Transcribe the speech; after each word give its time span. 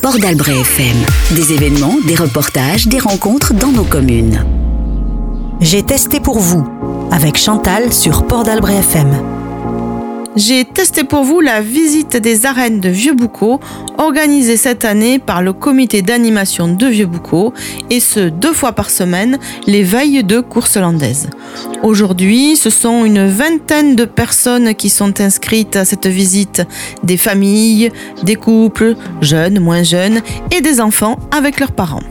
Port 0.00 0.18
d'Albret 0.18 0.60
FM. 0.60 0.96
Des 1.36 1.52
événements, 1.52 1.96
des 2.06 2.14
reportages, 2.14 2.86
des 2.86 2.98
rencontres 2.98 3.52
dans 3.54 3.70
nos 3.70 3.84
communes. 3.84 4.44
J'ai 5.60 5.82
testé 5.82 6.18
pour 6.18 6.38
vous 6.38 6.66
avec 7.10 7.36
Chantal 7.36 7.92
sur 7.92 8.26
Port 8.26 8.44
d'Albret 8.44 8.76
FM. 8.76 9.41
J'ai 10.34 10.64
testé 10.64 11.04
pour 11.04 11.24
vous 11.24 11.40
la 11.40 11.60
visite 11.60 12.16
des 12.16 12.46
arènes 12.46 12.80
de 12.80 12.88
Vieux-Boucau, 12.88 13.60
organisée 13.98 14.56
cette 14.56 14.86
année 14.86 15.18
par 15.18 15.42
le 15.42 15.52
comité 15.52 16.00
d'animation 16.00 16.68
de 16.68 16.86
Vieux-Boucau, 16.86 17.52
et 17.90 18.00
ce 18.00 18.30
deux 18.30 18.54
fois 18.54 18.72
par 18.72 18.88
semaine, 18.88 19.38
les 19.66 19.82
veilles 19.82 20.24
de 20.24 20.40
course 20.40 20.78
landaise. 20.78 21.28
Aujourd'hui, 21.82 22.56
ce 22.56 22.70
sont 22.70 23.04
une 23.04 23.28
vingtaine 23.28 23.94
de 23.94 24.06
personnes 24.06 24.74
qui 24.74 24.88
sont 24.88 25.20
inscrites 25.20 25.76
à 25.76 25.84
cette 25.84 26.06
visite, 26.06 26.62
des 27.02 27.18
familles, 27.18 27.90
des 28.22 28.36
couples, 28.36 28.96
jeunes, 29.20 29.60
moins 29.60 29.82
jeunes, 29.82 30.22
et 30.50 30.62
des 30.62 30.80
enfants 30.80 31.18
avec 31.30 31.60
leurs 31.60 31.72
parents. 31.72 32.02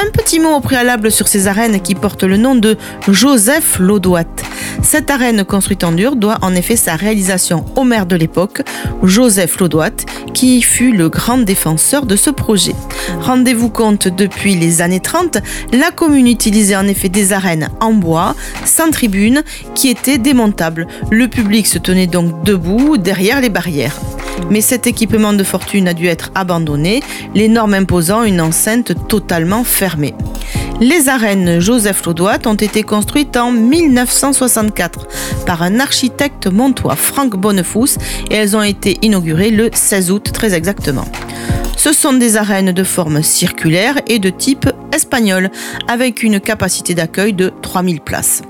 Un 0.00 0.10
petit 0.12 0.38
mot 0.38 0.54
au 0.54 0.60
préalable 0.60 1.10
sur 1.10 1.26
ces 1.26 1.48
arènes 1.48 1.80
qui 1.80 1.96
portent 1.96 2.22
le 2.22 2.36
nom 2.36 2.54
de 2.54 2.76
Joseph 3.08 3.80
Laudoat. 3.80 4.22
Cette 4.80 5.10
arène 5.10 5.44
construite 5.44 5.82
en 5.82 5.90
dur 5.90 6.14
doit 6.14 6.38
en 6.42 6.54
effet 6.54 6.76
sa 6.76 6.94
réalisation 6.94 7.64
au 7.74 7.82
maire 7.82 8.06
de 8.06 8.14
l'époque, 8.14 8.62
Joseph 9.02 9.58
Laudoat, 9.58 10.06
qui 10.34 10.62
fut 10.62 10.92
le 10.92 11.08
grand 11.08 11.38
défenseur 11.38 12.06
de 12.06 12.14
ce 12.14 12.30
projet. 12.30 12.76
Rendez-vous 13.20 13.70
compte, 13.70 14.06
depuis 14.06 14.54
les 14.54 14.82
années 14.82 15.00
30, 15.00 15.38
la 15.72 15.90
commune 15.90 16.28
utilisait 16.28 16.76
en 16.76 16.86
effet 16.86 17.08
des 17.08 17.32
arènes 17.32 17.68
en 17.80 17.92
bois, 17.92 18.36
sans 18.64 18.92
tribune, 18.92 19.42
qui 19.74 19.88
étaient 19.88 20.18
démontables. 20.18 20.86
Le 21.10 21.26
public 21.26 21.66
se 21.66 21.78
tenait 21.78 22.06
donc 22.06 22.44
debout 22.44 22.98
derrière 22.98 23.40
les 23.40 23.50
barrières. 23.50 23.98
Mais 24.50 24.60
cet 24.60 24.86
équipement 24.86 25.32
de 25.32 25.44
fortune 25.44 25.88
a 25.88 25.94
dû 25.94 26.06
être 26.06 26.30
abandonné, 26.34 27.02
les 27.34 27.48
normes 27.48 27.74
imposant 27.74 28.22
une 28.22 28.40
enceinte 28.40 28.92
totalement 29.08 29.64
fermée. 29.64 29.87
Les 30.80 31.08
arènes 31.08 31.60
Joseph 31.60 32.04
Laudoat 32.06 32.46
ont 32.46 32.54
été 32.54 32.82
construites 32.82 33.36
en 33.36 33.50
1964 33.50 35.08
par 35.44 35.62
un 35.62 35.80
architecte 35.80 36.46
montois, 36.46 36.94
Franck 36.94 37.36
Bonnefous, 37.36 37.96
et 38.30 38.34
elles 38.34 38.56
ont 38.56 38.62
été 38.62 38.96
inaugurées 39.02 39.50
le 39.50 39.70
16 39.72 40.12
août 40.12 40.30
très 40.32 40.54
exactement. 40.54 41.06
Ce 41.76 41.92
sont 41.92 42.12
des 42.12 42.36
arènes 42.36 42.70
de 42.72 42.84
forme 42.84 43.22
circulaire 43.22 44.00
et 44.08 44.18
de 44.18 44.30
type 44.30 44.68
espagnol, 44.92 45.50
avec 45.86 46.24
une 46.24 46.40
capacité 46.40 46.94
d'accueil 46.94 47.32
de 47.32 47.52
3000 47.62 48.00
places. 48.00 48.42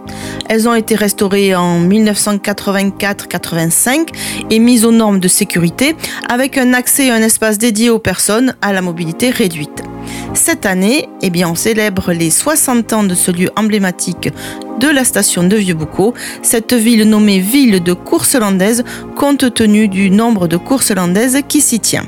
Elles 0.49 0.67
ont 0.67 0.75
été 0.75 0.95
restaurées 0.95 1.55
en 1.55 1.79
1984-85 1.81 4.09
et 4.51 4.59
mises 4.59 4.87
aux 4.87 4.93
normes 4.93 5.21
de 5.21 5.29
sécurité, 5.29 5.95
avec 6.29 6.57
un 6.57 6.73
accès 6.73 7.07
et 7.07 7.11
un 7.11 7.23
espace 7.23 7.59
dédié 7.59 7.91
aux 7.91 7.99
personnes 7.99 8.55
à 8.63 8.73
la 8.73 8.81
mobilité 8.81 9.29
réduite. 9.31 9.83
Cette 10.39 10.67
année, 10.67 11.09
eh 11.21 11.31
bien, 11.31 11.51
on 11.51 11.57
célèbre 11.57 12.13
les 12.13 12.31
60 12.31 12.93
ans 12.93 13.03
de 13.03 13.17
ce 13.17 13.33
lieu 13.33 13.51
emblématique 13.57 14.31
de 14.79 14.89
la 14.89 15.03
station 15.03 15.43
de 15.43 15.57
Vieux-Boucau, 15.57 16.15
cette 16.43 16.73
ville 16.73 17.07
nommée 17.09 17.41
ville 17.41 17.83
de 17.83 17.93
course 17.93 18.37
landaise 18.37 18.85
compte 19.17 19.53
tenu 19.53 19.89
du 19.89 20.11
nombre 20.11 20.47
de 20.47 20.57
courses 20.57 20.93
landaises 20.93 21.41
qui 21.49 21.61
s'y 21.61 21.81
tient. 21.81 22.07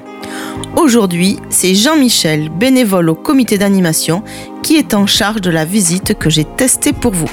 Aujourd'hui, 0.76 1.38
c'est 1.50 1.74
Jean-Michel, 1.74 2.50
bénévole 2.50 3.10
au 3.10 3.16
comité 3.16 3.58
d'animation, 3.58 4.22
qui 4.62 4.76
est 4.76 4.94
en 4.94 5.06
charge 5.06 5.40
de 5.40 5.50
la 5.50 5.64
visite 5.64 6.16
que 6.16 6.30
j'ai 6.30 6.44
testée 6.44 6.92
pour 6.92 7.12
vous. 7.12 7.30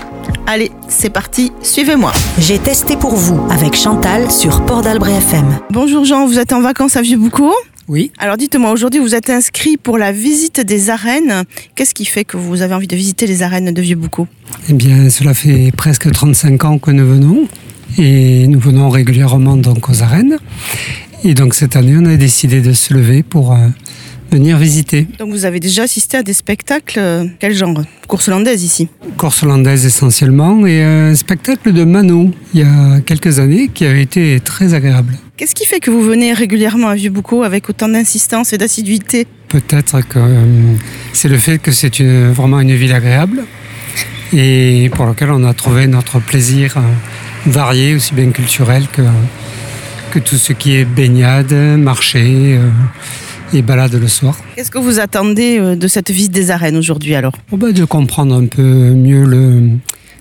Allez, 0.47 0.71
c'est 0.87 1.11
parti, 1.11 1.51
suivez-moi. 1.61 2.11
J'ai 2.39 2.57
testé 2.57 2.97
pour 2.97 3.15
vous 3.15 3.39
avec 3.51 3.75
Chantal 3.75 4.31
sur 4.31 4.65
Port 4.65 4.81
d'Albret 4.81 5.13
FM. 5.13 5.59
Bonjour 5.69 6.05
Jean, 6.05 6.25
vous 6.25 6.39
êtes 6.39 6.53
en 6.53 6.61
vacances 6.61 6.97
à 6.97 7.01
Vieux-Boucau? 7.01 7.53
Oui. 7.87 8.11
Alors 8.17 8.35
dites-moi, 8.35 8.71
aujourd'hui 8.71 8.99
vous 8.99 9.15
êtes 9.15 9.29
inscrit 9.29 9.77
pour 9.77 9.97
la 9.97 10.11
visite 10.11 10.59
des 10.59 10.89
arènes. 10.89 11.43
Qu'est-ce 11.75 11.93
qui 11.93 12.03
fait 12.03 12.25
que 12.25 12.35
vous 12.35 12.61
avez 12.61 12.73
envie 12.73 12.87
de 12.87 12.95
visiter 12.95 13.27
les 13.27 13.43
arènes 13.43 13.73
de 13.73 13.81
Vieux-Boucau? 13.81 14.27
Eh 14.67 14.73
bien, 14.73 15.09
cela 15.09 15.33
fait 15.33 15.71
presque 15.75 16.11
35 16.11 16.65
ans 16.65 16.79
que 16.79 16.91
nous 16.91 17.07
venons 17.07 17.47
et 17.97 18.45
nous 18.47 18.59
venons 18.59 18.89
régulièrement 18.89 19.55
donc 19.55 19.89
aux 19.89 20.03
arènes. 20.03 20.37
Et 21.23 21.33
donc 21.33 21.53
cette 21.53 21.77
année, 21.77 21.95
on 21.97 22.05
a 22.05 22.17
décidé 22.17 22.59
de 22.59 22.73
se 22.73 22.93
lever 22.93 23.23
pour 23.23 23.53
euh, 23.53 23.69
venir 24.31 24.57
visiter. 24.57 25.07
Donc 25.19 25.31
vous 25.31 25.45
avez 25.45 25.59
déjà 25.59 25.83
assisté 25.83 26.17
à 26.17 26.23
des 26.23 26.33
spectacles, 26.33 26.99
euh, 26.99 27.25
quel 27.39 27.53
genre? 27.55 27.81
Course 28.07 28.27
landaise 28.29 28.63
ici 28.63 28.87
Course 29.17 29.43
hollandaise 29.43 29.85
essentiellement 29.85 30.65
et 30.65 30.81
un 30.83 31.15
spectacle 31.15 31.73
de 31.73 31.83
Mano 31.83 32.31
il 32.53 32.61
y 32.61 32.63
a 32.63 32.99
quelques 33.05 33.39
années 33.39 33.69
qui 33.73 33.85
avait 33.85 34.01
été 34.03 34.39
très 34.39 34.73
agréable. 34.73 35.13
Qu'est-ce 35.37 35.53
qui 35.55 35.65
fait 35.65 35.79
que 35.79 35.91
vous 35.91 36.01
venez 36.01 36.33
régulièrement 36.33 36.87
à 36.87 36.95
Vieux-Boucau 36.95 37.43
avec 37.43 37.69
autant 37.69 37.87
d'insistance 37.89 38.53
et 38.53 38.57
d'assiduité? 38.57 39.27
Peut-être 39.49 40.01
que 40.01 40.19
euh, 40.19 40.73
c'est 41.13 41.27
le 41.29 41.37
fait 41.37 41.57
que 41.59 41.71
c'est 41.71 41.99
une- 41.99 42.31
vraiment 42.31 42.59
une 42.59 42.73
ville 42.75 42.93
agréable 42.93 43.43
et 44.33 44.89
pour 44.93 45.05
laquelle 45.05 45.31
on 45.31 45.43
a 45.45 45.53
trouvé 45.53 45.87
notre 45.87 46.19
plaisir 46.19 46.75
euh, 46.77 46.81
varié, 47.45 47.95
aussi 47.95 48.13
bien 48.13 48.29
culturel 48.31 48.87
que, 48.91 49.01
que 50.11 50.19
tout 50.19 50.35
ce 50.37 50.53
qui 50.53 50.75
est 50.75 50.85
baignade, 50.85 51.53
marché 51.77 52.23
euh, 52.57 52.69
et 53.53 53.61
balade 53.61 53.93
le 53.93 54.07
soir. 54.07 54.37
Qu'est-ce 54.55 54.71
que 54.71 54.77
vous 54.77 54.99
attendez 54.99 55.57
euh, 55.59 55.75
de 55.75 55.87
cette 55.87 56.11
visite 56.11 56.31
des 56.31 56.51
arènes 56.51 56.77
aujourd'hui 56.77 57.15
alors? 57.15 57.33
Bon, 57.49 57.57
bah, 57.57 57.71
de 57.71 57.85
comprendre 57.85 58.35
un 58.35 58.45
peu 58.45 58.61
mieux 58.61 59.23
le, 59.23 59.69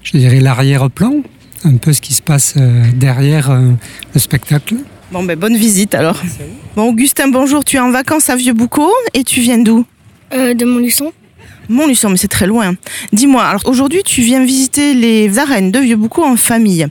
je 0.02 0.16
dirais 0.16 0.40
l'arrière-plan, 0.40 1.22
un 1.64 1.76
peu 1.76 1.92
ce 1.92 2.00
qui 2.00 2.14
se 2.14 2.22
passe 2.22 2.54
euh, 2.56 2.82
derrière 2.94 3.50
euh, 3.50 3.70
le 4.14 4.20
spectacle. 4.20 4.76
Bon 5.12 5.22
ben 5.22 5.38
bonne 5.38 5.56
visite 5.56 5.94
alors. 5.94 6.20
Bon 6.74 6.88
Augustin, 6.88 7.28
bonjour, 7.28 7.64
tu 7.64 7.76
es 7.76 7.78
en 7.80 7.90
vacances 7.92 8.28
à 8.28 8.34
Vieux-Boucau 8.36 8.90
et 9.14 9.22
tu 9.22 9.40
viens 9.40 9.58
d'où? 9.58 9.84
Euh, 10.34 10.52
de 10.52 10.64
Montluçon 10.64 11.12
Montluçon, 11.68 12.10
mais 12.10 12.16
c'est 12.16 12.26
très 12.28 12.46
loin. 12.48 12.74
Dis-moi, 13.12 13.44
alors 13.44 13.62
aujourd'hui 13.66 14.02
tu 14.04 14.22
viens 14.22 14.44
visiter 14.44 14.94
les 14.94 15.38
arènes 15.38 15.70
de 15.70 15.78
Vieux-Boucau 15.78 16.24
en 16.24 16.36
famille. 16.36 16.86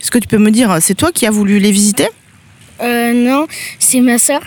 Est-ce 0.00 0.10
que 0.10 0.18
tu 0.18 0.26
peux 0.26 0.38
me 0.38 0.50
dire, 0.50 0.78
c'est 0.80 0.94
toi 0.94 1.12
qui 1.12 1.26
as 1.26 1.30
voulu 1.30 1.58
les 1.60 1.70
visiter? 1.70 2.08
Euh, 2.82 3.12
Non, 3.12 3.46
c'est 3.78 4.00
ma 4.00 4.18
soeur. 4.18 4.40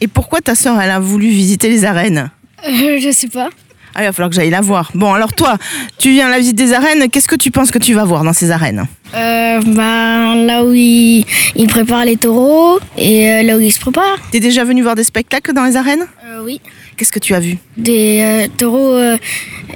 Et 0.00 0.08
pourquoi 0.08 0.40
ta 0.40 0.54
soeur 0.54 0.80
elle 0.80 0.90
a 0.90 0.98
voulu 1.00 1.28
visiter 1.28 1.68
les 1.68 1.84
arènes 1.84 2.30
Euh, 2.66 2.98
je 3.00 3.10
sais 3.12 3.28
pas. 3.28 3.48
Ah, 3.94 4.02
il 4.02 4.06
va 4.06 4.12
falloir 4.12 4.28
que 4.28 4.36
j'aille 4.36 4.50
la 4.50 4.60
voir. 4.60 4.90
Bon, 4.94 5.14
alors 5.14 5.32
toi, 5.32 5.56
tu 5.96 6.10
viens 6.10 6.26
à 6.26 6.30
la 6.30 6.38
visite 6.38 6.54
des 6.56 6.74
arènes, 6.74 7.08
qu'est-ce 7.08 7.28
que 7.28 7.34
tu 7.34 7.50
penses 7.50 7.70
que 7.70 7.78
tu 7.78 7.94
vas 7.94 8.04
voir 8.04 8.24
dans 8.24 8.34
ces 8.34 8.50
arènes 8.50 8.84
Euh, 9.14 9.60
bah, 9.64 10.34
là 10.34 10.64
où 10.64 10.72
il, 10.74 11.24
il 11.54 11.66
prépare 11.66 12.04
les 12.04 12.16
taureaux 12.18 12.78
et 12.98 13.30
euh, 13.30 13.42
là 13.42 13.56
où 13.56 13.60
il 13.60 13.72
se 13.72 13.80
prépare. 13.80 14.18
T'es 14.30 14.40
déjà 14.40 14.64
venu 14.64 14.82
voir 14.82 14.96
des 14.96 15.04
spectacles 15.04 15.54
dans 15.54 15.64
les 15.64 15.76
arènes 15.76 16.04
Euh, 16.26 16.42
oui. 16.44 16.60
Qu'est-ce 16.96 17.12
que 17.12 17.18
tu 17.18 17.34
as 17.34 17.40
vu 17.40 17.58
Des 17.76 18.20
euh, 18.22 18.48
taureaux 18.56 18.94
euh, 18.94 19.18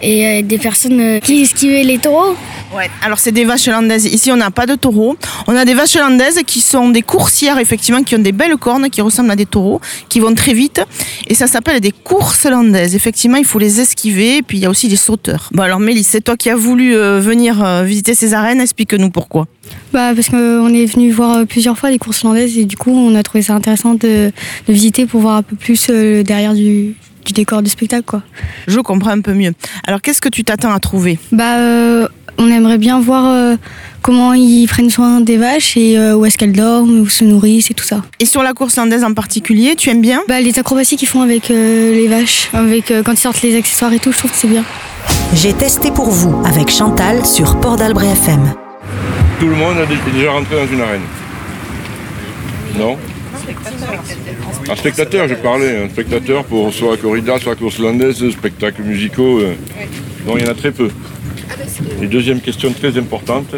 et 0.00 0.26
euh, 0.26 0.42
des 0.42 0.56
personnes 0.56 1.20
qui 1.20 1.42
esquivaient 1.42 1.84
les 1.84 1.98
taureaux. 1.98 2.34
Ouais, 2.75 2.88
alors 3.04 3.19
c'est 3.19 3.32
des 3.32 3.44
vaches 3.44 3.66
landaises. 3.66 4.06
Ici, 4.06 4.32
on 4.32 4.36
n'a 4.36 4.50
pas 4.50 4.64
de 4.64 4.75
taureaux. 4.75 5.16
On 5.47 5.54
a 5.54 5.66
des 5.66 5.75
vaches 5.75 5.97
landaises 5.97 6.41
qui 6.47 6.62
sont 6.62 6.88
des 6.88 7.03
coursières, 7.03 7.58
effectivement, 7.58 8.03
qui 8.03 8.14
ont 8.14 8.20
des 8.20 8.32
belles 8.32 8.56
cornes, 8.56 8.88
qui 8.88 9.03
ressemblent 9.03 9.32
à 9.32 9.36
des 9.36 9.44
taureaux, 9.44 9.82
qui 10.08 10.19
vont 10.19 10.34
très 10.34 10.54
vite. 10.54 10.81
Et 11.26 11.34
ça 11.34 11.47
s'appelle 11.47 11.81
des 11.81 11.92
courses 11.92 12.47
landaises. 12.47 12.94
Effectivement, 12.94 13.37
il 13.37 13.44
faut 13.44 13.58
les 13.58 13.81
esquiver. 13.81 14.38
Et 14.38 14.42
puis, 14.42 14.56
il 14.56 14.62
y 14.62 14.66
a 14.66 14.70
aussi 14.70 14.88
des 14.88 14.97
sauteurs. 14.97 15.50
Bon, 15.52 15.62
alors, 15.62 15.78
Mélisse, 15.81 16.08
c'est 16.08 16.22
toi 16.22 16.38
qui 16.38 16.48
as 16.48 16.56
voulu 16.56 16.94
venir 16.94 17.82
visiter 17.84 18.14
ces 18.14 18.32
arènes. 18.32 18.60
Explique-nous 18.60 19.10
pourquoi. 19.10 19.47
Bah 19.92 20.12
parce 20.14 20.31
qu'on 20.31 20.72
est 20.72 20.87
venu 20.87 21.10
voir 21.12 21.47
plusieurs 21.47 21.78
fois 21.78 21.91
les 21.91 21.98
courses 21.98 22.25
hollandaises 22.25 22.58
et 22.58 22.64
du 22.64 22.76
coup 22.76 22.91
on 22.91 23.14
a 23.14 23.22
trouvé 23.22 23.42
ça 23.42 23.54
intéressant 23.54 23.94
de, 23.94 24.32
de 24.66 24.72
visiter 24.72 25.06
pour 25.06 25.20
voir 25.20 25.37
un 25.37 25.42
peu 25.42 25.54
plus 25.54 25.91
derrière 25.91 26.54
du, 26.54 26.97
du 27.25 27.32
décor 27.32 27.62
du 27.62 27.70
spectacle 27.70 28.04
quoi. 28.04 28.22
Je 28.66 28.78
comprends 28.81 29.10
un 29.10 29.20
peu 29.20 29.34
mieux. 29.34 29.53
Alors, 29.86 30.00
qu'est-ce 30.03 30.20
que 30.20 30.28
tu 30.28 30.44
t'attends 30.44 30.72
à 30.72 30.81
trouver? 30.81 31.19
Bah 31.32 31.58
euh, 31.58 32.08
on 32.38 32.48
aimerait 32.50 32.78
bien 32.78 33.00
voir 33.00 33.26
euh, 33.26 33.56
comment 34.03 34.32
ils 34.32 34.66
prennent 34.66 34.88
soin 34.91 35.20
des 35.20 35.36
vaches 35.36 35.76
et 35.76 35.98
euh, 35.98 36.14
où 36.16 36.25
est-ce 36.25 36.38
qu'elles 36.38 36.53
dorment, 36.53 37.00
où 37.00 37.08
se 37.08 37.25
nourrissent 37.25 37.70
et 37.70 37.75
tout 37.75 37.84
ça. 37.84 38.03
Et 38.19 38.25
sur 38.25 38.42
la 38.42 38.53
course 38.54 38.76
landaise 38.76 39.04
en 39.04 39.12
particulier, 39.12 39.75
tu 39.76 39.91
aimes 39.91 40.00
bien? 40.00 40.22
Bah 40.28 40.41
les 40.41 40.58
acrobaties 40.58 40.97
qu'ils 40.97 41.08
font 41.08 41.20
avec 41.22 41.50
euh, 41.50 41.94
les 41.94 42.08
vaches, 42.08 42.49
avec 42.52 42.90
euh, 42.90 43.02
quand 43.02 43.12
ils 43.12 43.19
sortent 43.19 43.43
les 43.43 43.56
accessoires 43.56 43.93
et 43.93 43.99
tout, 43.99 44.12
je 44.12 44.19
trouve 44.19 44.31
que 44.31 44.37
c'est 44.37 44.49
bien. 44.49 44.64
J'ai 45.34 45.52
testé 45.52 45.90
pour 45.90 46.11
vous 46.11 46.43
avec 46.46 46.70
Chantal 46.70 47.26
sur 47.26 47.61
Port 47.61 47.76
d'Albret 47.76 48.08
FM. 48.12 48.55
Tout 49.38 49.49
le 49.49 49.56
monde 49.56 49.76
est 49.78 50.12
déjà 50.12 50.31
rentré 50.32 50.56
dans 50.56 50.72
une 50.72 50.81
arène. 50.81 51.00
Non? 52.78 52.96
Un 54.69 54.76
spectateur, 54.76 55.29
je 55.29 55.35
parlais, 55.35 55.85
un 55.85 55.88
spectateur 55.88 56.44
pour 56.44 56.73
soit 56.73 56.97
corrida, 56.97 57.38
soit 57.38 57.56
course 57.56 57.79
landaise, 57.79 58.31
spectacles 58.31 58.82
musicaux. 58.82 59.41
euh, 59.41 59.55
Non, 60.26 60.37
il 60.37 60.44
y 60.44 60.47
en 60.47 60.50
a 60.50 60.55
très 60.55 60.73
peu. 60.73 60.91
Et 62.02 62.06
deuxième 62.06 62.41
question 62.41 62.73
très 62.73 62.97
importante, 62.97 63.55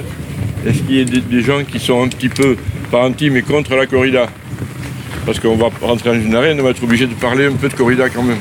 est-ce 0.67 0.83
qu'il 0.83 0.97
y 0.97 1.01
a 1.01 1.05
des, 1.05 1.43
gens 1.43 1.65
qui 1.65 1.79
sont 1.79 2.03
un 2.03 2.09
petit 2.09 2.29
peu, 2.29 2.57
pas 2.91 3.05
anti, 3.05 3.31
mais 3.31 3.43
contre 3.43 3.75
la 3.75 3.87
corrida? 3.87 4.27
Parce 5.27 5.39
qu'on 5.39 5.57
va 5.57 5.69
rentrer 5.81 6.11
dans 6.11 6.21
une 6.21 6.35
arène, 6.35 6.61
on 6.61 6.65
va 6.65 6.71
être 6.71 6.83
obligé 6.83 7.07
de 7.07 7.15
parler 7.15 7.47
un 7.47 7.53
peu 7.53 7.69
de 7.69 7.75
corrida 7.75 8.09
quand 8.09 8.23
même. 8.23 8.41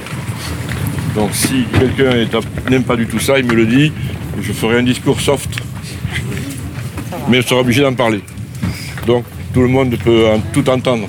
Donc 1.16 1.32
si 1.34 1.66
quelqu'un 1.78 2.26
n'aime 2.70 2.84
pas 2.84 2.96
du 2.96 3.06
tout 3.06 3.20
ça, 3.20 3.38
il 3.38 3.46
me 3.46 3.54
le 3.54 3.66
dit, 3.66 3.92
je 4.42 4.54
ferai 4.54 4.80
un 4.80 4.84
discours 4.84 5.20
soft 5.20 5.62
mais 7.30 7.42
je 7.42 7.48
serai 7.48 7.60
obligé 7.60 7.82
d'en 7.82 7.94
parler. 7.94 8.22
Donc 9.08 9.26
tout 9.54 9.62
le 9.62 9.68
monde 9.68 9.98
peut 10.04 10.28
en- 10.28 10.40
tout 10.54 10.68
entendre. 10.70 11.08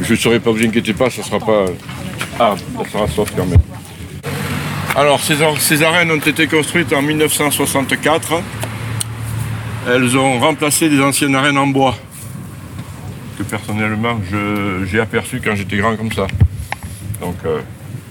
Je 0.00 0.12
ne 0.12 0.18
serai 0.18 0.40
pas, 0.40 0.50
vous 0.50 0.62
inquiétez 0.62 0.92
pas, 0.92 1.10
ça 1.10 1.22
ne 1.22 1.26
sera 1.26 1.38
pas 1.40 1.64
Ah, 2.38 2.54
ça 2.84 2.90
sera 2.90 3.08
soft 3.08 3.32
quand 3.36 3.46
même. 3.46 3.58
Alors, 4.94 5.20
ces, 5.20 5.36
ces 5.58 5.82
arènes 5.82 6.10
ont 6.10 6.16
été 6.18 6.46
construites 6.46 6.92
en 6.92 7.02
1964. 7.02 8.42
Elles 9.88 10.16
ont 10.16 10.38
remplacé 10.40 10.88
des 10.88 11.00
anciennes 11.00 11.34
arènes 11.34 11.58
en 11.58 11.66
bois 11.66 11.94
que 13.38 13.42
personnellement 13.42 14.18
j'ai 14.90 14.98
aperçu 15.00 15.40
quand 15.44 15.54
j'étais 15.54 15.76
grand 15.76 15.94
comme 15.96 16.10
ça. 16.12 16.26
Donc, 17.20 17.36
euh, 17.44 17.58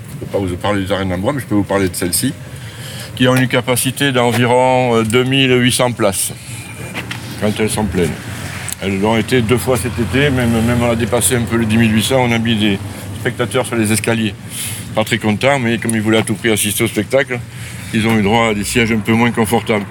je 0.09 0.15
ne 0.15 0.19
peux 0.19 0.25
pas 0.31 0.37
vous 0.37 0.55
parler 0.55 0.85
des 0.85 0.91
arènes 0.91 1.11
en 1.13 1.17
bois, 1.17 1.33
mais 1.33 1.39
je 1.41 1.45
peux 1.45 1.55
vous 1.55 1.63
parler 1.63 1.89
de 1.89 1.95
celles-ci, 1.95 2.33
qui 3.15 3.27
ont 3.27 3.35
une 3.35 3.47
capacité 3.47 4.11
d'environ 4.11 5.01
2800 5.03 5.91
places 5.93 6.31
quand 7.41 7.51
elles 7.59 7.69
sont 7.71 7.85
pleines. 7.85 8.13
Elles 8.85 9.03
ont 9.03 9.17
été 9.17 9.41
deux 9.41 9.57
fois 9.57 9.77
cet 9.77 9.97
été, 9.97 10.29
même, 10.29 10.51
même 10.51 10.77
on 10.79 10.91
a 10.91 10.95
dépassé 10.95 11.35
un 11.35 11.41
peu 11.41 11.57
les 11.57 11.65
10 11.65 11.75
800, 11.75 12.17
on 12.19 12.31
a 12.31 12.37
mis 12.37 12.55
des 12.55 12.77
spectateurs 13.19 13.65
sur 13.65 13.75
les 13.75 13.91
escaliers. 13.91 14.35
Pas 14.93 15.03
très 15.03 15.17
contents, 15.17 15.57
mais 15.57 15.79
comme 15.79 15.95
ils 15.95 16.01
voulaient 16.01 16.19
à 16.19 16.21
tout 16.21 16.35
prix 16.35 16.51
assister 16.51 16.83
au 16.83 16.87
spectacle, 16.87 17.39
ils 17.95 18.05
ont 18.05 18.15
eu 18.15 18.21
droit 18.21 18.49
à 18.49 18.53
des 18.53 18.63
sièges 18.63 18.91
un 18.91 18.99
peu 18.99 19.13
moins 19.13 19.31
confortables. 19.31 19.85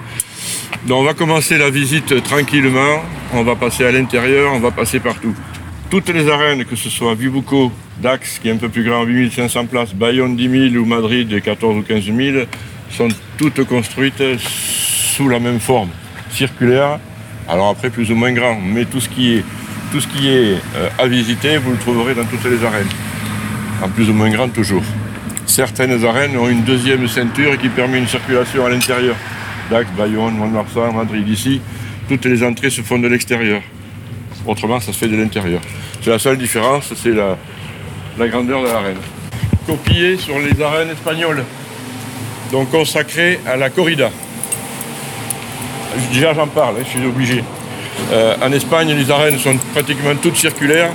Donc 0.87 0.99
on 0.99 1.03
va 1.03 1.13
commencer 1.13 1.57
la 1.57 1.69
visite 1.69 2.23
tranquillement, 2.23 3.03
on 3.33 3.43
va 3.43 3.57
passer 3.57 3.83
à 3.83 3.91
l'intérieur, 3.91 4.53
on 4.53 4.59
va 4.59 4.71
passer 4.71 5.01
partout. 5.01 5.35
Toutes 5.89 6.07
les 6.09 6.29
arènes, 6.29 6.63
que 6.63 6.77
ce 6.77 6.89
soit 6.89 7.15
Vibuco, 7.15 7.73
Dax, 8.01 8.39
qui 8.39 8.47
est 8.47 8.51
un 8.53 8.57
peu 8.57 8.69
plus 8.69 8.85
grand, 8.85 9.03
8500 9.03 9.65
places, 9.65 9.93
Bayonne 9.93 10.37
10 10.37 10.71
000 10.71 10.81
ou 10.81 10.85
Madrid 10.85 11.41
14 11.43 11.77
ou 11.77 11.81
15 11.81 12.05
000, 12.05 12.45
sont 12.91 13.09
toutes 13.37 13.65
construites 13.65 14.23
sous 14.37 15.27
la 15.27 15.39
même 15.39 15.59
forme, 15.59 15.89
circulaire, 16.29 16.99
alors 17.47 17.69
après 17.69 17.89
plus 17.89 18.11
ou 18.11 18.15
moins 18.15 18.31
grand, 18.31 18.59
mais 18.59 18.85
tout 18.85 18.99
ce 18.99 19.09
qui 19.09 19.37
est, 19.37 19.43
euh, 20.75 20.89
à 20.97 21.07
visiter, 21.07 21.57
vous 21.57 21.71
le 21.71 21.77
trouverez 21.77 22.15
dans 22.15 22.25
toutes 22.25 22.43
les 22.45 22.63
arènes, 22.63 22.89
en 23.83 23.89
plus 23.89 24.09
ou 24.09 24.13
moins 24.13 24.29
grand 24.29 24.49
toujours. 24.49 24.83
Certaines 25.45 26.03
arènes 26.05 26.35
ont 26.37 26.49
une 26.49 26.63
deuxième 26.63 27.07
ceinture 27.07 27.57
qui 27.57 27.69
permet 27.69 27.99
une 27.99 28.07
circulation 28.07 28.65
à 28.65 28.69
l'intérieur. 28.69 29.15
Dax, 29.69 29.89
Bayonne, 29.97 30.35
Mont-Marsan, 30.37 30.91
Madrid, 30.93 31.27
ici, 31.27 31.61
toutes 32.07 32.25
les 32.25 32.43
entrées 32.43 32.69
se 32.69 32.81
font 32.81 32.99
de 32.99 33.07
l'extérieur. 33.07 33.61
Autrement, 34.45 34.79
ça 34.79 34.91
se 34.91 34.97
fait 34.97 35.07
de 35.07 35.15
l'intérieur. 35.17 35.61
C'est 36.01 36.09
la 36.09 36.19
seule 36.19 36.37
différence, 36.37 36.93
c'est 36.95 37.11
la, 37.13 37.37
la 38.17 38.27
grandeur 38.27 38.61
de 38.63 38.67
l'arène. 38.67 38.97
Copié 39.65 40.17
sur 40.17 40.37
les 40.39 40.61
arènes 40.61 40.89
espagnoles, 40.89 41.43
donc 42.51 42.69
consacrées 42.69 43.39
à 43.47 43.55
la 43.55 43.69
corrida. 43.69 44.11
Déjà, 46.11 46.33
j'en 46.33 46.47
parle, 46.47 46.75
hein, 46.79 46.83
je 46.83 46.97
suis 46.97 47.05
obligé. 47.05 47.43
Euh, 48.11 48.35
en 48.41 48.51
Espagne, 48.51 48.93
les 48.93 49.09
arènes 49.09 49.37
sont 49.37 49.57
pratiquement 49.73 50.15
toutes 50.21 50.35
circulaires. 50.35 50.91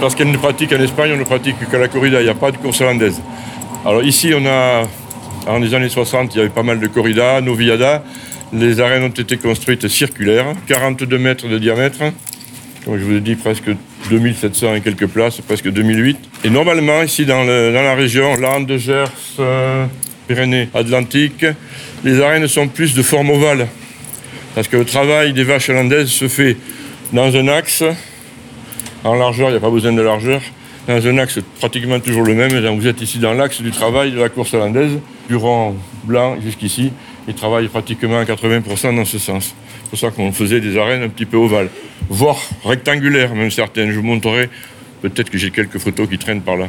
Parce 0.00 0.14
qu'elles 0.14 0.30
ne 0.30 0.36
pratiquent 0.36 0.72
en 0.72 0.82
Espagne, 0.82 1.12
on 1.14 1.16
ne 1.16 1.24
pratique 1.24 1.56
que 1.70 1.76
la 1.76 1.88
corrida, 1.88 2.20
il 2.20 2.24
n'y 2.24 2.30
a 2.30 2.34
pas 2.34 2.50
de 2.50 2.58
course 2.58 2.80
hollandaise. 2.80 3.20
Alors 3.84 4.02
ici, 4.02 4.32
on 4.34 4.44
a, 4.44 4.82
en 5.46 5.58
les 5.58 5.74
années 5.74 5.88
60, 5.88 6.34
il 6.34 6.38
y 6.38 6.40
avait 6.40 6.50
pas 6.50 6.62
mal 6.62 6.80
de 6.80 6.86
corrida, 6.86 7.40
noviada. 7.40 8.02
Les 8.52 8.80
arènes 8.80 9.04
ont 9.04 9.08
été 9.08 9.38
construites 9.38 9.88
circulaires, 9.88 10.46
42 10.66 11.18
mètres 11.18 11.48
de 11.48 11.58
diamètre. 11.58 11.98
Comme 12.84 12.98
je 12.98 13.04
vous 13.04 13.16
ai 13.16 13.20
dit, 13.20 13.36
presque 13.36 13.70
2700 14.10 14.76
et 14.76 14.80
quelques 14.80 15.06
places, 15.06 15.40
presque 15.40 15.70
2008. 15.70 16.18
Et 16.44 16.50
normalement, 16.50 17.02
ici 17.02 17.24
dans, 17.24 17.42
la 17.44 17.94
région, 17.94 18.36
Landes, 18.36 18.76
Gers, 18.76 19.08
euh, 19.40 19.86
Pyrénées, 20.28 20.68
Atlantique, 20.74 21.44
les 22.04 22.20
arènes 22.20 22.46
sont 22.48 22.68
plus 22.68 22.94
de 22.94 23.02
forme 23.02 23.30
ovale. 23.30 23.68
Parce 24.54 24.68
que 24.68 24.76
le 24.76 24.84
travail 24.84 25.32
des 25.32 25.44
vaches 25.44 25.68
hollandaises 25.68 26.08
se 26.08 26.28
fait 26.28 26.56
dans 27.12 27.34
un 27.36 27.48
axe. 27.48 27.84
En 29.04 29.14
largeur, 29.14 29.48
il 29.48 29.52
n'y 29.52 29.58
a 29.58 29.60
pas 29.60 29.70
besoin 29.70 29.92
de 29.92 30.02
largeur. 30.02 30.40
Dans 30.88 31.04
un 31.06 31.18
axe 31.18 31.40
pratiquement 31.58 31.98
toujours 32.00 32.22
le 32.22 32.34
même. 32.34 32.52
vous 32.78 32.86
êtes 32.86 33.00
ici 33.00 33.18
dans 33.18 33.32
l'axe 33.32 33.60
du 33.60 33.70
travail 33.70 34.12
de 34.12 34.20
la 34.20 34.28
course 34.28 34.54
hollandaise, 34.54 34.92
du 35.28 35.36
rond 35.36 35.76
blanc 36.04 36.36
jusqu'ici. 36.40 36.92
Ils 37.28 37.34
travaillent 37.34 37.68
pratiquement 37.68 38.20
à 38.20 38.24
80% 38.24 38.94
dans 38.94 39.04
ce 39.04 39.18
sens. 39.18 39.54
C'est 39.82 39.90
pour 39.90 39.98
ça 39.98 40.10
qu'on 40.10 40.32
faisait 40.32 40.60
des 40.60 40.78
arènes 40.78 41.02
un 41.02 41.08
petit 41.08 41.26
peu 41.26 41.36
ovales, 41.36 41.68
voire 42.08 42.38
rectangulaires, 42.64 43.34
même 43.34 43.50
certaines. 43.50 43.90
Je 43.90 43.96
vous 43.96 44.06
montrerai, 44.06 44.48
peut-être 45.02 45.28
que 45.28 45.38
j'ai 45.38 45.50
quelques 45.50 45.78
photos 45.78 46.08
qui 46.08 46.18
traînent 46.18 46.40
par 46.40 46.56
là. 46.56 46.68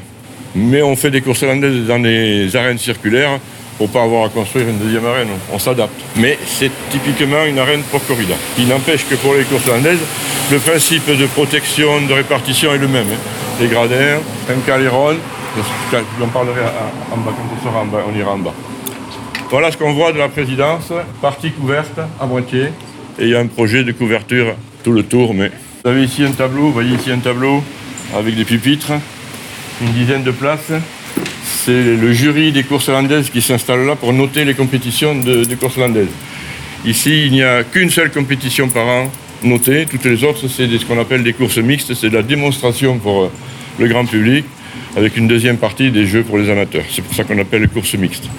Mais 0.56 0.82
on 0.82 0.96
fait 0.96 1.12
des 1.12 1.22
courses 1.22 1.44
hollandaises 1.44 1.86
dans 1.86 2.00
des 2.00 2.56
arènes 2.56 2.80
circulaires 2.80 3.40
pour 3.78 3.90
pas 3.90 4.04
avoir 4.04 4.26
à 4.26 4.30
construire 4.30 4.68
une 4.68 4.80
deuxième 4.80 5.06
arène. 5.06 5.30
On 5.52 5.60
s'adapte. 5.60 5.94
Mais 6.16 6.38
c'est 6.46 6.72
typiquement 6.90 7.46
une 7.46 7.60
arène 7.60 7.84
pour 7.92 8.06
corrida. 8.06 8.36
Il 8.58 8.68
n'empêche 8.68 9.06
que 9.08 9.16
pour 9.16 9.36
les 9.36 9.44
courses 9.44 9.68
hollandaises, 9.68 10.00
le 10.52 10.60
principe 10.60 11.10
de 11.10 11.26
protection, 11.28 12.02
de 12.02 12.14
répartition 12.14 12.74
est 12.74 12.78
le 12.78 12.88
même. 12.88 13.08
Hein. 13.12 13.66
Gradins, 13.66 14.20
un 14.50 14.60
caléron, 14.66 15.16
j'en 15.92 16.28
parlerai 16.28 16.62
en 17.12 17.18
bas 17.18 17.32
quand 17.36 17.58
on 17.60 17.64
sera 17.64 17.82
en 17.82 17.86
bas, 17.86 18.04
on 18.08 18.18
ira 18.18 18.32
en 18.32 18.38
bas. 18.38 18.54
Voilà 19.50 19.72
ce 19.72 19.78
qu'on 19.78 19.94
voit 19.94 20.12
de 20.12 20.20
la 20.20 20.30
présidence, 20.30 20.92
partie 21.22 21.52
couverte 21.52 22.00
à 22.20 22.26
moitié, 22.26 22.66
et 23.18 23.24
il 23.24 23.30
y 23.30 23.36
a 23.36 23.40
un 23.40 23.48
projet 23.48 23.84
de 23.84 23.92
couverture 23.92 24.56
tout 24.84 24.92
le 24.92 25.04
tour. 25.04 25.34
Mais 25.34 25.52
vous 25.84 25.90
avez 25.90 26.04
ici 26.04 26.24
un 26.24 26.32
tableau, 26.32 26.64
vous 26.64 26.74
voyez 26.74 26.96
ici 26.96 27.12
un 27.12 27.20
tableau 27.20 27.64
avec 28.16 28.36
des 28.36 28.46
pupitres, 28.46 28.92
une 29.82 29.92
dizaine 29.94 30.24
de 30.24 30.32
places. 30.32 30.72
C'est 31.68 31.84
le 31.84 32.14
jury 32.14 32.54
des 32.54 32.64
courses 32.64 32.88
hollandaises 32.88 33.30
qui 33.30 33.42
s'installe 33.42 33.86
là 33.86 33.98
pour 33.98 34.14
noter 34.14 34.46
les 34.46 34.54
compétitions 34.54 35.14
de, 35.16 35.44
des 35.44 35.58
courses 35.58 35.76
hollandaises. 35.76 36.08
Ici, 36.86 37.26
il 37.26 37.34
n'y 37.34 37.44
a 37.44 37.66
qu'une 37.66 37.90
seule 37.90 38.10
compétition 38.10 38.70
par 38.70 38.88
an 38.88 39.12
notée. 39.44 39.86
Toutes 39.86 40.06
les 40.06 40.24
autres, 40.24 40.48
c'est 40.48 40.66
ce 40.66 40.86
qu'on 40.86 40.98
appelle 40.98 41.24
des 41.24 41.34
courses 41.34 41.58
mixtes. 41.58 41.94
C'est 41.94 42.10
de 42.10 42.16
la 42.16 42.24
démonstration 42.24 43.00
pour 43.00 43.24
euh, 43.24 43.32
le 43.80 43.90
grand 43.90 44.06
public 44.06 44.46
avec 44.96 45.18
une 45.18 45.28
deuxième 45.28 45.58
partie 45.58 45.92
des 45.92 46.06
jeux 46.06 46.24
pour 46.24 46.38
les 46.38 46.50
amateurs. 46.50 46.86
C'est 46.90 47.02
pour 47.02 47.14
ça 47.14 47.26
qu'on 47.26 47.38
appelle 47.38 47.64
les 47.64 47.68
courses 47.68 47.96
mixtes. 47.96 48.30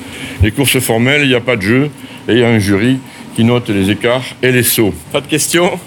Les 0.42 0.50
courses 0.50 0.78
formelles, 0.78 1.20
il 1.24 1.28
n'y 1.28 1.34
a 1.34 1.42
pas 1.42 1.56
de 1.56 1.62
jeu 1.62 1.90
et 2.28 2.32
il 2.32 2.38
y 2.38 2.42
a 2.44 2.48
un 2.48 2.58
jury 2.58 2.98
qui 3.36 3.44
note 3.44 3.68
les 3.68 3.90
écarts 3.90 4.24
et 4.42 4.52
les 4.52 4.62
sauts. 4.62 4.94
Pas 5.12 5.20
de 5.20 5.26
questions 5.26 5.78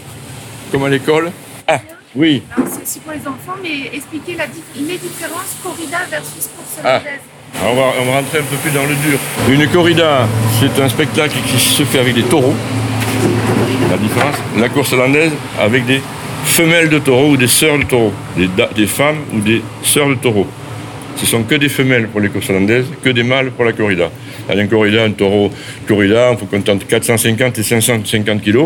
Comme 0.71 0.83
à 0.83 0.89
l'école 0.89 1.31
Ah, 1.67 1.81
oui. 2.15 2.43
C'est 2.55 2.83
aussi 2.83 2.99
pour 2.99 3.13
les 3.13 3.27
enfants, 3.27 3.57
mais 3.63 3.97
expliquer 3.97 4.33
les 4.75 4.97
différences 4.97 5.57
corrida 5.63 6.05
versus 6.07 6.47
course 6.55 6.81
ah. 6.83 7.01
Hollandaise. 7.55 7.71
on, 7.71 7.75
va, 7.75 7.93
on 8.01 8.05
va 8.05 8.17
rentrer 8.19 8.39
un 8.39 8.43
peu 8.43 8.55
plus 8.57 8.71
dans 8.71 8.83
le 8.83 8.95
dur. 8.95 9.19
Une 9.49 9.67
corrida, 9.67 10.27
c'est 10.59 10.81
un 10.81 10.89
spectacle 10.89 11.35
qui 11.47 11.57
se 11.59 11.83
fait 11.83 11.99
avec 11.99 12.15
des 12.15 12.23
taureaux. 12.23 12.55
La 13.89 13.97
différence, 13.97 14.35
la 14.57 14.69
course 14.69 14.93
hollandaise 14.93 15.31
avec 15.59 15.85
des 15.85 16.01
femelles 16.45 16.89
de 16.89 16.99
taureaux 16.99 17.31
ou 17.31 17.37
des 17.37 17.47
sœurs 17.47 17.77
de 17.77 17.83
taureaux, 17.83 18.13
des, 18.37 18.49
des 18.75 18.87
femmes 18.87 19.17
ou 19.33 19.39
des 19.39 19.61
sœurs 19.83 20.09
de 20.09 20.15
taureaux. 20.15 20.47
Ce 21.17 21.25
sont 21.25 21.43
que 21.43 21.55
des 21.55 21.69
femelles 21.69 22.07
pour 22.07 22.19
les 22.19 22.29
courses 22.29 22.49
hollandaises, 22.49 22.85
que 23.03 23.09
des 23.09 23.23
mâles 23.23 23.51
pour 23.51 23.65
la 23.65 23.73
corrida. 23.73 24.09
Un 24.49 24.67
corrida, 24.67 25.03
un 25.03 25.11
taureau 25.11 25.51
corrida, 25.87 26.29
on 26.31 26.35
peut 26.35 26.45
compter 26.45 26.71
entre 26.71 26.87
450 26.87 27.59
et 27.59 27.63
550 27.63 28.41
kg. 28.41 28.57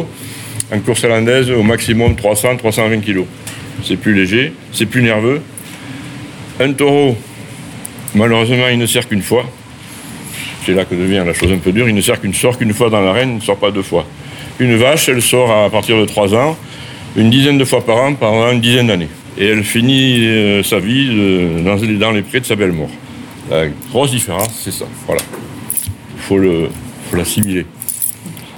En 0.74 0.80
course 0.80 1.04
hollandaise, 1.04 1.51
au 1.51 1.63
maximum 1.63 2.15
300, 2.15 2.58
320 2.58 3.01
kg. 3.01 3.24
C'est 3.84 3.98
plus 3.98 4.13
léger, 4.13 4.54
c'est 4.72 4.86
plus 4.86 5.01
nerveux. 5.01 5.42
Un 6.60 6.72
taureau, 6.72 7.18
malheureusement, 8.15 8.67
il 8.72 8.77
ne 8.77 8.86
sert 8.86 9.07
qu'une 9.07 9.22
fois. 9.22 9.45
C'est 10.65 10.74
là 10.74 10.86
que 10.86 10.95
devient 10.95 11.24
la 11.25 11.34
chose 11.34 11.51
un 11.51 11.57
peu 11.57 11.72
dure. 11.72 11.88
Il 11.88 11.95
ne 11.95 12.01
sert 12.01 12.19
qu'une 12.19 12.34
sort 12.34 12.57
qu'une 12.57 12.74
fois 12.74 12.89
dans 12.89 13.01
l'arène, 13.01 13.36
ne 13.36 13.41
sort 13.41 13.57
pas 13.57 13.72
deux 13.72 13.84
fois. 13.84 14.05
Une 14.60 14.75
vache, 14.77 15.10
elle 15.10 15.22
sort 15.22 15.51
à 15.51 15.69
partir 15.69 15.98
de 16.00 16.05
3 16.05 16.34
ans, 16.34 16.57
une 17.15 17.29
dizaine 17.29 17.57
de 17.57 17.65
fois 17.65 17.86
par 17.86 17.98
an 17.98 18.13
pendant 18.15 18.51
une 18.51 18.62
dizaine 18.62 18.88
d'années 18.88 19.10
et 19.38 19.48
elle 19.48 19.63
finit 19.63 20.25
euh, 20.25 20.63
sa 20.63 20.79
vie 20.79 21.10
euh, 21.12 21.62
dans, 21.62 22.12
les 22.12 22.22
prés 22.22 22.39
de 22.39 22.45
sa 22.45 22.55
belle 22.55 22.72
mort. 22.72 22.89
La 23.50 23.67
grosse 23.89 24.12
différence, 24.12 24.62
c'est 24.63 24.72
ça. 24.72 24.86
Voilà. 25.05 25.22
Il 26.15 26.22
faut, 26.22 26.39
l'assimiler. 27.15 27.65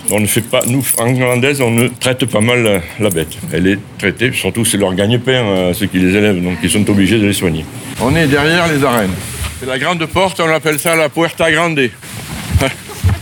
On 0.09 0.21
ne 0.21 0.25
fait 0.25 0.41
pas, 0.41 0.61
nous, 0.65 0.83
en 0.97 1.13
hollandaise, 1.13 1.59
on 1.59 1.71
ne 1.71 1.89
traite 1.89 2.25
pas 2.25 2.39
mal 2.39 2.81
la, 2.99 3.09
bête. 3.09 3.37
Elle 3.51 3.67
est 3.67 3.79
traitée, 3.97 4.31
surtout 4.31 4.63
c'est 4.63 4.77
leur 4.77 4.93
gagne-pain, 4.95 5.31
euh, 5.31 5.73
ceux 5.73 5.87
qui 5.87 5.99
les 5.99 6.15
élèvent, 6.15 6.41
donc 6.41 6.57
ils 6.63 6.69
sont 6.69 6.89
obligés 6.89 7.19
de 7.19 7.25
les 7.25 7.33
soigner. 7.33 7.65
On 8.01 8.15
est 8.15 8.27
derrière 8.27 8.67
les 8.71 8.83
arènes. 8.83 9.11
C'est 9.59 9.65
la 9.65 9.79
grande 9.79 10.05
porte, 10.05 10.39
on 10.39 10.49
appelle 10.49 10.79
ça 10.79 10.95
la 10.95 11.09
Puerta 11.09 11.51
Grande. 11.51 11.79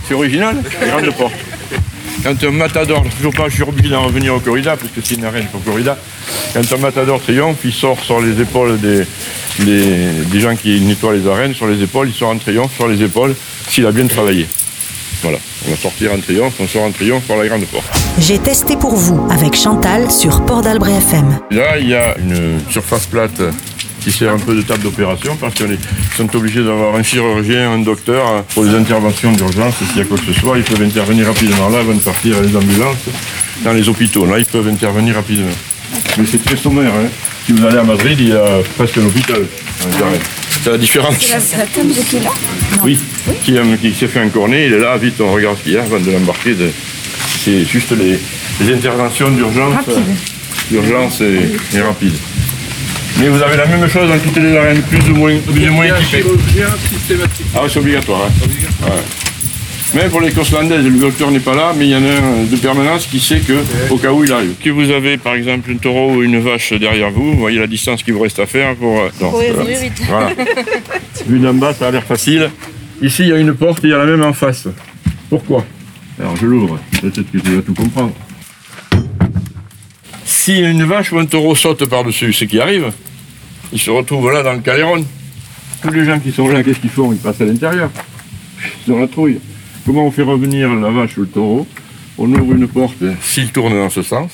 c'est 0.08 0.14
original, 0.14 0.58
la 0.82 0.88
grande 0.88 1.16
porte. 1.16 1.34
Quand 2.24 2.44
un 2.44 2.52
matador, 2.52 3.06
toujours 3.18 3.34
pas, 3.34 3.48
je 3.48 3.54
suis 3.54 3.64
obligé 3.64 3.90
d'en 3.90 4.04
revenir 4.04 4.36
au 4.36 4.40
corrida, 4.40 4.76
puisque 4.76 5.06
c'est 5.06 5.16
une 5.16 5.26
arène 5.26 5.46
pour 5.46 5.64
corrida. 5.64 5.98
Quand 6.54 6.74
un 6.74 6.78
matador 6.78 7.22
triomphe, 7.22 7.60
il 7.64 7.72
sort 7.72 8.00
sur 8.04 8.20
les 8.20 8.42
épaules 8.42 8.80
des, 8.80 9.06
des, 9.60 10.40
gens 10.40 10.56
qui 10.56 10.82
nettoient 10.82 11.14
les 11.14 11.28
arènes, 11.28 11.54
sur 11.54 11.68
les 11.68 11.82
épaules, 11.82 12.10
il 12.10 12.16
sort 12.16 12.32
en 12.32 12.38
triomphe 12.38 12.76
sur 12.76 12.88
les 12.88 13.02
épaules, 13.02 13.36
s'il 13.70 13.86
a 13.86 13.92
bien 13.92 14.08
travaillé. 14.08 14.48
Voilà, 15.22 15.38
on 15.68 15.72
va 15.72 15.78
sortir 15.78 16.12
en 16.14 16.20
triomphe, 16.20 16.56
on 16.60 16.68
sort 16.68 16.84
en 16.84 16.92
triomphe 16.92 17.24
par 17.24 17.38
la 17.38 17.48
grande 17.48 17.66
porte. 17.68 17.86
J'ai 18.20 18.40
testé 18.40 18.76
pour 18.76 18.96
vous 18.96 19.28
avec 19.32 19.56
Chantal 19.56 20.12
sur 20.12 20.46
Port 20.46 20.62
d'Albret 20.62 20.98
FM. 20.98 21.40
Là, 21.52 21.78
il 21.78 21.88
y 21.88 21.96
a 21.96 22.18
une 22.18 22.60
surface 22.70 23.06
plate 23.06 23.42
qui 24.06 24.12
sert 24.12 24.32
un 24.32 24.38
peu 24.38 24.54
de 24.54 24.62
table 24.62 24.84
d'opération 24.84 25.36
parce 25.36 25.56
qu'ils 25.56 25.78
sont 26.16 26.34
obligés 26.36 26.64
d'avoir 26.64 26.96
un 26.96 27.02
chirurgien, 27.02 27.72
un 27.72 27.80
docteur 27.80 28.44
pour 28.54 28.64
les 28.64 28.76
interventions 28.76 29.32
d'urgence. 29.32 29.74
S'il 29.90 29.98
y 29.98 30.02
a 30.02 30.06
quoi 30.06 30.18
que 30.18 30.32
ce 30.32 30.40
soit, 30.40 30.58
ils 30.60 30.64
peuvent 30.64 30.84
intervenir 30.84 31.26
rapidement 31.26 31.70
là 31.70 31.80
avant 31.80 31.94
de 31.96 32.00
partir 32.00 32.36
les 32.40 32.56
ambulances 32.56 32.98
dans 33.64 33.74
les 33.74 33.90
hôpitaux. 33.90 34.28
Là, 34.28 34.38
ils 34.38 34.46
peuvent 34.46 34.68
intervenir 34.68 35.16
rapidement. 35.16 35.50
Mais 36.20 36.26
c'est 36.32 36.44
très 36.46 36.56
sommaire. 36.56 36.92
Hein. 36.94 37.08
Si 37.48 37.52
vous 37.54 37.66
allez 37.66 37.78
à 37.80 37.84
Madrid, 37.84 38.16
il 38.20 38.30
y 38.30 38.34
a 38.34 38.46
presque 38.78 38.98
un 39.00 39.06
hôpital. 39.08 39.42
C'est 40.64 40.70
la 40.72 40.78
différence. 40.78 41.16
C'est 41.20 41.58
la 41.58 41.66
qui 41.66 42.16
est 42.18 42.24
là? 42.24 42.30
Oui, 42.84 43.00
qui, 43.44 43.58
euh, 43.58 43.64
qui 43.82 43.92
s'est 43.94 44.08
fait 44.08 44.20
un 44.20 44.30
cornet, 44.30 44.68
il 44.68 44.74
est 44.74 44.80
là, 44.80 44.98
vite, 44.98 45.16
on 45.20 45.32
regarde 45.34 45.58
ce 45.58 45.64
qu'il 45.64 45.74
y 45.74 45.78
a 45.78 45.82
avant 45.84 46.00
de 46.00 46.12
l'embarquer. 46.12 46.54
de- 46.54 46.70
C'est 47.44 47.66
juste 47.66 47.92
les, 47.92 48.20
les 48.66 48.74
interventions 48.76 49.30
d'urgence. 49.32 49.84
Euh, 49.90 49.94
D'urgence 50.72 51.22
et, 51.22 51.78
et 51.78 51.82
rapide. 51.82 52.14
Mais 53.20 53.30
vous 53.30 53.42
avez 53.42 53.56
la 53.58 53.66
même 53.66 53.88
chose 53.88 54.10
dans 54.10 54.18
toutes 54.20 54.38
les 54.38 54.56
arènes, 54.58 54.82
plus 54.82 55.10
ou 55.10 55.16
moins, 55.16 55.38
plus 55.38 55.70
ou 55.70 55.74
moins 55.74 55.86
équipées. 55.86 56.24
Ah, 57.56 57.64
ouais, 57.64 57.70
c'est 57.70 57.80
obligatoire. 57.80 58.24
hein. 58.28 58.86
Ouais. 58.86 60.02
Même 60.02 60.10
pour 60.10 60.20
les 60.20 60.32
courses 60.32 60.52
landaises, 60.52 60.84
le 60.84 60.98
docteur 61.00 61.32
n'est 61.32 61.40
pas 61.40 61.56
là, 61.56 61.74
mais 61.78 61.86
il 61.86 61.92
y 61.92 61.96
en 61.96 62.04
a 62.04 62.10
un 62.10 62.44
de 62.44 62.56
permanence 62.58 63.06
qui 63.06 63.20
sait 63.22 63.40
que, 63.40 63.54
au 63.90 63.98
cas 63.98 64.12
où 64.12 64.26
il 64.26 64.32
arrive. 64.34 64.56
Que 64.62 64.70
vous 64.70 64.90
avez 64.92 65.16
par 65.18 65.36
exemple 65.36 65.72
un 65.72 65.78
taureau 65.78 66.16
ou 66.16 66.24
une 66.24 66.40
vache 66.42 66.74
derrière 66.74 67.12
vous, 67.12 67.32
vous 67.32 67.38
voyez 67.40 67.60
la 67.60 67.68
distance 67.68 68.04
qu'il 68.04 68.14
vous 68.14 68.20
reste 68.22 68.40
à 68.40 68.46
faire 68.46 68.76
pour. 68.76 69.00
euh, 69.00 69.10
non, 69.22 69.30
voilà. 69.30 69.64
Voilà. 70.10 70.30
Vu 71.28 71.40
d'en 71.40 71.54
bas, 71.54 71.74
ça 71.74 71.88
a 71.88 71.92
l'air 71.92 72.04
facile. 72.04 72.50
Ici, 73.02 73.24
il 73.24 73.30
y 73.30 73.32
a 73.34 73.38
une 73.38 73.54
porte 73.54 73.86
et 73.86 73.88
il 73.88 73.92
y 73.92 73.94
a 73.94 73.98
la 74.00 74.06
même 74.06 74.24
en 74.24 74.34
face. 74.34 74.68
Pourquoi? 75.30 75.64
Alors 76.20 76.36
je 76.36 76.46
l'ouvre, 76.46 76.78
peut-être 77.02 77.32
que 77.32 77.38
tu 77.38 77.56
vas 77.56 77.62
tout 77.62 77.74
comprendre. 77.74 78.12
Si 80.46 80.60
une 80.60 80.84
vache 80.84 81.12
ou 81.12 81.18
un 81.18 81.26
taureau 81.26 81.56
saute 81.56 81.86
par-dessus, 81.88 82.32
ce 82.32 82.46
qui 82.46 82.60
arrive, 82.60 82.92
il 83.74 83.80
se 83.80 83.90
retrouve 83.90 84.32
là 84.32 84.44
dans 84.44 84.54
le 84.54 84.60
caléron. 84.60 85.04
Tous 85.82 85.90
les 85.90 86.06
gens 86.06 86.20
qui 86.20 86.32
sont 86.32 86.48
là, 86.50 86.62
qu'est-ce 86.62 86.78
qu'ils 86.78 86.92
font? 86.92 87.12
Ils 87.12 87.18
passent 87.18 87.42
à 87.42 87.46
l'intérieur. 87.46 87.90
Ils 88.86 88.94
ont 88.94 89.00
la 89.00 89.08
trouille. 89.08 89.40
Comment 89.88 90.06
on 90.06 90.12
fait 90.12 90.22
revenir 90.22 90.72
la 90.76 90.92
vache 90.92 91.18
ou 91.18 91.22
le 91.22 91.28
taureau? 91.30 91.68
On 92.20 92.32
ouvre 92.32 92.54
une 92.54 92.68
porte, 92.68 93.04
s'il 93.24 93.52
tourne 93.52 93.74
dans 93.74 93.90
ce 93.90 94.04
sens, 94.04 94.30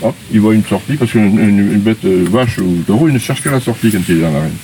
hop, 0.00 0.14
il 0.30 0.38
voit 0.38 0.54
une 0.54 0.62
sortie, 0.64 0.94
parce 0.94 1.10
qu'une 1.10 1.40
une- 1.40 1.72
une 1.72 1.80
bête 1.80 2.04
euh, 2.04 2.24
vache 2.30 2.58
ou 2.58 2.84
taureau, 2.86 3.08
il 3.08 3.14
ne 3.14 3.18
cherche 3.18 3.42
que 3.42 3.48
la 3.48 3.58
sortie 3.58 3.90
quand 3.90 3.98
il 4.08 4.18
est 4.18 4.20
dans 4.20 4.30
l'arène. 4.32 4.54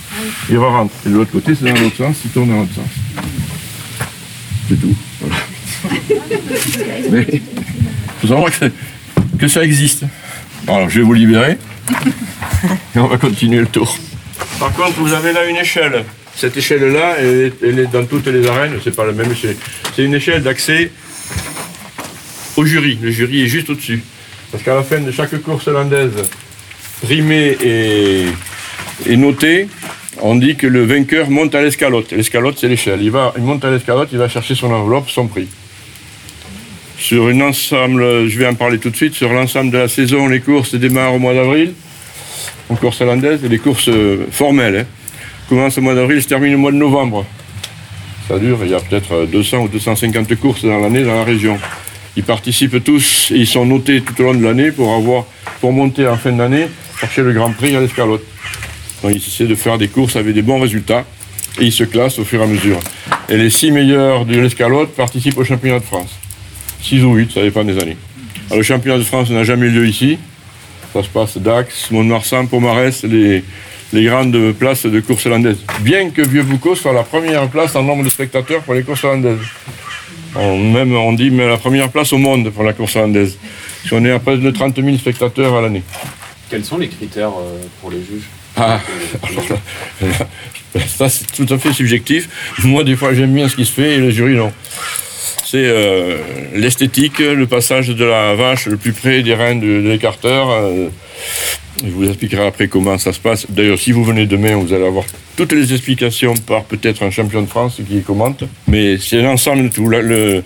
Il 0.49 0.57
rentre. 0.59 0.93
Et 1.05 1.09
de 1.09 1.15
l'autre 1.15 1.31
côté, 1.33 1.55
c'est 1.55 1.65
dans 1.73 1.77
l'autre 1.77 1.97
sens, 1.97 2.15
il 2.23 2.31
tourne 2.31 2.47
dans 2.47 2.59
l'autre 2.59 2.73
sens. 2.73 3.25
C'est 4.69 4.79
tout. 4.79 4.95
Voilà. 5.19 5.35
Mais 7.11 7.27
il 7.33 7.41
faut 8.21 8.27
savoir 8.29 8.49
que, 8.57 8.71
que 9.37 9.47
ça 9.49 9.61
existe. 9.65 10.05
Alors, 10.67 10.89
je 10.89 10.99
vais 10.99 11.05
vous 11.05 11.13
libérer. 11.13 11.57
Et 12.95 12.99
on 12.99 13.07
va 13.07 13.17
continuer 13.17 13.59
le 13.59 13.67
tour. 13.67 13.95
Par 14.59 14.71
contre, 14.73 14.93
vous 14.99 15.13
avez 15.13 15.33
là 15.33 15.45
une 15.45 15.57
échelle. 15.57 16.03
Cette 16.35 16.55
échelle-là, 16.57 17.15
elle, 17.19 17.25
est- 17.41 17.63
elle 17.63 17.79
est 17.79 17.87
dans 17.91 18.05
toutes 18.05 18.27
les 18.27 18.47
arènes, 18.47 18.73
c'est 18.83 18.95
pas 18.95 19.05
la 19.05 19.11
même 19.11 19.31
échelle. 19.31 19.55
C'est 19.95 20.03
une 20.03 20.15
échelle 20.15 20.41
d'accès 20.41 20.91
au 22.55 22.65
jury. 22.65 22.97
Le 23.01 23.11
jury 23.11 23.43
est 23.43 23.47
juste 23.47 23.69
au-dessus. 23.69 24.01
Parce 24.51 24.63
qu'à 24.63 24.75
la 24.75 24.83
fin 24.83 24.99
de 24.99 25.11
chaque 25.11 25.35
course 25.41 25.67
hollandaise, 25.67 26.11
primée 27.03 27.57
et, 27.61 28.25
et 29.07 29.17
notée, 29.17 29.67
on 30.21 30.35
dit 30.35 30.55
que 30.55 30.67
le 30.67 30.85
vainqueur 30.85 31.29
monte 31.29 31.53
à 31.55 31.61
l'escalote. 31.61 32.11
L'escalote, 32.11 32.57
c'est 32.59 32.67
l'échelle. 32.67 33.01
Il, 33.01 33.11
va, 33.11 33.33
il 33.37 33.43
monte 33.43 33.65
à 33.65 33.71
l'escalote, 33.71 34.09
il 34.11 34.17
va 34.19 34.29
chercher 34.29 34.55
son 34.55 34.71
enveloppe, 34.71 35.09
son 35.09 35.27
prix. 35.27 35.47
Sur 37.13 37.29
une 37.29 37.43
ensemble, 37.43 38.27
je 38.27 38.39
vais 38.39 38.47
en 38.47 38.55
parler 38.55 38.79
tout 38.79 38.89
de 38.89 38.95
suite, 38.95 39.13
sur 39.13 39.31
l'ensemble 39.31 39.69
de 39.69 39.77
la 39.77 39.87
saison, 39.87 40.27
les 40.27 40.39
courses 40.39 40.73
démarrent 40.73 41.13
au 41.13 41.19
mois 41.19 41.35
d'avril, 41.35 41.73
en 42.71 42.75
course 42.75 43.01
hollandaise, 43.01 43.45
et 43.45 43.49
les 43.49 43.59
courses 43.59 43.87
euh, 43.87 44.25
formelles. 44.31 44.77
hein, 44.77 44.85
commencent 45.47 45.77
au 45.77 45.81
mois 45.81 45.93
d'avril, 45.93 46.23
se 46.23 46.27
terminent 46.27 46.55
au 46.55 46.57
mois 46.57 46.71
de 46.71 46.77
novembre. 46.77 47.23
Ça 48.27 48.39
dure, 48.39 48.57
il 48.63 48.71
y 48.71 48.73
a 48.73 48.79
peut-être 48.79 49.13
euh, 49.13 49.25
200 49.27 49.59
ou 49.59 49.67
250 49.67 50.35
courses 50.37 50.65
dans 50.65 50.79
l'année 50.79 51.03
dans 51.03 51.13
la 51.13 51.23
région. 51.23 51.59
Ils 52.17 52.23
participent 52.23 52.83
tous 52.83 53.29
et 53.29 53.35
ils 53.35 53.45
sont 53.45 53.67
notés 53.67 54.01
tout 54.01 54.19
au 54.19 54.23
long 54.23 54.33
de 54.33 54.43
l'année 54.43 54.71
pour 54.71 54.91
avoir, 54.91 55.25
pour 55.61 55.71
monter 55.71 56.07
en 56.07 56.17
fin 56.17 56.31
d'année, 56.31 56.65
chercher 56.99 57.21
le 57.21 57.31
Grand 57.33 57.51
Prix 57.51 57.75
à 57.75 57.79
l'escalote. 57.79 58.25
Donc 59.03 59.11
ils 59.11 59.17
essaient 59.17 59.45
de 59.45 59.53
faire 59.53 59.77
des 59.77 59.87
courses 59.87 60.15
avec 60.15 60.33
des 60.33 60.41
bons 60.41 60.59
résultats 60.59 61.05
et 61.59 61.65
ils 61.65 61.71
se 61.71 61.83
classent 61.83 62.17
au 62.17 62.25
fur 62.25 62.41
et 62.41 62.45
à 62.45 62.47
mesure. 62.47 62.79
Et 63.29 63.37
les 63.37 63.51
six 63.51 63.69
meilleurs 63.69 64.25
de 64.25 64.39
l'escalote 64.39 64.95
participent 64.95 65.37
au 65.37 65.43
championnat 65.43 65.77
de 65.77 65.85
France. 65.85 66.09
6 66.83 67.03
ou 67.03 67.15
8, 67.15 67.31
ça 67.31 67.41
dépend 67.41 67.63
des 67.63 67.79
années. 67.81 67.97
Alors, 68.47 68.57
le 68.57 68.63
championnat 68.63 68.99
de 68.99 69.03
France 69.03 69.29
n'a 69.29 69.43
jamais 69.43 69.69
lieu 69.69 69.87
ici. 69.87 70.19
Ça 70.93 71.01
se 71.01 71.07
passe 71.07 71.37
Dax, 71.37 71.89
Mont-de-Marsan, 71.91 72.45
Pomarès, 72.47 73.03
les, 73.03 73.43
les 73.93 74.03
grandes 74.03 74.51
places 74.53 74.85
de 74.85 74.99
courses 74.99 75.25
hollandaises. 75.25 75.57
Bien 75.79 76.09
que 76.09 76.21
Vieux-Boucau 76.21 76.75
soit 76.75 76.93
la 76.93 77.03
première 77.03 77.47
place 77.47 77.75
en 77.75 77.83
nombre 77.83 78.03
de 78.03 78.09
spectateurs 78.09 78.61
pour 78.61 78.73
les 78.73 78.83
courses 78.83 79.03
hollandaises. 79.03 79.39
On, 80.35 80.57
même, 80.57 80.95
on 80.95 81.13
dit 81.13 81.29
mais 81.29 81.47
la 81.47 81.57
première 81.57 81.89
place 81.89 82.11
au 82.11 82.17
monde 82.17 82.51
pour 82.51 82.63
la 82.63 82.73
course 82.73 82.95
hollandaise. 82.95 83.37
Si 83.85 83.93
on 83.93 84.03
est 84.03 84.11
à 84.11 84.19
près 84.19 84.37
de 84.37 84.51
30 84.51 84.75
000 84.75 84.97
spectateurs 84.97 85.55
à 85.55 85.61
l'année. 85.61 85.83
Quels 86.49 86.65
sont 86.65 86.77
les 86.77 86.87
critères 86.89 87.29
euh, 87.29 87.61
pour 87.81 87.91
les 87.91 87.97
juges 87.97 88.27
Ah, 88.57 88.79
alors 89.23 89.45
là, 89.49 90.07
là, 90.75 90.81
ça 90.87 91.09
c'est 91.09 91.31
tout 91.31 91.51
à 91.53 91.57
fait 91.57 91.73
subjectif. 91.73 92.29
Moi, 92.63 92.83
des 92.83 92.95
fois, 92.95 93.13
j'aime 93.13 93.33
bien 93.33 93.47
ce 93.47 93.55
qui 93.55 93.65
se 93.65 93.71
fait 93.71 93.95
et 93.95 93.97
le 93.97 94.09
jury, 94.09 94.35
non. 94.35 94.51
C'est 95.53 95.67
euh, 95.67 96.17
l'esthétique, 96.55 97.19
le 97.19 97.45
passage 97.45 97.89
de 97.89 98.05
la 98.05 98.33
vache 98.33 98.65
le 98.65 98.75
plus 98.75 98.91
près 98.91 99.21
des 99.21 99.35
reins 99.35 99.53
de, 99.53 99.83
de 99.83 99.87
l'écarteur. 99.87 100.49
euh, 100.49 100.87
je 101.85 101.91
vous 101.91 102.09
expliquerai 102.09 102.47
après 102.47 102.67
comment 102.67 102.97
ça 102.97 103.13
se 103.13 103.19
passe. 103.19 103.45
D'ailleurs, 103.51 103.77
si 103.77 103.91
vous 103.91 104.03
venez 104.03 104.25
demain, 104.25 104.55
vous 104.55 104.73
allez 104.73 104.87
avoir 104.87 105.05
toutes 105.37 105.51
les 105.51 105.71
explications 105.71 106.33
par 106.33 106.63
peut-être 106.63 107.03
un 107.03 107.11
champion 107.11 107.43
de 107.43 107.45
France 107.45 107.79
qui 107.87 108.01
commente. 108.01 108.45
Mais 108.67 108.97
c'est 108.97 109.21
l'ensemble 109.21 109.69
de 109.69 109.75
tout. 109.75 109.91
L'appel 109.91 110.41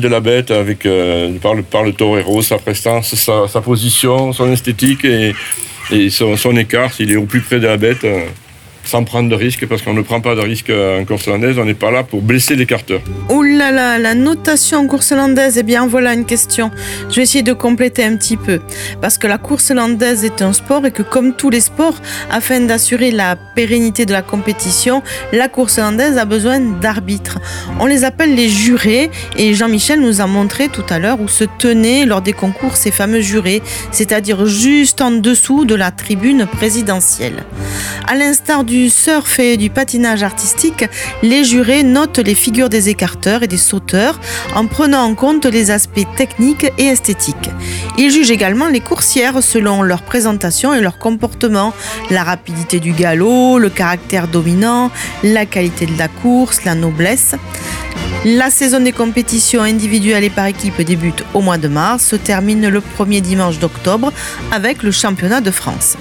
de 0.00 0.08
la 0.08 0.20
bête 0.20 0.50
avec, 0.50 0.86
euh, 0.86 1.30
par, 1.42 1.84
le, 1.84 1.92
torero, 1.92 2.40
sa 2.40 2.56
prestance, 2.56 3.14
sa, 3.14 3.60
position, 3.60 4.32
son 4.32 4.50
esthétique 4.50 5.04
et, 5.04 5.34
son, 6.08 6.38
son 6.38 6.56
écart, 6.56 6.94
s'il 6.94 7.12
est 7.12 7.16
au 7.16 7.26
plus 7.26 7.42
près 7.42 7.60
de 7.60 7.66
la 7.66 7.76
bête, 7.76 8.06
sans 8.88 9.04
prendre 9.04 9.28
de 9.28 9.34
risque, 9.34 9.66
parce 9.66 9.82
qu'on 9.82 9.92
ne 9.92 10.00
prend 10.02 10.20
pas 10.20 10.34
de 10.34 10.40
risque 10.40 10.70
en 10.70 11.04
course 11.04 11.28
hollandaise, 11.28 11.58
on 11.58 11.64
n'est 11.64 11.74
pas 11.74 11.90
là 11.90 12.02
pour 12.02 12.22
blesser 12.22 12.56
l'écarteur. 12.56 13.00
Ouh 13.28 13.42
là 13.42 13.70
là, 13.70 13.98
la 13.98 14.14
notation 14.14 14.78
en 14.78 14.86
course 14.86 15.12
hollandaise, 15.12 15.58
eh 15.58 15.62
bien 15.62 15.86
voilà 15.86 16.14
une 16.14 16.24
question. 16.24 16.70
Je 17.10 17.16
vais 17.16 17.22
essayer 17.22 17.42
de 17.42 17.52
compléter 17.52 18.04
un 18.04 18.16
petit 18.16 18.36
peu. 18.36 18.60
Parce 19.00 19.18
que 19.18 19.26
la 19.26 19.36
course 19.36 19.70
hollandaise 19.70 20.24
est 20.24 20.40
un 20.40 20.52
sport 20.52 20.86
et 20.86 20.90
que 20.90 21.02
comme 21.02 21.34
tous 21.34 21.50
les 21.50 21.60
sports, 21.60 21.96
afin 22.30 22.60
d'assurer 22.60 23.10
la 23.10 23.36
pérennité 23.36 24.06
de 24.06 24.12
la 24.12 24.22
compétition, 24.22 25.02
la 25.32 25.48
course 25.48 25.78
hollandaise 25.78 26.16
a 26.16 26.24
besoin 26.24 26.58
d'arbitres. 26.60 27.38
On 27.80 27.86
les 27.86 28.04
appelle 28.04 28.34
les 28.34 28.48
jurés 28.48 29.10
et 29.36 29.52
Jean-Michel 29.54 30.00
nous 30.00 30.20
a 30.20 30.26
montré 30.26 30.68
tout 30.68 30.84
à 30.88 30.98
l'heure 30.98 31.20
où 31.20 31.28
se 31.28 31.44
tenaient 31.44 32.06
lors 32.06 32.22
des 32.22 32.32
concours 32.32 32.76
ces 32.76 32.90
fameux 32.90 33.20
jurés, 33.20 33.60
c'est-à-dire 33.90 34.46
juste 34.46 35.02
en 35.02 35.10
dessous 35.10 35.66
de 35.66 35.74
la 35.74 35.90
tribune 35.90 36.46
présidentielle. 36.46 37.44
À 38.06 38.14
l'instar 38.14 38.64
du 38.64 38.77
surf 38.86 39.40
et 39.40 39.56
du 39.56 39.70
patinage 39.70 40.22
artistique, 40.22 40.84
les 41.22 41.44
jurés 41.44 41.82
notent 41.82 42.18
les 42.18 42.34
figures 42.34 42.68
des 42.68 42.88
écarteurs 42.88 43.42
et 43.42 43.48
des 43.48 43.56
sauteurs 43.56 44.20
en 44.54 44.66
prenant 44.66 45.02
en 45.02 45.14
compte 45.14 45.46
les 45.46 45.70
aspects 45.70 46.06
techniques 46.16 46.70
et 46.78 46.86
esthétiques. 46.86 47.50
Ils 47.98 48.12
jugent 48.12 48.30
également 48.30 48.68
les 48.68 48.80
coursières 48.80 49.42
selon 49.42 49.82
leur 49.82 50.02
présentation 50.02 50.72
et 50.72 50.80
leur 50.80 50.98
comportement, 50.98 51.74
la 52.10 52.22
rapidité 52.22 52.78
du 52.78 52.92
galop, 52.92 53.58
le 53.58 53.70
caractère 53.70 54.28
dominant, 54.28 54.90
la 55.24 55.44
qualité 55.46 55.86
de 55.86 55.98
la 55.98 56.08
course, 56.08 56.64
la 56.64 56.74
noblesse. 56.74 57.34
La 58.24 58.50
saison 58.50 58.80
des 58.80 58.92
compétitions 58.92 59.62
individuelles 59.62 60.24
et 60.24 60.30
par 60.30 60.46
équipe 60.46 60.80
débute 60.82 61.24
au 61.34 61.40
mois 61.40 61.58
de 61.58 61.68
mars, 61.68 62.04
se 62.04 62.16
termine 62.16 62.68
le 62.68 62.80
premier 62.80 63.20
dimanche 63.20 63.58
d'octobre 63.58 64.12
avec 64.50 64.82
le 64.82 64.90
championnat 64.90 65.40
de 65.40 65.50
France. 65.50 65.96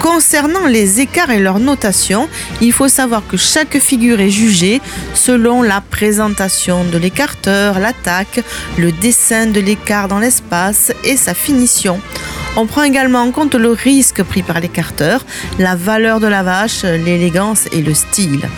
Concernant 0.00 0.66
les 0.66 1.00
écarts 1.00 1.30
et 1.30 1.40
leur 1.40 1.58
notation, 1.58 2.28
il 2.60 2.72
faut 2.72 2.88
savoir 2.88 3.26
que 3.26 3.36
chaque 3.36 3.78
figure 3.78 4.20
est 4.20 4.30
jugée 4.30 4.80
selon 5.12 5.62
la 5.62 5.80
présentation 5.80 6.84
de 6.84 6.98
l'écarteur, 6.98 7.80
l'attaque, 7.80 8.42
le 8.78 8.92
dessin 8.92 9.46
de 9.46 9.60
l'écart 9.60 10.06
dans 10.06 10.20
l'espace 10.20 10.92
et 11.04 11.16
sa 11.16 11.34
finition. 11.34 12.00
On 12.56 12.66
prend 12.66 12.82
également 12.82 13.20
en 13.20 13.30
compte 13.30 13.54
le 13.54 13.70
risque 13.70 14.22
pris 14.22 14.42
par 14.42 14.60
l'écarteur, 14.60 15.24
la 15.58 15.76
valeur 15.76 16.18
de 16.18 16.26
la 16.26 16.42
vache, 16.42 16.82
l'élégance 16.82 17.66
et 17.72 17.82
le 17.82 17.94
style. 17.94 18.48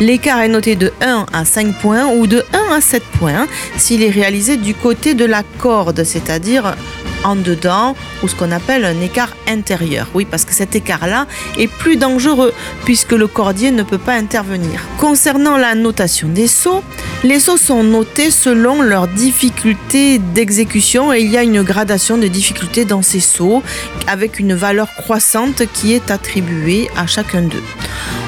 L'écart 0.00 0.40
est 0.40 0.48
noté 0.48 0.76
de 0.76 0.92
1 1.02 1.26
à 1.32 1.44
5 1.44 1.78
points 1.78 2.06
ou 2.06 2.26
de 2.26 2.44
1 2.70 2.74
à 2.76 2.80
7 2.80 3.02
points 3.18 3.46
s'il 3.76 4.02
est 4.02 4.10
réalisé 4.10 4.56
du 4.56 4.74
côté 4.74 5.14
de 5.14 5.24
la 5.24 5.42
corde, 5.58 6.04
c'est-à-dire 6.04 6.74
en 7.24 7.36
dedans 7.36 7.94
ou 8.22 8.28
ce 8.28 8.34
qu'on 8.34 8.52
appelle 8.52 8.84
un 8.84 9.00
écart 9.00 9.36
intérieur. 9.48 10.08
Oui, 10.14 10.26
parce 10.30 10.44
que 10.44 10.54
cet 10.54 10.74
écart-là 10.74 11.26
est 11.58 11.68
plus 11.68 11.96
dangereux 11.96 12.52
puisque 12.84 13.12
le 13.12 13.26
cordier 13.26 13.70
ne 13.70 13.82
peut 13.82 13.98
pas 13.98 14.14
intervenir. 14.14 14.80
Concernant 14.98 15.56
la 15.56 15.74
notation 15.74 16.28
des 16.28 16.48
sauts, 16.48 16.82
les 17.24 17.40
sauts 17.40 17.56
sont 17.56 17.82
notés 17.82 18.30
selon 18.30 18.82
leur 18.82 19.08
difficulté 19.08 20.18
d'exécution 20.18 21.12
et 21.12 21.20
il 21.20 21.30
y 21.30 21.36
a 21.36 21.42
une 21.42 21.62
gradation 21.62 22.16
de 22.16 22.28
difficulté 22.28 22.84
dans 22.84 23.02
ces 23.02 23.20
sauts 23.20 23.62
avec 24.06 24.38
une 24.38 24.54
valeur 24.54 24.88
croissante 24.94 25.62
qui 25.72 25.92
est 25.92 26.10
attribuée 26.10 26.90
à 26.96 27.06
chacun 27.06 27.42
d'eux. 27.42 27.62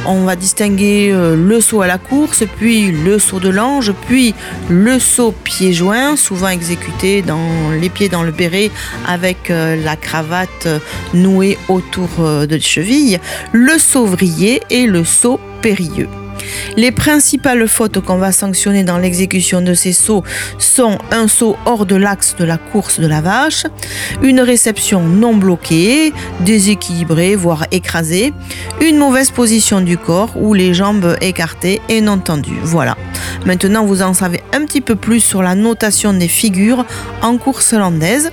On 0.05 0.25
va 0.25 0.35
distinguer 0.35 1.13
euh, 1.13 1.37
le 1.37 1.61
saut 1.61 1.81
à 1.81 1.87
la 1.87 1.97
course, 1.99 2.43
puis 2.57 2.91
le 2.91 3.21
saut 3.21 3.39
de 3.39 3.49
l'ange, 3.49 3.93
puis 4.09 4.35
le 4.69 4.99
saut 4.99 5.33
pieds 5.45 5.73
joints, 5.73 6.17
souvent 6.17 6.49
exécuté 6.49 7.23
dans 7.23 7.71
les 7.81 7.89
pieds 7.89 8.09
dans 8.09 8.25
le 8.25 8.33
béret 8.33 8.73
avec 9.07 9.51
euh, 9.51 9.77
la 9.77 9.95
cravate 9.95 10.67
nouée 11.15 11.57
autour 11.69 12.09
euh, 12.19 12.47
de 12.47 12.59
cheville, 12.59 13.21
le 13.53 13.79
saut 13.79 14.07
vrillé 14.07 14.61
et 14.71 14.87
le 14.87 15.05
saut 15.05 15.39
périlleux. 15.61 16.09
Les 16.77 16.93
principales 16.93 17.69
fautes 17.69 18.01
qu'on 18.01 18.17
va 18.17 18.33
sanctionner 18.33 18.85
dans 18.85 18.99
l'exécution 18.99 19.61
de 19.61 19.75
ces 19.75 19.93
sauts 19.93 20.25
sont 20.59 20.99
un 21.11 21.29
saut 21.29 21.57
hors 21.67 21.87
de 21.87 21.97
l'axe 21.97 22.35
de 22.39 22.45
la 22.45 22.59
course 22.59 23.01
de 23.01 23.07
la 23.07 23.21
vache, 23.21 23.65
une 24.23 24.41
réception 24.41 25.03
non 25.03 25.35
bloquée, 25.35 26.13
déséquilibrée, 26.41 27.37
voire 27.37 27.67
écrasée, 27.71 28.33
une 28.81 28.97
mauvaise 28.97 29.31
position 29.31 29.81
du 29.81 29.99
corps 29.99 30.33
ou 30.37 30.55
les 30.55 30.75
jambes 30.75 31.17
écartées 31.21 31.81
et 31.89 32.01
non 32.01 32.19
tendues. 32.19 32.61
Voilà. 32.63 32.97
Maintenant, 33.45 33.85
vous 33.85 34.03
en 34.03 34.15
savez 34.15 34.41
un 34.53 34.65
petit 34.65 34.81
peu 34.81 34.95
plus 34.95 35.21
sur 35.21 35.43
la 35.43 35.55
notation 35.55 36.13
des 36.13 36.29
figures 36.29 36.85
en 37.23 37.37
course 37.39 37.73
landaise. 37.73 38.31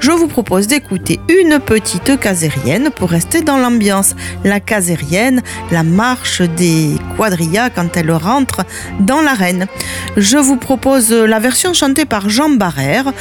Je 0.00 0.10
vous 0.10 0.28
propose 0.28 0.66
d'écouter 0.66 1.20
une 1.28 1.58
petite 1.58 2.18
casérienne 2.18 2.90
pour 2.94 3.10
rester 3.10 3.42
dans 3.42 3.58
l'ambiance. 3.58 4.14
La 4.44 4.60
casérienne, 4.60 5.42
la 5.70 5.82
marche 5.82 6.42
des 6.42 6.96
quand 7.74 7.96
elle 7.96 8.10
rentre 8.10 8.62
dans 9.00 9.20
l'arène. 9.20 9.66
Je 10.16 10.38
vous 10.38 10.56
propose 10.56 11.12
la 11.12 11.38
version 11.38 11.72
chantée 11.74 12.04
par 12.04 12.28
Jean 12.28 12.50
Barrère, 12.50 13.12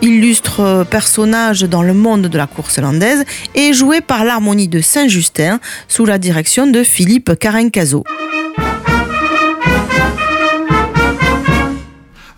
illustre 0.00 0.84
personnage 0.90 1.62
dans 1.62 1.82
le 1.82 1.94
monde 1.94 2.22
de 2.22 2.38
la 2.38 2.46
course 2.46 2.78
landaise, 2.78 3.24
et 3.54 3.72
jouée 3.72 4.00
par 4.00 4.24
l'harmonie 4.24 4.68
de 4.68 4.80
Saint-Justin 4.80 5.60
sous 5.88 6.04
la 6.04 6.18
direction 6.18 6.66
de 6.66 6.82
Philippe 6.82 7.38
Carencaso. 7.38 8.04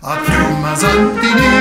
A 0.03 1.54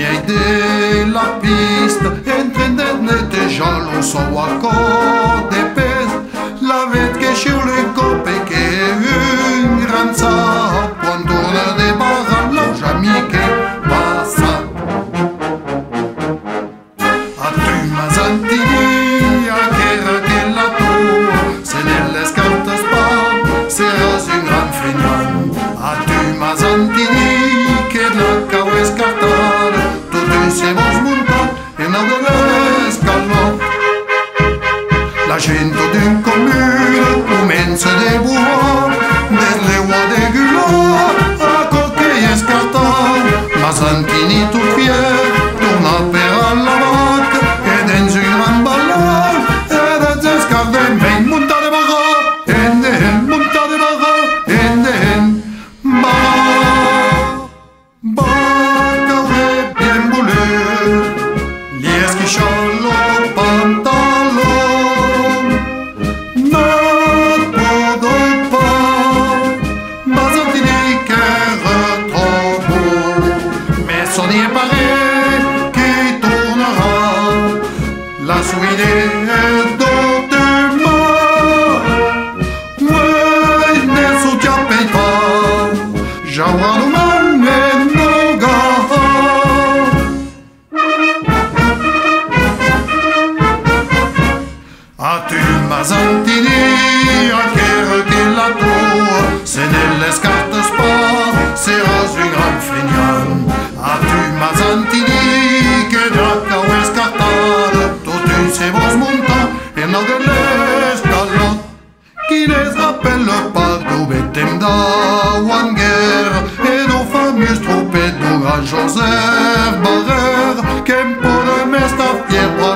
miei 0.00 0.20
della 0.24 1.38
pista, 1.40 2.08
entenderne 2.24 3.28
déjà 3.28 3.78
lo 3.78 4.00
so 4.00 4.18
a 4.18 4.56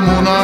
Yamuna 0.06 0.43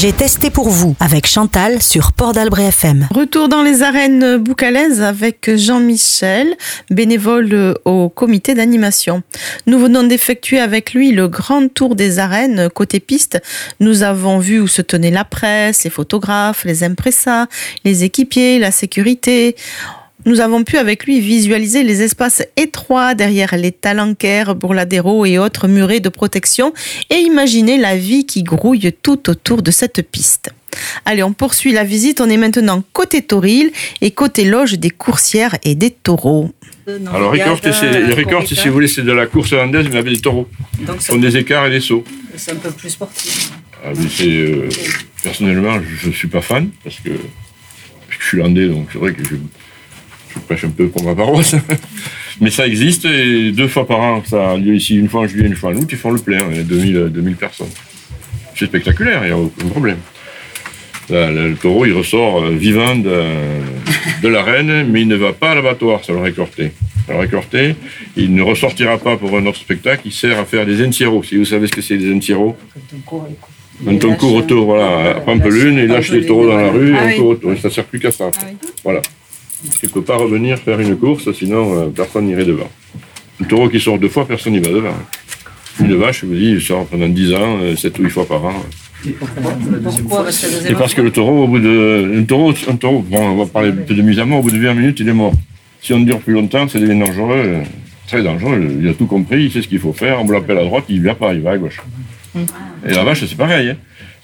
J'ai 0.00 0.12
testé 0.12 0.50
pour 0.50 0.68
vous 0.68 0.94
avec 1.00 1.26
Chantal 1.26 1.82
sur 1.82 2.12
Port 2.12 2.32
d'Albret 2.32 2.66
FM. 2.66 3.08
Retour 3.12 3.48
dans 3.48 3.64
les 3.64 3.82
arènes 3.82 4.36
boucalaises 4.36 5.02
avec 5.02 5.50
Jean-Michel, 5.56 6.56
bénévole 6.88 7.74
au 7.84 8.08
comité 8.08 8.54
d'animation. 8.54 9.24
Nous 9.66 9.76
venons 9.76 10.04
d'effectuer 10.04 10.60
avec 10.60 10.94
lui 10.94 11.10
le 11.10 11.26
grand 11.26 11.66
tour 11.66 11.96
des 11.96 12.20
arènes 12.20 12.70
côté 12.70 13.00
piste. 13.00 13.42
Nous 13.80 14.04
avons 14.04 14.38
vu 14.38 14.60
où 14.60 14.68
se 14.68 14.82
tenait 14.82 15.10
la 15.10 15.24
presse, 15.24 15.82
les 15.82 15.90
photographes, 15.90 16.62
les 16.62 16.84
impressas, 16.84 17.46
les 17.84 18.04
équipiers, 18.04 18.60
la 18.60 18.70
sécurité. 18.70 19.56
Nous 20.28 20.40
avons 20.40 20.62
pu 20.62 20.76
avec 20.76 21.06
lui 21.06 21.20
visualiser 21.20 21.84
les 21.84 22.02
espaces 22.02 22.42
étroits 22.58 23.14
derrière 23.14 23.56
les 23.56 23.72
talanquaires, 23.72 24.54
bourladeros 24.54 25.24
et 25.24 25.38
autres 25.38 25.68
murets 25.68 26.00
de 26.00 26.10
protection 26.10 26.74
et 27.08 27.14
imaginer 27.14 27.78
la 27.78 27.96
vie 27.96 28.26
qui 28.26 28.42
grouille 28.42 28.92
tout 29.02 29.30
autour 29.30 29.62
de 29.62 29.70
cette 29.70 30.02
piste. 30.02 30.50
Allez, 31.06 31.22
on 31.22 31.32
poursuit 31.32 31.72
la 31.72 31.82
visite. 31.82 32.20
On 32.20 32.28
est 32.28 32.36
maintenant 32.36 32.84
côté 32.92 33.22
Toril 33.22 33.72
et 34.02 34.10
côté 34.10 34.44
loge 34.44 34.74
des 34.74 34.90
coursières 34.90 35.56
et 35.64 35.74
des 35.74 35.90
taureaux. 35.90 36.52
Alors, 37.06 37.32
les 37.32 37.42
récortes, 38.12 38.52
si 38.52 38.68
vous 38.68 38.74
voulez, 38.74 38.86
c'est 38.86 39.00
de 39.00 39.12
la 39.12 39.26
course 39.26 39.54
hollandaise, 39.54 39.86
mais 39.90 39.96
avec 39.96 40.12
des 40.12 40.20
taureaux. 40.20 40.46
Donc, 40.80 40.96
Ils 41.00 41.04
font 41.04 41.16
des 41.16 41.38
écarts 41.38 41.64
et 41.64 41.70
des 41.70 41.80
sauts. 41.80 42.04
c'est 42.36 42.52
un 42.52 42.56
peu 42.56 42.70
plus 42.70 42.90
sportif. 42.90 43.50
Ah, 43.82 43.92
euh, 44.20 44.68
personnellement, 45.22 45.80
je 45.80 46.08
ne 46.08 46.12
suis 46.12 46.28
pas 46.28 46.42
fan, 46.42 46.68
parce 46.84 46.96
que, 46.96 47.08
parce 47.08 48.18
que 48.18 48.20
je 48.20 48.26
suis 48.26 48.36
landais, 48.36 48.68
donc 48.68 48.88
c'est 48.92 48.98
vrai 48.98 49.14
que 49.14 49.24
je, 49.24 49.36
je 50.34 50.38
prêche 50.40 50.64
un 50.64 50.70
peu 50.70 50.88
pour 50.88 51.02
ma 51.04 51.14
paroisse. 51.14 51.54
mais 52.40 52.50
ça 52.50 52.66
existe, 52.66 53.04
et 53.04 53.52
deux 53.52 53.68
fois 53.68 53.86
par 53.86 54.00
an, 54.00 54.22
ça 54.24 54.50
a 54.52 54.56
lieu 54.56 54.74
ici, 54.74 54.96
une 54.96 55.08
fois 55.08 55.22
en 55.22 55.26
juillet, 55.26 55.46
une 55.46 55.56
fois 55.56 55.70
en 55.70 55.74
août, 55.76 55.88
ils 55.90 55.98
font 55.98 56.10
le 56.10 56.20
plein, 56.20 56.38
il 56.50 56.56
y 56.56 56.60
a 56.60 56.62
2000, 56.62 57.08
2000 57.10 57.36
personnes. 57.36 57.68
C'est 58.54 58.66
spectaculaire, 58.66 59.20
il 59.22 59.26
n'y 59.26 59.32
a 59.32 59.38
aucun 59.38 59.68
problème. 59.68 59.98
Là, 61.10 61.30
le 61.30 61.54
taureau, 61.54 61.86
il 61.86 61.92
ressort 61.94 62.42
euh, 62.42 62.50
vivant 62.50 62.94
de, 62.94 63.22
de 64.22 64.28
l'arène, 64.28 64.86
mais 64.90 65.00
il 65.02 65.08
ne 65.08 65.16
va 65.16 65.32
pas 65.32 65.52
à 65.52 65.54
l'abattoir, 65.54 66.04
ça 66.04 66.12
le 66.12 66.18
récorté. 66.18 66.72
Ça 67.06 67.14
le 67.14 67.20
récorté, 67.20 67.76
il 68.14 68.34
ne 68.34 68.42
ressortira 68.42 68.98
pas 68.98 69.16
pour 69.16 69.34
un 69.38 69.46
autre 69.46 69.58
spectacle, 69.58 70.02
il 70.04 70.12
sert 70.12 70.38
à 70.38 70.44
faire 70.44 70.66
des 70.66 70.86
encieros. 70.86 71.22
Si 71.22 71.36
vous 71.38 71.46
savez 71.46 71.66
ce 71.66 71.72
que 71.72 71.80
c'est 71.80 71.96
des 71.96 72.12
encieros, 72.12 72.56
quand 73.84 74.04
on 74.04 74.14
court 74.16 74.34
autour, 74.34 74.64
voilà, 74.66 75.12
à 75.12 75.20
Pampelune, 75.20 75.78
il 75.78 75.86
lâche 75.86 76.10
les 76.10 76.26
taureaux 76.26 76.46
dans 76.48 76.56
la 76.58 76.68
rue 76.70 76.92
et 76.92 76.96
Ah 76.98 77.04
on 77.04 77.06
oui. 77.06 77.16
court 77.16 77.28
autour. 77.28 77.56
Ça 77.58 77.68
ne 77.68 77.72
sert 77.72 77.84
plus 77.84 78.00
qu'à 78.00 78.10
ça. 78.10 78.30
Voilà. 78.84 79.00
Il 79.64 79.70
ne 79.88 79.88
peut 79.92 80.02
pas 80.02 80.16
revenir 80.16 80.58
faire 80.58 80.78
une 80.80 80.96
course, 80.96 81.30
sinon 81.32 81.78
euh, 81.78 81.86
personne 81.88 82.26
n'irait 82.26 82.44
devant. 82.44 82.70
Un 83.40 83.44
taureau 83.44 83.68
qui 83.68 83.80
sort 83.80 83.98
deux 83.98 84.08
fois, 84.08 84.26
personne 84.26 84.52
n'y 84.52 84.60
va 84.60 84.68
devant. 84.70 84.94
Une 85.80 85.94
vache, 85.96 86.20
je 86.22 86.26
vous 86.26 86.34
dis, 86.34 86.50
il 86.52 86.60
sort 86.60 86.86
pendant 86.86 87.08
10 87.08 87.34
ans, 87.34 87.58
7 87.76 87.98
ou 87.98 88.02
8 88.04 88.10
fois 88.10 88.26
par 88.26 88.44
an. 88.44 88.54
Pourquoi 89.20 90.24
Parce 90.24 90.40
que 90.40 90.46
la 90.46 90.52
Et 90.52 90.54
deuxième 90.56 90.76
parce 90.78 90.94
que 90.94 91.00
le 91.02 91.12
taureau, 91.12 91.44
au 91.44 91.48
bout 91.48 91.60
de. 91.60 92.18
Un 92.18 92.24
taureau, 92.24 92.52
un 92.68 92.76
taureau 92.76 93.00
bon, 93.08 93.20
on 93.30 93.36
va 93.36 93.46
parler 93.46 93.68
un 93.70 93.76
peu 93.86 93.94
de 93.94 94.02
mise 94.02 94.18
à 94.18 94.24
mort, 94.24 94.40
au 94.40 94.42
bout 94.42 94.50
de 94.50 94.58
20 94.58 94.74
minutes, 94.74 94.98
il 95.00 95.08
est 95.08 95.12
mort. 95.12 95.32
Si 95.80 95.92
on 95.92 96.00
dure 96.00 96.18
plus 96.18 96.32
longtemps, 96.34 96.66
ça 96.68 96.80
devient 96.80 96.98
dangereux, 96.98 97.36
euh, 97.44 97.62
très 98.08 98.22
dangereux. 98.24 98.76
Il 98.80 98.88
a 98.88 98.94
tout 98.94 99.06
compris, 99.06 99.44
il 99.44 99.52
sait 99.52 99.62
ce 99.62 99.68
qu'il 99.68 99.78
faut 99.78 99.92
faire, 99.92 100.20
on 100.20 100.28
l'appelle 100.28 100.58
à 100.58 100.64
droite, 100.64 100.84
il 100.88 100.96
ne 100.98 101.02
vient 101.04 101.14
pas, 101.14 101.32
il 101.32 101.40
va 101.42 101.52
à 101.52 101.58
gauche. 101.58 101.80
Et 102.36 102.92
la 102.92 103.04
vache, 103.04 103.24
c'est 103.24 103.36
pareil. 103.36 103.70
hein. 103.70 103.76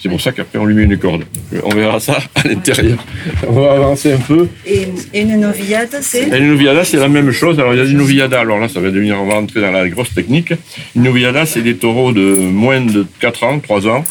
C'est 0.04 0.10
pour 0.10 0.20
ça 0.20 0.32
qu'après, 0.32 0.58
on 0.58 0.66
lui 0.66 0.74
met 0.74 0.82
une 0.82 0.98
corde. 0.98 1.24
On 1.62 1.70
verra 1.70 1.98
ça 1.98 2.18
à 2.34 2.46
l'intérieur. 2.46 3.02
On 3.48 3.52
va 3.52 3.72
avancer 3.72 4.12
un 4.12 4.18
peu. 4.18 4.48
Et, 4.66 4.86
et 5.14 5.22
une 5.22 5.40
novillade, 5.40 5.96
c'est 6.02 6.28
Et 6.28 6.36
une 6.40 6.48
noviada, 6.48 6.84
c'est 6.84 6.98
la 6.98 7.08
même 7.08 7.30
chose. 7.30 7.58
Alors, 7.58 7.72
il 7.72 7.78
y 7.78 7.80
a 7.80 7.86
des 7.86 7.94
noviadas. 7.94 8.38
Alors 8.38 8.60
là, 8.60 8.68
ça 8.68 8.80
va 8.80 8.90
devenir, 8.90 9.18
on 9.18 9.24
va 9.24 9.36
entrer 9.36 9.62
dans 9.62 9.70
la 9.70 9.88
grosse 9.88 10.12
technique. 10.12 10.52
Une 10.94 11.04
noviada, 11.04 11.46
c'est 11.46 11.62
des 11.62 11.76
taureaux 11.76 12.12
de 12.12 12.34
moins 12.36 12.82
de 12.82 13.06
4 13.20 13.44
ans, 13.44 13.58
3 13.60 13.88
ans. 13.88 14.04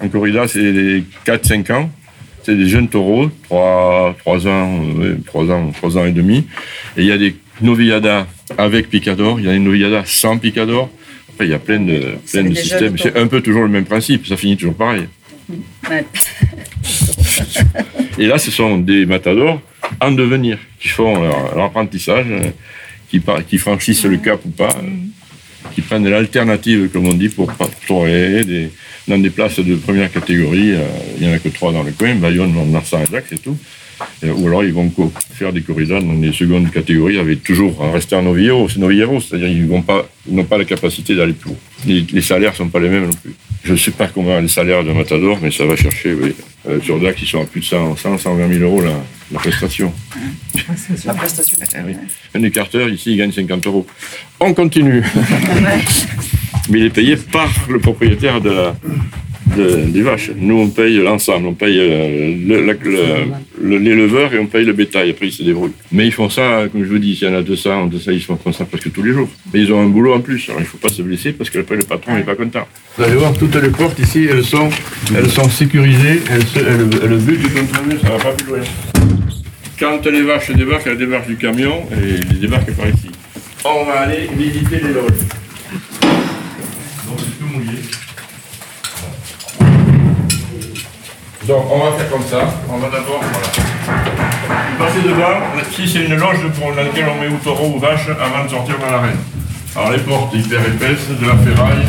Un 0.00 0.08
corrida, 0.08 0.48
c'est 0.48 0.72
des 0.72 1.04
4-5 1.26 1.70
ans. 1.70 1.90
C'est 2.42 2.56
des 2.56 2.70
jeunes 2.70 2.88
taureaux, 2.88 3.30
3, 3.42 4.16
3 4.20 4.46
ans, 4.46 4.80
euh, 5.00 5.16
ouais, 5.16 5.16
3 5.26 5.50
ans, 5.50 5.70
3 5.70 5.98
ans 5.98 6.06
et 6.06 6.12
demi. 6.12 6.46
Et 6.96 7.02
il 7.02 7.06
y 7.06 7.12
a 7.12 7.18
des 7.18 7.36
noviadas 7.60 8.26
avec 8.56 8.88
picador. 8.88 9.38
Il 9.38 9.44
y 9.44 9.50
a 9.50 9.52
des 9.52 9.58
noviadas 9.58 10.04
sans 10.06 10.38
picador. 10.38 10.88
Après, 11.28 11.44
il 11.44 11.50
y 11.50 11.54
a 11.54 11.58
plein 11.58 11.80
de, 11.80 12.14
plein 12.32 12.44
de 12.44 12.54
systèmes. 12.54 12.96
C'est 12.96 13.18
un 13.18 13.26
peu 13.26 13.42
toujours 13.42 13.64
le 13.64 13.68
même 13.68 13.84
principe. 13.84 14.26
Ça 14.26 14.38
finit 14.38 14.56
toujours 14.56 14.76
pareil. 14.76 15.06
Et 18.18 18.26
là, 18.26 18.38
ce 18.38 18.50
sont 18.50 18.78
des 18.78 19.06
matadors 19.06 19.60
en 20.00 20.10
devenir, 20.10 20.58
qui 20.80 20.88
font 20.88 21.22
leur, 21.22 21.64
apprentissage, 21.64 22.26
qui, 23.10 23.58
franchissent 23.58 24.04
le 24.04 24.16
cap 24.18 24.40
ou 24.44 24.50
pas, 24.50 24.74
qui 25.74 25.80
prennent 25.82 26.08
l'alternative, 26.08 26.88
comme 26.92 27.06
on 27.06 27.14
dit, 27.14 27.28
pour 27.28 27.52
pa- 27.52 27.68
toréer 27.86 28.44
des, 28.44 28.70
dans 29.06 29.18
des 29.18 29.30
places 29.30 29.58
de 29.60 29.74
première 29.76 30.10
catégorie. 30.10 30.72
euh, 30.72 30.82
Il 31.18 31.26
n'y 31.26 31.32
en 31.32 31.36
a 31.36 31.38
que 31.38 31.48
trois 31.48 31.72
dans 31.72 31.82
le 31.82 31.92
coin, 31.92 32.14
Bayonne, 32.14 32.52
Marsan 32.70 33.02
et 33.02 33.06
Jacques, 33.10 33.26
c'est 33.28 33.42
tout. 33.42 33.56
Euh, 34.24 34.32
ou 34.32 34.46
alors 34.48 34.64
ils 34.64 34.72
vont 34.72 34.90
faire 35.32 35.52
des 35.52 35.62
corridas 35.62 36.00
dans 36.00 36.14
des 36.14 36.32
secondes 36.32 36.70
catégories 36.70 37.18
avec 37.18 37.42
toujours 37.42 37.80
en 37.80 37.92
restant 37.92 38.22
novilleros, 38.22 38.68
c'est 38.68 38.78
novilleros, 38.78 39.20
c'est-à-dire 39.20 39.48
ils 39.48 39.66
vont 39.66 39.82
pas, 39.82 40.06
ils 40.28 40.34
n'ont 40.34 40.44
pas 40.44 40.58
la 40.58 40.64
capacité 40.64 41.14
d'aller 41.14 41.32
plus 41.32 41.50
haut. 41.50 41.56
Les, 41.86 42.04
les 42.12 42.22
salaires 42.22 42.54
sont 42.54 42.68
pas 42.68 42.80
les 42.80 42.88
mêmes 42.88 43.06
non 43.06 43.16
plus. 43.22 43.34
Je 43.64 43.72
ne 43.72 43.76
sais 43.76 43.90
pas 43.90 44.06
comment 44.06 44.38
les 44.38 44.48
salaires 44.48 44.84
de 44.84 44.92
Matador, 44.92 45.38
mais 45.42 45.50
ça 45.50 45.64
va 45.66 45.76
chercher, 45.76 46.14
oui. 46.14 46.34
Euh, 46.68 46.80
sur 46.80 47.00
Dac, 47.00 47.20
ils 47.20 47.28
sont 47.28 47.42
à 47.42 47.44
plus 47.44 47.60
de 47.60 47.64
100, 47.64 47.96
100 47.96 48.18
120 48.18 48.52
000 48.54 48.64
euros 48.64 48.80
la, 48.80 48.92
la 49.32 49.38
prestation. 49.38 49.92
La 51.04 51.14
prestation. 51.14 51.58
Eh 51.74 51.78
oui. 51.84 51.96
Un 52.34 52.42
écarteur, 52.42 52.88
ici, 52.88 53.12
il 53.12 53.18
gagne 53.18 53.32
50 53.32 53.66
euros. 53.66 53.86
On 54.40 54.52
continue. 54.54 55.02
Mais 56.68 56.78
il 56.80 56.84
est 56.86 56.90
payé 56.90 57.16
par 57.16 57.48
le 57.68 57.78
propriétaire 57.78 58.40
de 58.40 58.50
la, 58.50 58.76
de- 59.56 59.90
des 59.90 60.02
vaches. 60.02 60.30
Nous, 60.36 60.56
on 60.58 60.68
paye 60.68 60.98
l'ensemble. 60.98 61.46
On 61.48 61.54
paye 61.54 61.78
euh, 61.80 62.34
le- 62.46 62.62
le- 62.64 62.78
le- 63.62 63.78
l'éleveur 63.78 64.32
et 64.34 64.38
on 64.38 64.46
paye 64.46 64.64
le 64.64 64.72
bétail. 64.72 65.10
Après, 65.10 65.26
ils 65.26 65.32
se 65.32 65.42
débrouillent. 65.42 65.72
Mais 65.92 66.06
ils 66.06 66.12
font 66.12 66.28
ça, 66.30 66.64
comme 66.70 66.82
je 66.84 66.88
vous 66.88 66.98
dis, 66.98 67.16
s'il 67.16 67.28
y 67.28 67.30
en 67.30 67.34
a 67.34 67.42
200, 67.42 67.86
200 67.86 68.10
ils 68.12 68.20
font 68.22 68.38
ça 68.52 68.64
presque 68.64 68.92
tous 68.92 69.02
les 69.02 69.12
jours. 69.12 69.28
Mais 69.52 69.60
ils 69.60 69.72
ont 69.72 69.80
un 69.80 69.86
boulot 69.88 70.14
en 70.14 70.20
plus. 70.20 70.44
Alors, 70.48 70.60
il 70.60 70.64
ne 70.64 70.68
faut 70.68 70.78
pas 70.78 70.88
se 70.88 71.02
blesser 71.02 71.32
parce 71.32 71.50
qu'après, 71.50 71.76
le 71.76 71.82
patron 71.84 72.14
n'est 72.16 72.22
pas 72.22 72.34
content. 72.36 72.66
Vous 72.98 73.04
allez 73.04 73.14
voir, 73.16 73.32
toutes 73.34 73.54
les 73.56 73.70
portes 73.70 73.98
ici, 73.98 74.26
elles 74.30 74.44
sont, 74.44 74.68
elles 75.16 75.30
sont 75.30 75.48
sécurisées. 75.48 76.20
Elles, 76.30 76.42
se- 76.46 76.58
elles, 76.58 76.88
elles 77.04 77.18
butent 77.18 77.52
contre 77.54 77.80
le 77.82 77.92
mur, 77.94 78.00
ça 78.02 78.08
ne 78.08 78.12
va 78.18 78.24
pas 78.24 78.32
plus 78.32 78.46
loin. 78.48 78.60
Quand 79.78 80.06
les 80.06 80.22
vaches 80.22 80.50
débarquent, 80.52 80.86
elles 80.86 80.96
débarquent 80.98 81.28
du 81.28 81.36
camion 81.36 81.82
et 81.92 82.14
elles 82.30 82.40
débarquent 82.40 82.72
par 82.74 82.86
ici. 82.88 83.10
On 83.64 83.84
va 83.84 84.00
aller 84.00 84.28
visiter 84.38 84.76
les 84.76 84.92
loges. 84.94 85.20
Donc, 86.00 87.18
c'est 87.18 87.38
tout 87.38 87.52
mouillé. 87.52 87.78
Donc, 91.46 91.64
on 91.70 91.78
va 91.78 91.92
faire 91.96 92.10
comme 92.10 92.24
ça. 92.24 92.38
On 92.68 92.78
va 92.78 92.88
d'abord, 92.88 93.20
voilà. 93.22 93.48
Passer 94.78 95.00
devant. 95.02 95.70
Ici, 95.70 95.88
c'est 95.88 96.04
une 96.04 96.16
loge 96.16 96.38
pour, 96.58 96.70
dans 96.74 96.82
laquelle 96.82 97.06
on 97.08 97.20
met 97.20 97.28
ou 97.28 97.36
taureau 97.42 97.74
ou 97.76 97.78
vache 97.78 98.08
avant 98.08 98.44
de 98.44 98.50
sortir 98.50 98.74
dans 98.78 98.90
l'arène. 98.90 99.16
Alors, 99.76 99.92
les 99.92 99.98
portes 99.98 100.34
hyper 100.34 100.60
épaisses, 100.60 101.08
de 101.08 101.26
la 101.26 101.36
ferraille. 101.36 101.86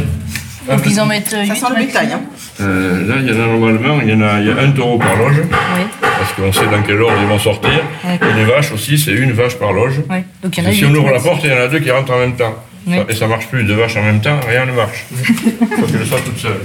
Donc 0.69 0.81
ils 0.85 0.99
en 0.99 1.05
mettent 1.05 1.33
8 1.33 1.47
Ça 1.47 1.55
sent 1.55 1.65
le 1.77 1.85
bétail. 1.85 2.09
Hein. 2.11 2.19
Euh, 2.59 3.07
là, 3.07 3.15
il 3.21 3.27
y 3.27 3.31
en 3.31 3.35
a 3.41 3.47
normalement, 3.47 3.99
il 4.03 4.09
y 4.09 4.13
en 4.13 4.21
a, 4.21 4.39
il 4.41 4.47
y 4.47 4.51
a 4.51 4.61
un 4.61 4.71
taureau 4.71 4.97
par 4.97 5.15
loge, 5.15 5.37
Oui. 5.39 5.81
parce 6.01 6.33
qu'on 6.33 6.51
sait 6.51 6.65
dans 6.69 6.81
quel 6.85 7.01
ordre 7.01 7.15
ils 7.21 7.27
vont 7.27 7.39
sortir. 7.39 7.71
Et 8.05 8.33
les 8.35 8.43
vaches 8.43 8.73
aussi, 8.73 8.97
c'est 8.97 9.11
une 9.13 9.31
vache 9.31 9.55
par 9.55 9.71
loge. 9.71 10.01
Oui. 10.09 10.17
Donc 10.43 10.57
il 10.57 10.63
y 10.63 10.67
en 10.67 10.69
a 10.69 10.73
Et 10.73 10.75
si 10.75 10.81
8. 10.81 10.87
on 10.91 10.95
ouvre 10.95 11.11
la 11.11 11.19
porte, 11.21 11.39
il 11.45 11.51
y 11.51 11.53
en 11.53 11.57
a 11.61 11.67
deux 11.69 11.79
qui 11.79 11.89
rentrent 11.89 12.11
en 12.13 12.19
même 12.19 12.35
temps. 12.35 12.53
Oui. 12.87 12.95
Et 13.09 13.15
ça 13.15 13.27
marche 13.27 13.47
plus, 13.47 13.63
deux 13.63 13.75
vaches 13.75 13.97
en 13.97 14.03
même 14.03 14.21
temps, 14.21 14.39
rien 14.47 14.65
ne 14.65 14.71
marche. 14.71 15.05
Faut 15.13 15.85
qu'elles 15.87 16.05
soient 16.07 16.21
toutes 16.23 16.39
seules. 16.39 16.61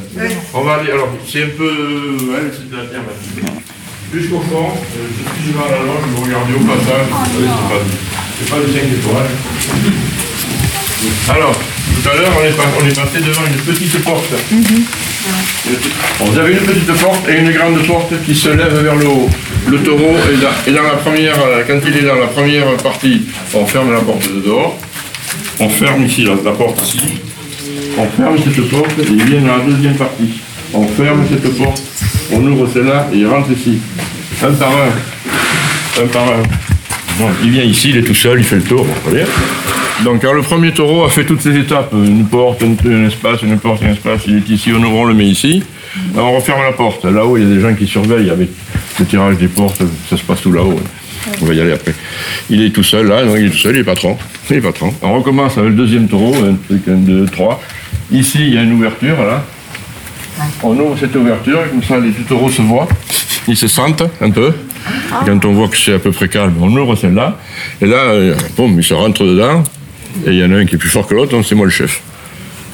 On 0.54 0.62
va 0.62 0.74
aller, 0.74 0.92
alors, 0.92 1.08
c'est 1.26 1.42
un 1.42 1.48
peu. 1.58 1.64
Ouais, 2.30 2.48
c'est 2.52 2.70
de 2.70 2.76
la 2.76 2.84
terre. 2.84 3.00
Jusqu'au 4.14 4.40
fond, 4.40 4.68
euh, 4.68 5.08
je 5.08 5.42
suis 5.42 5.52
devant 5.52 5.64
la 5.64 5.78
loge, 5.78 6.04
vous 6.14 6.22
regardez 6.22 6.52
au 6.52 6.58
passage, 6.68 7.06
vous 7.08 7.24
savez, 7.32 7.48
c'est 8.38 8.50
pas, 8.50 8.56
pas 8.56 8.62
du 8.66 8.72
5 8.72 8.78
étoiles. 8.84 9.30
Alors, 11.34 11.52
tout 11.54 12.08
à 12.10 12.14
l'heure, 12.14 12.30
on, 12.40 12.44
est 12.44 12.52
pas- 12.56 12.62
on 12.80 12.86
est 12.86 12.94
passé 12.94 13.18
devant 13.20 13.42
une 13.46 13.56
petite 13.74 13.98
porte. 14.04 14.30
Bon, 16.18 16.24
vous 16.26 16.38
avez 16.38 16.52
une 16.52 16.58
petite 16.58 16.92
porte 17.00 17.28
et 17.28 17.38
une 17.38 17.50
grande 17.52 17.82
porte 17.86 18.12
qui 18.24 18.34
se 18.34 18.50
lève 18.50 18.74
vers 18.82 18.96
le 18.96 19.06
haut. 19.06 19.30
Le 19.68 19.78
taureau 19.82 20.14
est 20.30 20.36
dans, 20.36 20.70
est 20.70 20.74
dans 20.76 20.82
la 20.82 20.96
première, 20.96 21.40
euh, 21.42 21.62
quand 21.66 21.78
il 21.86 21.96
est 21.96 22.02
dans 22.06 22.16
la 22.16 22.26
première 22.26 22.66
partie, 22.82 23.22
on 23.54 23.64
ferme 23.66 23.92
la 23.92 24.00
porte 24.00 24.28
de 24.32 24.40
dehors. 24.40 24.78
On 25.60 25.68
ferme 25.68 26.04
ici 26.04 26.24
la, 26.24 26.34
la 26.44 26.52
porte 26.52 26.82
ici. 26.82 26.98
On 27.98 28.06
ferme 28.06 28.36
cette 28.38 28.68
porte 28.70 28.98
et 28.98 29.06
il 29.08 29.22
vient 29.24 29.40
dans 29.42 29.58
la 29.58 29.64
deuxième 29.64 29.94
partie. 29.96 30.40
On 30.74 30.86
ferme 30.86 31.24
cette 31.28 31.56
porte, 31.58 31.82
on 32.32 32.44
ouvre 32.46 32.66
celle-là 32.72 33.08
et 33.12 33.18
il 33.18 33.26
rentre 33.26 33.50
ici. 33.50 33.78
Un 34.42 34.52
par 34.52 34.70
un. 34.70 36.02
Un 36.02 36.06
par 36.06 36.22
un. 36.22 36.42
Bon, 37.18 37.28
il 37.44 37.50
vient 37.50 37.62
ici, 37.62 37.90
il 37.90 37.98
est 37.98 38.02
tout 38.02 38.14
seul, 38.14 38.38
il 38.38 38.44
fait 38.44 38.56
le 38.56 38.62
tour. 38.62 38.86
donc, 40.04 40.24
alors, 40.24 40.34
le 40.34 40.42
premier 40.42 40.72
taureau 40.72 41.04
a 41.04 41.10
fait 41.10 41.26
toutes 41.26 41.42
ces 41.42 41.54
étapes. 41.56 41.92
Une 41.92 42.26
porte, 42.26 42.62
un, 42.62 42.90
un 42.90 43.06
espace, 43.06 43.42
une 43.42 43.58
porte, 43.58 43.82
un 43.84 43.92
espace. 43.92 44.22
Il 44.26 44.36
est 44.38 44.48
ici, 44.48 44.70
on 44.74 44.82
ouvre, 44.82 44.96
on 44.96 45.04
le 45.04 45.14
met 45.14 45.26
ici. 45.26 45.62
Alors, 46.14 46.32
on 46.32 46.36
referme 46.36 46.62
la 46.62 46.72
porte. 46.72 47.04
Là-haut, 47.04 47.36
il 47.36 47.42
y 47.42 47.46
a 47.46 47.54
des 47.54 47.60
gens 47.60 47.74
qui 47.74 47.86
surveillent 47.86 48.30
avec 48.30 48.48
le 48.98 49.04
tirage 49.04 49.36
des 49.36 49.48
portes. 49.48 49.82
Ça 50.08 50.16
se 50.16 50.22
passe 50.22 50.40
tout 50.40 50.52
là-haut. 50.52 50.80
On 51.40 51.46
va 51.46 51.54
y 51.54 51.60
aller 51.60 51.72
après. 51.72 51.94
Il 52.50 52.62
est 52.62 52.70
tout 52.70 52.82
seul 52.82 53.06
là, 53.06 53.24
donc 53.24 53.36
il 53.38 53.46
est 53.46 53.50
tout 53.50 53.58
seul, 53.58 53.76
il 53.76 53.80
est 53.80 53.84
patron. 53.84 54.16
Il 54.50 54.56
est 54.56 54.60
patron. 54.60 54.92
On 55.02 55.14
recommence 55.14 55.56
avec 55.58 55.70
le 55.70 55.76
deuxième 55.76 56.08
taureau, 56.08 56.34
un 56.34 56.54
truc, 56.54 56.82
un, 56.88 56.96
deux, 56.96 57.26
trois. 57.26 57.62
Ici, 58.10 58.38
il 58.40 58.54
y 58.54 58.58
a 58.58 58.62
une 58.62 58.72
ouverture, 58.72 59.16
là. 59.22 59.44
On 60.62 60.78
ouvre 60.78 60.96
cette 60.98 61.14
ouverture, 61.14 61.60
comme 61.70 61.82
ça 61.82 61.98
les 61.98 62.10
deux 62.10 62.24
taureaux 62.24 62.50
se 62.50 62.62
voient. 62.62 62.88
Ils 63.48 63.56
se 63.56 63.68
sentent 63.68 64.04
un 64.20 64.30
peu. 64.30 64.48
Et 64.48 65.26
quand 65.26 65.44
on 65.44 65.52
voit 65.52 65.68
que 65.68 65.76
c'est 65.76 65.94
à 65.94 65.98
peu 65.98 66.10
près 66.10 66.28
calme, 66.28 66.54
on 66.60 66.74
ouvre 66.76 66.96
celle-là. 66.96 67.38
Et 67.80 67.86
là, 67.86 67.96
euh, 67.96 68.34
boum, 68.56 68.78
ils 68.78 68.84
se 68.84 68.94
rentrent 68.94 69.24
dedans. 69.24 69.62
Et 70.26 70.30
il 70.30 70.38
y 70.38 70.44
en 70.44 70.52
a 70.52 70.56
un 70.56 70.66
qui 70.66 70.74
est 70.74 70.78
plus 70.78 70.90
fort 70.90 71.06
que 71.06 71.14
l'autre, 71.14 71.32
donc 71.32 71.46
c'est 71.46 71.54
moi 71.54 71.66
le 71.66 71.72
chef. 71.72 72.02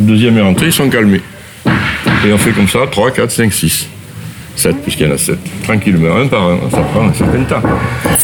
Le 0.00 0.06
deuxième 0.06 0.38
est 0.38 0.42
rentré, 0.42 0.66
ils 0.66 0.72
sont 0.72 0.88
calmés. 0.88 1.20
Et 2.26 2.32
on 2.32 2.38
fait 2.38 2.52
comme 2.52 2.68
ça, 2.68 2.80
3, 2.90 3.11
4, 3.11 3.30
5, 3.30 3.52
6. 3.52 3.88
7, 4.59 4.83
puisqu'il 4.83 5.07
y 5.07 5.11
en 5.11 5.14
a 5.14 5.18
7. 5.18 5.38
Tranquillement, 5.62 6.16
un 6.16 6.27
par 6.27 6.42
un, 6.42 6.59
ça 6.71 6.79
prend 6.79 7.09
un 7.09 7.14
certain 7.14 7.42
temps. 7.44 7.62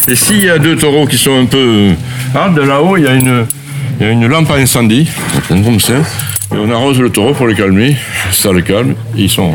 Et 0.09 0.17
s'il 0.17 0.43
y 0.43 0.51
a 0.51 0.59
deux 0.59 0.77
taureaux 0.77 1.07
qui 1.07 1.17
sont 1.17 1.39
un 1.39 1.47
peu... 1.47 1.93
Ah, 2.35 2.49
de 2.49 2.61
là-haut, 2.61 2.97
il 2.97 3.05
y 3.05 3.07
a 3.07 3.15
une, 3.15 3.47
y 4.01 4.05
a 4.05 4.11
une 4.11 4.27
lampe 4.27 4.51
à 4.51 4.57
incendie, 4.57 5.09
comme 5.49 5.79
ça. 5.79 5.95
Et 6.53 6.57
on 6.57 6.71
arrose 6.71 7.01
le 7.01 7.11
taureau 7.11 7.35
pour 7.35 7.47
le 7.47 7.55
calmer. 7.55 7.97
Ça 8.33 8.51
le 8.51 8.63
calme, 8.63 8.95
et 9.17 9.23
ils 9.23 9.31
sont, 9.31 9.53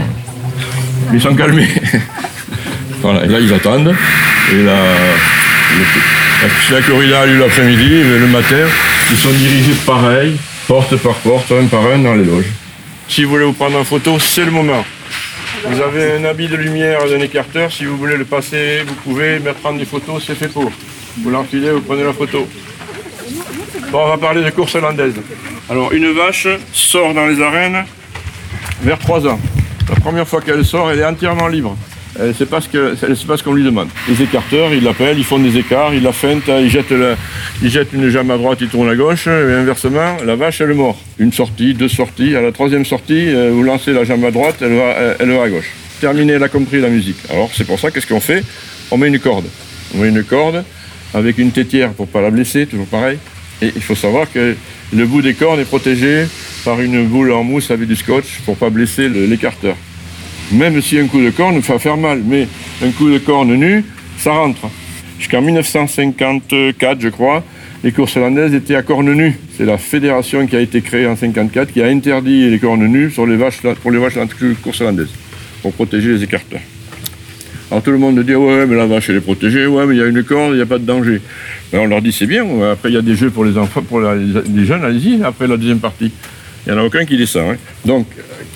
ils 1.13 1.21
sont 1.21 1.35
calmés. 1.35 1.67
voilà, 3.01 3.25
et 3.25 3.27
là, 3.27 3.39
ils 3.39 3.53
attendent. 3.53 3.93
Et 4.53 4.63
là, 4.63 4.77
Si 6.65 6.71
la 6.71 6.81
corrida 6.81 7.21
a 7.21 7.25
lieu 7.25 7.39
l'après-midi, 7.39 8.03
mais 8.05 8.19
le 8.19 8.27
matin, 8.27 8.67
ils 9.11 9.17
sont 9.17 9.31
dirigés 9.31 9.75
pareil, 9.85 10.37
porte 10.67 10.95
par 10.95 11.15
porte, 11.15 11.51
un 11.51 11.65
par 11.65 11.81
un 11.93 11.99
dans 11.99 12.15
les 12.15 12.23
loges. 12.23 12.51
Si 13.09 13.23
vous 13.23 13.31
voulez 13.31 13.45
vous 13.45 13.53
prendre 13.53 13.77
en 13.77 13.83
photo, 13.83 14.17
c'est 14.19 14.45
le 14.45 14.51
moment. 14.51 14.85
Vous 15.67 15.81
avez 15.81 16.13
un 16.13 16.25
habit 16.25 16.47
de 16.47 16.55
lumière 16.55 17.05
d'un 17.07 17.19
écarteur, 17.19 17.71
si 17.71 17.85
vous 17.85 17.97
voulez 17.97 18.17
le 18.17 18.25
passer, 18.25 18.83
vous 18.87 18.95
pouvez 18.95 19.39
prendre 19.61 19.77
des 19.77 19.85
photos, 19.85 20.23
c'est 20.25 20.35
fait 20.35 20.47
pour. 20.47 20.71
Vous 21.21 21.29
l'enfilez, 21.29 21.71
vous 21.71 21.81
prenez 21.81 22.03
la 22.03 22.13
photo. 22.13 22.47
Bon, 23.91 23.99
on 24.05 24.07
va 24.07 24.17
parler 24.17 24.43
de 24.43 24.49
course 24.51 24.75
hollandaise. 24.75 25.15
Alors, 25.69 25.91
une 25.91 26.11
vache 26.13 26.47
sort 26.71 27.13
dans 27.13 27.27
les 27.27 27.41
arènes 27.41 27.85
vers 28.81 28.99
3 28.99 29.27
ans. 29.27 29.39
La 29.89 29.95
première 29.95 30.27
fois 30.27 30.41
qu'elle 30.41 30.63
sort, 30.63 30.91
elle 30.91 30.99
est 30.99 31.05
entièrement 31.05 31.47
libre. 31.47 31.75
Ne 32.21 32.33
sait 32.33 32.45
pas 32.45 32.59
ce 32.61 33.25
pas 33.25 33.37
qu'on 33.37 33.53
lui 33.53 33.63
demande. 33.63 33.87
Les 34.09 34.21
écarteurs, 34.21 34.73
ils 34.73 34.83
l'appellent, 34.83 35.17
ils 35.17 35.23
font 35.23 35.39
des 35.39 35.57
écarts, 35.57 35.93
ils 35.93 36.03
la 36.03 36.11
feintent, 36.11 36.49
ils 36.61 36.69
jettent, 36.69 37.93
une 37.93 38.09
jambe 38.09 38.31
à 38.31 38.37
droite, 38.37 38.59
ils 38.61 38.67
tournent 38.67 38.89
à 38.89 38.95
gauche, 38.95 39.27
et 39.27 39.29
inversement, 39.53 40.17
la 40.25 40.35
vache, 40.35 40.59
elle 40.61 40.71
est 40.71 40.75
morte. 40.75 40.99
Une 41.17 41.31
sortie, 41.31 41.73
deux 41.73 41.87
sorties. 41.87 42.35
À 42.35 42.41
la 42.41 42.51
troisième 42.51 42.85
sortie, 42.85 43.29
euh, 43.29 43.51
vous 43.53 43.63
lancez 43.63 43.93
la 43.93 44.03
jambe 44.03 44.25
à 44.25 44.31
droite, 44.31 44.57
elle 44.61 44.73
va, 44.75 45.15
elle- 45.19 45.29
va 45.31 45.43
à 45.43 45.49
gauche. 45.49 45.69
Terminé, 46.01 46.33
elle 46.33 46.43
a 46.43 46.49
compris 46.49 46.81
la 46.81 46.89
musique. 46.89 47.17
Alors, 47.29 47.49
c'est 47.53 47.65
pour 47.65 47.79
ça, 47.79 47.91
qu'est-ce 47.91 48.07
qu'on 48.07 48.19
fait? 48.19 48.43
On 48.91 48.97
met 48.97 49.07
une 49.07 49.19
corde. 49.19 49.45
On 49.95 49.99
met 49.99 50.09
une 50.09 50.23
corde 50.23 50.63
avec 51.13 51.37
une 51.37 51.51
tétière 51.51 51.91
pour 51.91 52.07
pas 52.07 52.21
la 52.21 52.31
blesser, 52.31 52.65
toujours 52.67 52.87
pareil. 52.87 53.17
Et 53.61 53.71
il 53.75 53.81
faut 53.81 53.95
savoir 53.95 54.31
que 54.31 54.55
le 54.93 55.05
bout 55.05 55.21
des 55.21 55.33
cornes 55.33 55.59
est 55.59 55.65
protégé 55.65 56.25
par 56.63 56.79
une 56.81 57.05
boule 57.05 57.31
en 57.31 57.43
mousse 57.43 57.71
avec 57.71 57.87
du 57.87 57.95
scotch 57.95 58.39
pour 58.45 58.55
pas 58.55 58.69
blesser 58.69 59.09
le- 59.09 59.25
l'écarteur. 59.25 59.75
Même 60.51 60.81
si 60.81 60.97
un 60.97 61.05
coup 61.05 61.21
de 61.21 61.29
corne 61.29 61.59
va 61.59 61.79
faire 61.79 61.97
mal, 61.97 62.21
mais 62.25 62.47
un 62.83 62.89
coup 62.91 63.09
de 63.09 63.19
corne 63.19 63.53
nu, 63.53 63.83
ça 64.17 64.31
rentre. 64.31 64.69
Jusqu'en 65.19 65.41
1954, 65.41 67.01
je 67.01 67.09
crois, 67.09 67.43
les 67.83 67.91
courses 67.91 68.17
hollandaises 68.17 68.53
étaient 68.53 68.75
à 68.75 68.81
cornes 68.81 69.13
nues. 69.13 69.37
C'est 69.55 69.65
la 69.65 69.77
fédération 69.77 70.47
qui 70.47 70.55
a 70.55 70.61
été 70.61 70.81
créée 70.81 71.05
en 71.05 71.15
54 71.15 71.71
qui 71.71 71.81
a 71.81 71.85
interdit 71.85 72.49
les 72.49 72.57
cornes 72.57 72.87
nues 72.87 73.11
sur 73.11 73.27
les 73.27 73.35
vaches, 73.35 73.61
pour 73.81 73.91
les 73.91 73.99
vaches 73.99 74.17
courses 74.63 74.81
hollandaises, 74.81 75.13
pour 75.61 75.71
protéger 75.73 76.13
les 76.13 76.23
écarteurs. 76.23 76.61
Alors 77.69 77.83
tout 77.83 77.91
le 77.91 77.99
monde 77.99 78.19
dit 78.23 78.33
ouais 78.33 78.65
mais 78.65 78.75
la 78.75 78.87
vache 78.87 79.09
elle 79.09 79.17
est 79.17 79.21
protégée, 79.21 79.67
ouais 79.67 79.85
mais 79.85 79.95
il 79.95 79.99
y 79.99 80.01
a 80.01 80.07
une 80.07 80.23
corde, 80.23 80.53
il 80.53 80.55
n'y 80.55 80.61
a 80.61 80.65
pas 80.65 80.79
de 80.79 80.85
danger. 80.85 81.21
Ben, 81.71 81.81
on 81.81 81.85
leur 81.85 82.01
dit 82.01 82.11
c'est 82.11 82.25
bien, 82.25 82.43
après 82.71 82.89
il 82.89 82.95
y 82.95 82.97
a 82.97 83.03
des 83.03 83.15
jeux 83.15 83.29
pour 83.29 83.45
les 83.45 83.59
enfants, 83.59 83.83
pour 83.83 84.01
les 84.01 84.65
jeunes, 84.65 84.83
allez-y, 84.83 85.23
après 85.23 85.45
la 85.45 85.55
deuxième 85.55 85.77
partie. 85.79 86.11
Il 86.69 86.73
n'y 86.73 86.79
en 86.79 86.83
a 86.83 86.85
aucun 86.85 87.03
qui 87.03 87.17
descend. 87.17 87.53
hein. 87.53 87.57
Donc 87.83 88.05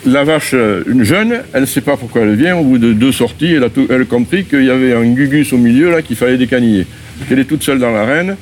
la 0.06 0.24
vache, 0.24 0.52
euh, 0.54 0.84
une 0.88 1.04
jeune, 1.04 1.42
elle 1.52 1.62
ne 1.62 1.66
sait 1.66 1.82
pas 1.82 1.98
pourquoi 1.98 2.22
elle 2.22 2.36
vient, 2.36 2.56
au 2.56 2.64
bout 2.64 2.78
de 2.78 2.94
deux 2.94 3.12
sorties, 3.12 3.54
elle 3.54 3.64
a, 3.64 3.70
elle 3.90 4.06
compris 4.06 4.46
qu'il 4.46 4.66
y 4.66 4.70
avait 4.70 4.94
un 4.94 5.04
gugus 5.04 5.52
au 5.52 5.58
milieu 5.58 5.90
là 5.90 6.04
qu'il 6.04 6.16
fallait 6.16 6.38
décaniller. 6.38 6.86
Qu'elle 7.28 7.40
est 7.40 7.46
toute 7.46 7.64
seule 7.64 7.80
dans 7.80 7.90
l'arène, 7.92 8.36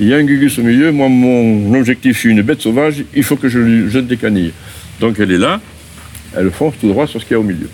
il 0.00 0.08
y 0.08 0.14
a 0.14 0.16
un 0.16 0.24
gugus 0.24 0.58
au 0.58 0.62
milieu, 0.62 0.92
moi 0.92 1.10
mon 1.10 1.74
objectif, 1.74 2.14
je 2.14 2.20
suis 2.20 2.30
une 2.30 2.40
bête 2.40 2.62
sauvage, 2.62 3.04
il 3.14 3.22
faut 3.22 3.36
que 3.36 3.50
je 3.50 3.58
lui 3.58 3.90
jette 3.90 4.06
des 4.06 4.16
canilles. 4.16 4.52
Donc 4.98 5.16
elle 5.20 5.30
est 5.32 5.38
là, 5.38 5.60
elle 6.34 6.50
fonce 6.50 6.74
tout 6.80 6.88
droit 6.88 7.06
sur 7.06 7.20
ce 7.20 7.26
qu'il 7.26 7.34
y 7.34 7.36
a 7.36 7.40
au 7.40 7.44
milieu. 7.44 7.68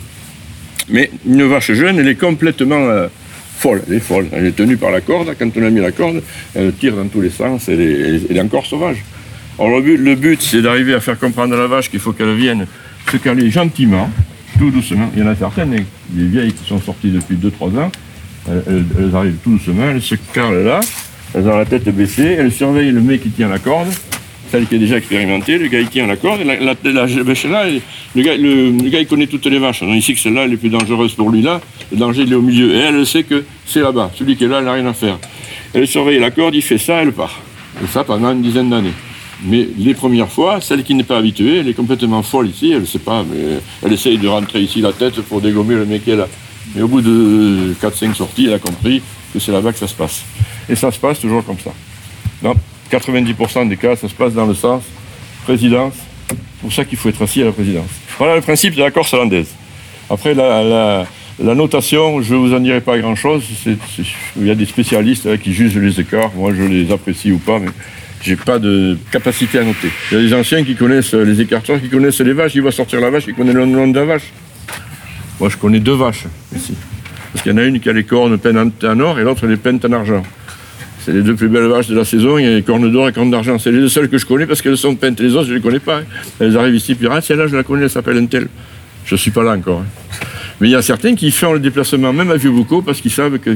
Mais 0.88 1.08
une 1.24 1.44
vache 1.44 1.70
jeune, 1.70 2.00
elle 2.00 2.08
est 2.08 2.16
complètement 2.16 2.88
euh, 2.88 3.06
folle. 3.58 3.80
Elle 3.86 3.94
est 3.94 4.00
folle. 4.00 4.26
Elle 4.32 4.46
est 4.46 4.56
tenue 4.56 4.76
par 4.76 4.90
la 4.90 5.00
corde. 5.00 5.32
Quand 5.38 5.50
on 5.56 5.62
a 5.62 5.70
mis 5.70 5.80
la 5.80 5.92
corde, 5.92 6.20
elle 6.54 6.72
tire 6.72 6.96
dans 6.96 7.06
tous 7.06 7.20
les 7.20 7.30
sens. 7.30 7.68
Elle 7.68 7.80
elle 7.80 8.20
elle 8.28 8.36
est 8.38 8.40
encore 8.40 8.66
sauvage. 8.66 9.04
Alors 9.58 9.80
le 9.80 10.14
but, 10.14 10.42
c'est 10.42 10.62
d'arriver 10.62 10.94
à 10.94 11.00
faire 11.00 11.18
comprendre 11.18 11.54
à 11.54 11.58
la 11.58 11.66
vache 11.66 11.90
qu'il 11.90 12.00
faut 12.00 12.12
qu'elle 12.12 12.34
vienne 12.34 12.66
se 13.10 13.16
caler 13.18 13.50
gentiment, 13.50 14.10
tout 14.58 14.70
doucement. 14.70 15.10
Il 15.14 15.22
y 15.22 15.26
en 15.26 15.28
a 15.28 15.36
certaines, 15.36 15.84
des 16.10 16.26
vieilles 16.26 16.52
qui 16.52 16.66
sont 16.66 16.80
sorties 16.80 17.10
depuis 17.10 17.36
2-3 17.36 17.78
ans. 17.78 17.92
Elles, 18.48 19.14
arrivent 19.14 19.36
tout 19.42 19.52
doucement, 19.52 19.90
elles 19.90 20.02
se 20.02 20.16
calent 20.32 20.64
là, 20.64 20.80
elles 21.34 21.48
ont 21.48 21.56
la 21.56 21.64
tête 21.64 21.88
baissée, 21.88 22.36
elles 22.38 22.52
surveillent 22.52 22.92
le 22.92 23.00
mec 23.00 23.22
qui 23.22 23.30
tient 23.30 23.48
la 23.48 23.58
corde 23.58 23.88
celle 24.50 24.66
qui 24.66 24.76
est 24.76 24.78
déjà 24.78 24.98
expérimentée, 24.98 25.58
le 25.58 25.66
gars 25.66 25.80
il 25.80 25.88
tient 25.88 26.06
la 26.06 26.16
corde, 26.16 26.42
la, 26.42 26.56
la, 26.60 27.06
vache 27.06 27.44
là, 27.46 27.64
le 28.14 28.22
gars, 28.22 28.34
il 28.36 29.06
connaît 29.08 29.26
toutes 29.26 29.46
les 29.46 29.58
vaches. 29.58 29.82
Il 29.82 30.00
sait 30.00 30.14
que 30.14 30.20
celle-là 30.20 30.44
elle 30.44 30.52
est 30.52 30.56
plus 30.56 30.68
dangereuse 30.68 31.14
pour 31.14 31.30
lui 31.30 31.42
là, 31.42 31.60
le 31.90 31.96
danger 31.96 32.22
il 32.22 32.32
est 32.32 32.36
au 32.36 32.42
milieu. 32.42 32.72
Et 32.72 32.78
elle 32.78 33.04
sait 33.04 33.24
que 33.24 33.44
c'est 33.66 33.80
là-bas, 33.80 34.12
celui 34.14 34.36
qui 34.36 34.44
est 34.44 34.48
là, 34.48 34.60
il 34.60 34.64
n'a 34.66 34.74
rien 34.74 34.86
à 34.86 34.92
faire. 34.92 35.18
Elle 35.72 35.88
surveille 35.88 36.20
la 36.20 36.30
corde, 36.30 36.54
il 36.54 36.62
fait 36.62 36.78
ça, 36.78 37.02
elle 37.02 37.10
part. 37.10 37.40
Et 37.82 37.88
ça 37.88 38.04
pendant 38.04 38.30
une 38.30 38.42
dizaine 38.42 38.70
d'années. 38.70 38.92
Mais 39.42 39.68
les 39.76 39.94
premières 39.94 40.30
fois, 40.30 40.60
celle 40.60 40.84
qui 40.84 40.94
n'est 40.94 41.04
pas 41.04 41.18
habituée, 41.18 41.58
elle 41.58 41.68
est 41.68 41.74
complètement 41.74 42.22
folle 42.22 42.48
ici, 42.48 42.72
elle 42.72 42.82
ne 42.82 42.86
sait 42.86 42.98
pas, 42.98 43.24
mais 43.28 43.58
elle 43.82 43.92
essaye 43.92 44.18
de 44.18 44.28
rentrer 44.28 44.60
ici 44.60 44.80
la 44.80 44.92
tête 44.92 45.20
pour 45.22 45.40
dégommer 45.40 45.74
le 45.74 45.84
mec 45.84 46.04
qui 46.04 46.10
est 46.10 46.16
là. 46.16 46.28
Mais 46.74 46.82
au 46.82 46.88
bout 46.88 47.02
de 47.02 47.74
4-5 47.82 48.14
sorties, 48.14 48.46
elle 48.46 48.54
a 48.54 48.58
compris 48.58 49.02
que 49.32 49.38
c'est 49.38 49.52
là-bas 49.52 49.72
que 49.72 49.78
ça 49.78 49.88
se 49.88 49.94
passe. 49.94 50.22
Et 50.68 50.76
ça 50.76 50.90
se 50.90 50.98
passe 50.98 51.20
toujours 51.20 51.44
comme 51.44 51.58
ça. 51.58 51.72
Dans 52.42 52.54
90% 52.90 53.68
des 53.68 53.76
cas, 53.76 53.96
ça 53.96 54.08
se 54.08 54.14
passe 54.14 54.32
dans 54.32 54.46
le 54.46 54.54
sens 54.54 54.82
présidence. 55.44 55.94
C'est 56.28 56.36
pour 56.60 56.72
ça 56.72 56.84
qu'il 56.84 56.96
faut 56.96 57.08
être 57.08 57.22
assis 57.22 57.42
à 57.42 57.46
la 57.46 57.52
présidence. 57.52 57.90
Voilà 58.18 58.36
le 58.36 58.40
principe 58.40 58.74
de 58.74 58.80
la 58.80 58.90
Corse 58.90 59.12
hollandaise. 59.12 59.48
Après, 60.08 60.34
la, 60.34 61.06
notation, 61.38 62.22
je 62.22 62.34
ne 62.34 62.38
vous 62.38 62.54
en 62.54 62.60
dirai 62.60 62.80
pas 62.80 62.98
grand-chose. 62.98 63.42
Il 64.36 64.46
y 64.46 64.50
a 64.50 64.54
des 64.54 64.66
spécialistes 64.66 65.26
hein, 65.26 65.36
qui 65.36 65.52
jugent 65.52 65.76
les 65.76 66.00
écarts. 66.00 66.30
Moi, 66.34 66.52
je 66.56 66.62
les 66.62 66.90
apprécie 66.90 67.32
ou 67.32 67.38
pas, 67.38 67.60
j'ai 68.24 68.36
pas 68.36 68.58
de 68.58 68.96
capacité 69.12 69.58
à 69.58 69.64
noter. 69.64 69.88
Il 70.10 70.16
y 70.16 70.20
a 70.20 70.24
des 70.24 70.34
anciens 70.34 70.64
qui 70.64 70.74
connaissent 70.74 71.12
les 71.14 71.40
écarteurs, 71.42 71.80
qui 71.80 71.88
connaissent 71.88 72.20
les 72.20 72.32
vaches. 72.32 72.54
Ils 72.54 72.62
voient 72.62 72.72
sortir 72.72 73.00
la 73.00 73.10
vache, 73.10 73.24
ils 73.28 73.34
connaissent 73.34 73.54
le 73.54 73.66
nom 73.66 73.86
de 73.86 73.98
la 73.98 74.04
vache. 74.06 74.32
Moi, 75.38 75.48
je 75.50 75.56
connais 75.56 75.80
deux 75.80 75.94
vaches 75.94 76.24
ici. 76.56 76.74
Parce 77.32 77.42
qu'il 77.42 77.52
y 77.52 77.54
en 77.54 77.58
a 77.58 77.64
une 77.64 77.80
qui 77.80 77.88
a 77.88 77.92
les 77.92 78.04
cornes 78.04 78.38
peintes 78.38 78.82
en 78.84 79.00
or 79.00 79.20
et 79.20 79.24
l'autre 79.24 79.46
les 79.46 79.56
peintes 79.56 79.84
en 79.84 79.92
argent. 79.92 80.22
C'est 81.04 81.12
les 81.12 81.20
deux 81.22 81.34
plus 81.34 81.48
belles 81.48 81.66
vaches 81.66 81.88
de 81.88 81.94
la 81.96 82.04
saison. 82.04 82.38
Il 82.38 82.44
y 82.44 82.48
a 82.48 82.54
les 82.54 82.62
cornes 82.62 82.90
d'or 82.90 83.08
et 83.08 83.12
cornes 83.12 83.30
d'argent. 83.30 83.58
C'est 83.58 83.70
les 83.72 83.78
deux 83.80 83.88
seules 83.90 84.08
que 84.08 84.16
je 84.16 84.24
connais 84.24 84.46
parce 84.46 84.62
qu'elles 84.62 84.78
sont 84.78 84.94
peintes. 84.94 85.20
Les 85.20 85.34
autres, 85.34 85.44
je 85.46 85.50
ne 85.50 85.56
les 85.56 85.60
connais 85.62 85.80
pas. 85.80 85.98
hein. 85.98 86.04
Elles 86.40 86.56
arrivent 86.56 86.76
ici, 86.76 86.94
puis 86.94 87.06
ah, 87.10 87.20
celle-là, 87.20 87.46
je 87.46 87.56
la 87.56 87.62
connais, 87.62 87.82
elle 87.82 87.90
s'appelle 87.90 88.16
un 88.16 88.24
tel. 88.26 88.48
Je 89.04 89.14
ne 89.14 89.18
suis 89.18 89.30
pas 89.32 89.42
là 89.42 89.52
encore. 89.52 89.80
hein. 89.80 90.16
Mais 90.60 90.68
il 90.68 90.70
y 90.70 90.76
a 90.76 90.80
certains 90.82 91.14
qui 91.14 91.30
font 91.30 91.52
le 91.52 91.58
déplacement 91.58 92.12
même 92.14 92.30
à 92.30 92.36
Vieux-Boucau 92.36 92.80
parce 92.80 93.00
qu'ils 93.02 93.10
savent 93.10 93.38
que 93.38 93.54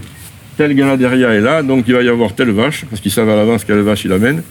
tel 0.59 0.75
ganaderia 0.75 1.31
est 1.33 1.41
là, 1.41 1.63
donc 1.63 1.85
il 1.87 1.95
va 1.95 2.03
y 2.03 2.09
avoir 2.09 2.35
telle 2.35 2.51
vache, 2.51 2.85
parce 2.91 3.01
qu'ils 3.01 3.13
savent 3.13 3.31
à 3.31 3.37
l'avance 3.37 3.65
quelle 3.65 3.79
vache 3.81 4.05
il 4.05 4.13
amène. 4.13 4.43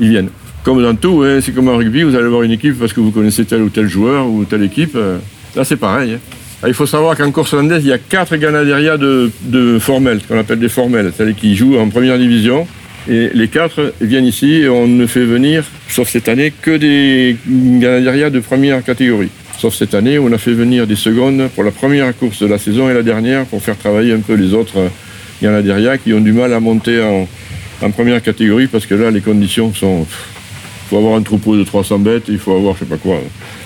Ils 0.00 0.10
viennent. 0.10 0.30
Comme 0.64 0.82
dans 0.82 0.94
tout, 0.94 1.22
hein, 1.24 1.38
c'est 1.40 1.52
comme 1.52 1.68
en 1.68 1.76
rugby, 1.76 2.02
vous 2.02 2.14
allez 2.14 2.26
avoir 2.26 2.42
une 2.42 2.50
équipe 2.52 2.78
parce 2.78 2.92
que 2.92 3.00
vous 3.00 3.10
connaissez 3.10 3.44
tel 3.44 3.62
ou 3.62 3.68
tel 3.70 3.88
joueur 3.88 4.26
ou 4.28 4.44
telle 4.44 4.62
équipe. 4.64 4.94
euh, 4.96 5.18
Là, 5.56 5.64
c'est 5.64 5.76
pareil. 5.76 6.14
hein. 6.14 6.18
Ah, 6.62 6.68
Il 6.68 6.74
faut 6.74 6.86
savoir 6.86 7.16
qu'en 7.16 7.30
course 7.30 7.52
hollandaise, 7.54 7.82
il 7.84 7.88
y 7.88 7.92
a 7.92 7.98
quatre 7.98 8.36
ganaderia 8.36 8.96
de, 8.96 9.30
de 9.42 9.78
formels, 9.78 10.20
ce 10.20 10.26
qu'on 10.28 10.38
appelle 10.38 10.58
des 10.58 10.68
formels, 10.68 11.12
celles 11.16 11.34
qui 11.34 11.54
jouent 11.56 11.78
en 11.78 11.88
première 11.88 12.18
division. 12.18 12.66
Et 13.08 13.30
les 13.32 13.48
quatre 13.48 13.94
viennent 14.00 14.26
ici 14.26 14.54
et 14.56 14.68
on 14.68 14.86
ne 14.86 15.06
fait 15.06 15.24
venir, 15.24 15.64
sauf 15.88 16.08
cette 16.10 16.28
année, 16.28 16.52
que 16.60 16.76
des 16.76 17.36
ganaderia 17.48 18.28
de 18.28 18.40
première 18.40 18.84
catégorie. 18.84 19.30
Sauf 19.58 19.74
cette 19.74 19.94
année 19.94 20.18
on 20.18 20.30
a 20.32 20.38
fait 20.38 20.52
venir 20.52 20.86
des 20.86 20.94
secondes 20.96 21.48
pour 21.54 21.64
la 21.64 21.70
première 21.70 22.14
course 22.16 22.40
de 22.42 22.46
la 22.46 22.58
saison 22.58 22.90
et 22.90 22.94
la 22.94 23.02
dernière 23.02 23.44
pour 23.46 23.62
faire 23.62 23.76
travailler 23.78 24.12
un 24.12 24.20
peu 24.20 24.34
les 24.34 24.52
autres 24.52 24.76
euh, 24.78 24.88
ganaderia 25.42 25.96
qui 25.98 26.12
ont 26.12 26.20
du 26.20 26.32
mal 26.32 26.52
à 26.52 26.60
monter 26.60 27.00
en, 27.02 27.26
en 27.82 27.90
première 27.90 28.22
catégorie 28.22 28.66
parce 28.66 28.86
que 28.86 28.94
là, 28.94 29.10
les 29.10 29.20
conditions 29.20 29.72
sont... 29.74 30.06
Il 30.06 30.90
faut 30.90 30.98
avoir 30.98 31.16
un 31.16 31.22
troupeau 31.22 31.54
de 31.54 31.64
300 31.64 31.98
bêtes, 31.98 32.24
il 32.28 32.38
faut 32.38 32.56
avoir 32.56 32.74
je 32.74 32.80
sais 32.80 32.86
pas 32.86 32.96
quoi. 32.96 33.18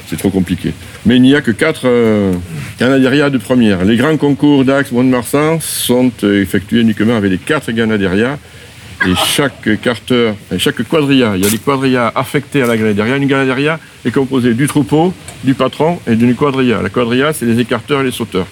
C'est 0.09 0.16
trop 0.16 0.31
compliqué. 0.31 0.75
Mais 1.07 1.16
il 1.16 1.22
n'y 1.22 1.37
a 1.37 1.40
que 1.40 1.53
quatre 1.53 1.83
euh, 1.85 2.33
ganaderia 2.81 3.31
de 3.31 3.38
première. 3.38 3.85
Les 3.85 3.96
grands 3.96 4.16
concours 4.16 4.64
d'Axe, 4.64 4.90
Mont-de-Marsan 4.90 5.61
sont 5.61 6.11
euh, 6.25 6.42
effectués 6.42 6.81
uniquement 6.81 7.16
avec 7.16 7.31
les 7.31 7.38
quatre 7.38 7.70
ganaderia. 7.70 8.38
Et 9.07 9.14
chaque 9.16 9.81
carteur, 9.81 10.35
et 10.53 10.59
chaque 10.59 10.83
quadrilla, 10.85 11.33
il 11.37 11.42
y 11.42 11.46
a 11.46 11.51
des 11.51 11.59
quadrillas 11.59 12.12
affectés 12.14 12.62
à 12.62 12.66
la 12.66 12.77
ganaderia. 12.77 13.16
Une 13.16 13.27
ganaderia 13.27 13.81
est 14.05 14.12
composée 14.12 14.55
du 14.55 14.66
troupeau, 14.66 15.12
du 15.42 15.55
patron 15.55 15.98
et 16.07 16.14
d'une 16.14 16.35
quadrilla. 16.35 16.83
La 16.83 16.88
quadrilla, 16.88 17.33
c'est 17.33 17.46
les 17.46 17.59
écarteurs 17.59 18.03
et 18.03 18.05
les 18.05 18.12
sauteurs. 18.12 18.46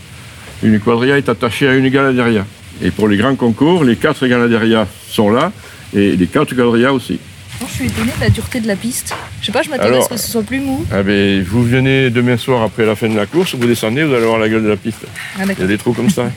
Une 0.62 0.80
quadrilla 0.80 1.18
est 1.18 1.28
attachée 1.28 1.68
à 1.68 1.74
une 1.74 1.88
ganaderia. 1.88 2.46
Et 2.82 2.90
pour 2.90 3.08
les 3.08 3.16
grands 3.16 3.36
concours, 3.36 3.84
les 3.84 3.96
quatre 3.96 4.26
ganaderia 4.26 4.86
sont 5.08 5.30
là 5.30 5.52
et 5.94 6.16
les 6.16 6.26
quatre 6.26 6.54
quadrillas 6.54 6.92
aussi. 6.92 7.18
Moi, 7.60 7.68
je 7.70 7.74
suis 7.76 7.86
étonnée 7.86 8.12
de 8.16 8.20
la 8.22 8.30
dureté 8.30 8.60
de 8.60 8.66
la 8.66 8.76
piste. 8.76 9.14
Je 9.42 9.46
sais 9.46 9.52
pas, 9.52 9.60
je 9.62 9.68
m'attendais 9.68 9.98
à 9.98 10.02
ce 10.02 10.08
que 10.08 10.16
ce 10.16 10.30
soit 10.30 10.42
plus 10.42 10.60
mou. 10.60 10.84
Ah 10.90 11.02
ben, 11.02 11.42
vous 11.42 11.62
venez 11.62 12.08
demain 12.08 12.38
soir 12.38 12.62
après 12.62 12.86
la 12.86 12.96
fin 12.96 13.08
de 13.08 13.16
la 13.16 13.26
course, 13.26 13.54
vous 13.54 13.66
descendez, 13.66 14.02
vous 14.04 14.14
allez 14.14 14.24
voir 14.24 14.38
la 14.38 14.48
gueule 14.48 14.62
de 14.62 14.68
la 14.68 14.76
piste. 14.78 15.04
Ah, 15.38 15.42
Il 15.46 15.60
y 15.60 15.64
a 15.64 15.66
des 15.66 15.76
trous 15.76 15.92
comme 15.92 16.08
ça. 16.08 16.30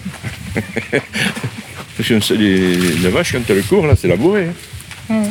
Parce 1.97 2.09
que 2.09 2.33
les, 2.33 2.75
les 2.75 3.09
vaches, 3.09 3.33
quand 3.33 3.49
elles 3.49 3.63
courent, 3.63 3.87
là, 3.87 3.95
c'est 3.95 4.07
labouré. 4.07 4.47
hein. 5.09 5.13
Ouais. 5.15 5.29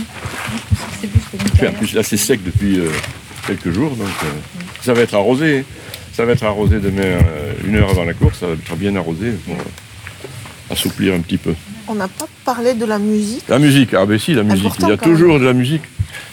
C'est 1.01 1.09
plus 1.11 1.21
que 1.61 1.67
en 1.67 1.73
plus, 1.73 1.93
là, 1.95 2.03
c'est 2.03 2.17
sec 2.17 2.41
depuis 2.45 2.79
euh, 2.79 2.89
quelques 3.47 3.73
jours, 3.73 3.91
donc 3.97 4.09
euh, 4.25 4.29
ça 4.83 4.93
va 4.95 5.03
être 5.03 5.15
arrosé. 5.15 5.59
hein. 5.59 5.63
Ça 6.15 6.25
va 6.25 6.33
être 6.33 6.45
arrosé 6.45 6.79
demain, 6.79 7.03
euh, 7.03 7.53
une 7.67 7.77
heure 7.77 7.91
avant 7.91 8.05
la 8.05 8.13
course, 8.15 8.39
ça 8.41 8.47
va 8.47 8.53
être 8.53 8.77
bien 8.77 8.95
arrosé 8.97 9.33
assouplir 10.73 11.15
un 11.15 11.21
petit 11.21 11.39
peu. 11.39 11.55
On 11.89 11.95
n'a 11.95 12.09
pas 12.09 12.27
parlé 12.45 12.75
de 12.75 12.85
la 12.85 12.99
musique. 12.99 13.45
La 13.49 13.59
musique, 13.59 13.95
ah 13.95 14.07
ben 14.07 14.19
si, 14.19 14.35
la 14.35 14.43
musique. 14.43 14.67
Important, 14.67 14.87
Il 14.87 14.91
y 14.91 14.93
a 14.93 14.97
même. 14.97 15.17
toujours 15.17 15.39
de 15.41 15.45
la 15.45 15.53
musique. 15.53 15.83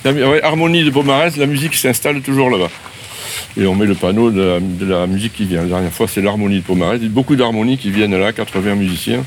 La 0.06 0.12
ouais, 0.12 0.42
harmonie 0.44 0.84
de 0.84 0.90
Pomarez, 0.92 1.32
la 1.38 1.46
musique 1.46 1.76
s'installe 1.76 2.22
toujours 2.22 2.50
là-bas. 2.50 2.70
Et 3.60 3.66
on 3.66 3.76
met 3.76 3.86
le 3.86 3.96
panneau 3.96 4.32
de 4.32 4.42
la, 4.42 4.60
de 4.60 4.86
la 4.86 5.08
musique 5.08 5.34
qui 5.34 5.46
vient. 5.46 5.62
La 5.64 5.68
dernière 5.68 5.92
fois, 5.92 6.08
c'est 6.08 6.22
l'harmonie 6.22 6.58
de 6.60 6.64
Pomarez. 6.64 6.98
Il 6.98 7.04
y 7.04 7.06
a 7.08 7.10
beaucoup 7.10 7.36
d'harmonies 7.36 7.78
qui 7.78 7.92
viennent 7.92 8.18
là, 8.18 8.32
80 8.32 8.76
musiciens. 8.76 9.24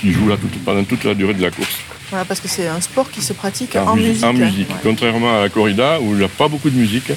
qui 0.00 0.12
jouent 0.12 0.28
là 0.28 0.36
tout- 0.36 0.48
pendant 0.64 0.84
toute 0.84 1.04
la 1.04 1.14
durée 1.14 1.32
de 1.32 1.40
la 1.40 1.50
course. 1.50 1.78
Voilà, 2.10 2.24
parce 2.26 2.38
que 2.40 2.48
c'est 2.48 2.66
un 2.68 2.80
sport 2.82 3.10
qui 3.10 3.22
se 3.22 3.32
pratique 3.32 3.74
En, 3.76 3.86
en, 3.92 3.96
musique. 3.96 4.10
musique. 4.12 4.24
en 4.24 4.32
musique. 4.34 4.68
Ouais. 4.68 4.76
Contrairement 4.82 5.38
à 5.38 5.42
la 5.42 5.48
corrida 5.48 5.98
où 6.02 6.12
il 6.12 6.18
n'y 6.18 6.24
a 6.24 6.28
pas 6.28 6.48
beaucoup 6.48 6.68
de 6.68 6.76
musique, 6.76 7.10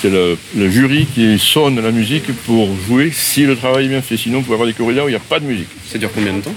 c'est 0.00 0.10
le, 0.10 0.36
le 0.56 0.70
jury 0.70 1.06
qui 1.12 1.38
sonne 1.38 1.80
la 1.80 1.90
musique 1.90 2.32
pour 2.46 2.68
jouer 2.86 3.10
si 3.12 3.44
le 3.44 3.56
travail 3.56 3.86
est 3.86 3.88
bien 3.88 4.02
fait. 4.02 4.16
Sinon, 4.16 4.38
vous 4.38 4.44
pouvez 4.44 4.54
avoir 4.54 4.66
des 4.68 4.74
corridas 4.74 5.04
où 5.04 5.08
il 5.08 5.12
n'y 5.12 5.16
a 5.16 5.20
pas 5.20 5.40
de 5.40 5.44
musique. 5.46 5.68
Ça 5.86 5.98
dure 5.98 6.10
combien 6.14 6.32
de 6.34 6.40
temps 6.40 6.54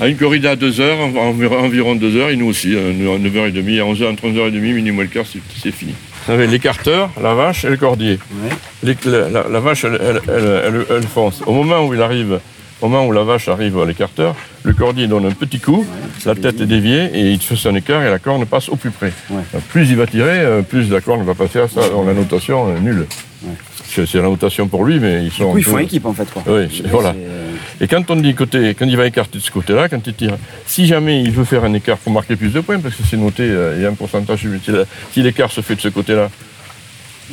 À 0.00 0.08
une 0.08 0.16
corrida 0.16 0.52
à 0.52 0.56
2 0.56 0.80
heures, 0.80 0.98
en- 1.00 1.14
environ, 1.16 1.58
environ 1.64 1.94
2 1.94 2.16
heures, 2.16 2.30
et 2.30 2.36
nous 2.36 2.46
aussi, 2.46 2.76
à 2.76 2.80
9h30, 2.92 3.80
à 3.80 3.84
11h, 3.84 4.10
entre 4.12 4.24
11h30, 4.28 4.52
minimum 4.60 5.02
le 5.02 5.08
quart, 5.08 5.24
c'est 5.62 5.70
fini. 5.72 5.94
Vous 6.26 6.32
avez 6.34 6.46
l'écarteur, 6.46 7.10
la 7.22 7.34
vache 7.34 7.64
et 7.64 7.70
le 7.70 7.76
cordier. 7.78 8.18
Les- 8.82 8.96
la, 9.06 9.28
la- 9.30 9.46
la 9.48 9.60
vache, 9.60 9.84
elle- 9.84 10.20
elle- 10.28 10.84
elle 10.90 11.02
fonce. 11.06 11.40
Au 11.46 11.52
moment 11.54 11.86
où 11.86 11.94
il 11.94 12.02
arrive, 12.02 12.38
au 12.80 12.88
moment 12.88 13.06
où 13.06 13.12
la 13.12 13.24
vache 13.24 13.48
arrive 13.48 13.78
à 13.78 13.84
l'écarteur, 13.84 14.34
le 14.62 14.72
cordier 14.72 15.06
donne 15.06 15.26
un 15.26 15.32
petit 15.32 15.58
coup, 15.58 15.84
la 16.24 16.34
tête 16.34 16.60
est 16.60 16.66
déviée 16.66 17.10
et 17.12 17.30
il 17.30 17.40
fait 17.40 17.56
son 17.56 17.74
écart 17.74 18.02
et 18.02 18.10
la 18.10 18.18
corne 18.18 18.44
passe 18.46 18.68
au 18.68 18.76
plus 18.76 18.90
près. 18.90 19.12
Plus 19.70 19.90
il 19.90 19.96
va 19.96 20.06
tirer, 20.06 20.40
euh, 20.40 20.62
plus 20.62 20.90
la 20.90 21.00
corne 21.00 21.24
va 21.24 21.34
passer 21.34 21.60
à 21.60 21.68
ça. 21.68 21.80
La 22.06 22.14
notation, 22.14 22.68
euh, 22.68 22.78
nulle. 22.78 23.06
C'est 23.90 24.14
la 24.14 24.22
notation 24.22 24.68
pour 24.68 24.84
lui, 24.84 25.00
mais 25.00 25.24
ils 25.24 25.32
sont. 25.32 25.46
Du 25.46 25.52
coup, 25.52 25.58
ils 25.58 25.64
font 25.64 25.78
équipe 25.78 26.04
en 26.04 26.12
fait. 26.12 26.30
Quoi. 26.30 26.42
oui, 26.46 26.82
voilà. 26.90 27.14
Et 27.80 27.88
quand 27.88 28.10
on 28.10 28.16
dit 28.16 28.34
côté, 28.34 28.74
quand 28.74 28.86
il 28.86 28.96
va 28.96 29.06
écarter 29.06 29.38
de 29.38 29.42
ce 29.42 29.50
côté-là, 29.50 29.88
quand 29.88 30.06
il 30.06 30.14
tire, 30.14 30.36
si 30.66 30.86
jamais 30.86 31.22
il 31.22 31.30
veut 31.30 31.44
faire 31.44 31.64
un 31.64 31.72
écart 31.72 31.96
pour 31.96 32.12
marquer 32.12 32.36
plus 32.36 32.52
de 32.52 32.60
points, 32.60 32.78
parce 32.80 32.94
que 32.94 33.02
c'est 33.08 33.16
noté, 33.16 33.44
euh, 33.44 33.74
il 33.76 33.82
y 33.82 33.86
a 33.86 33.88
un 33.88 33.94
pourcentage, 33.94 34.46
si 35.12 35.22
l'écart 35.22 35.50
se 35.50 35.60
fait 35.60 35.76
de 35.76 35.80
ce 35.80 35.88
côté-là, 35.88 36.28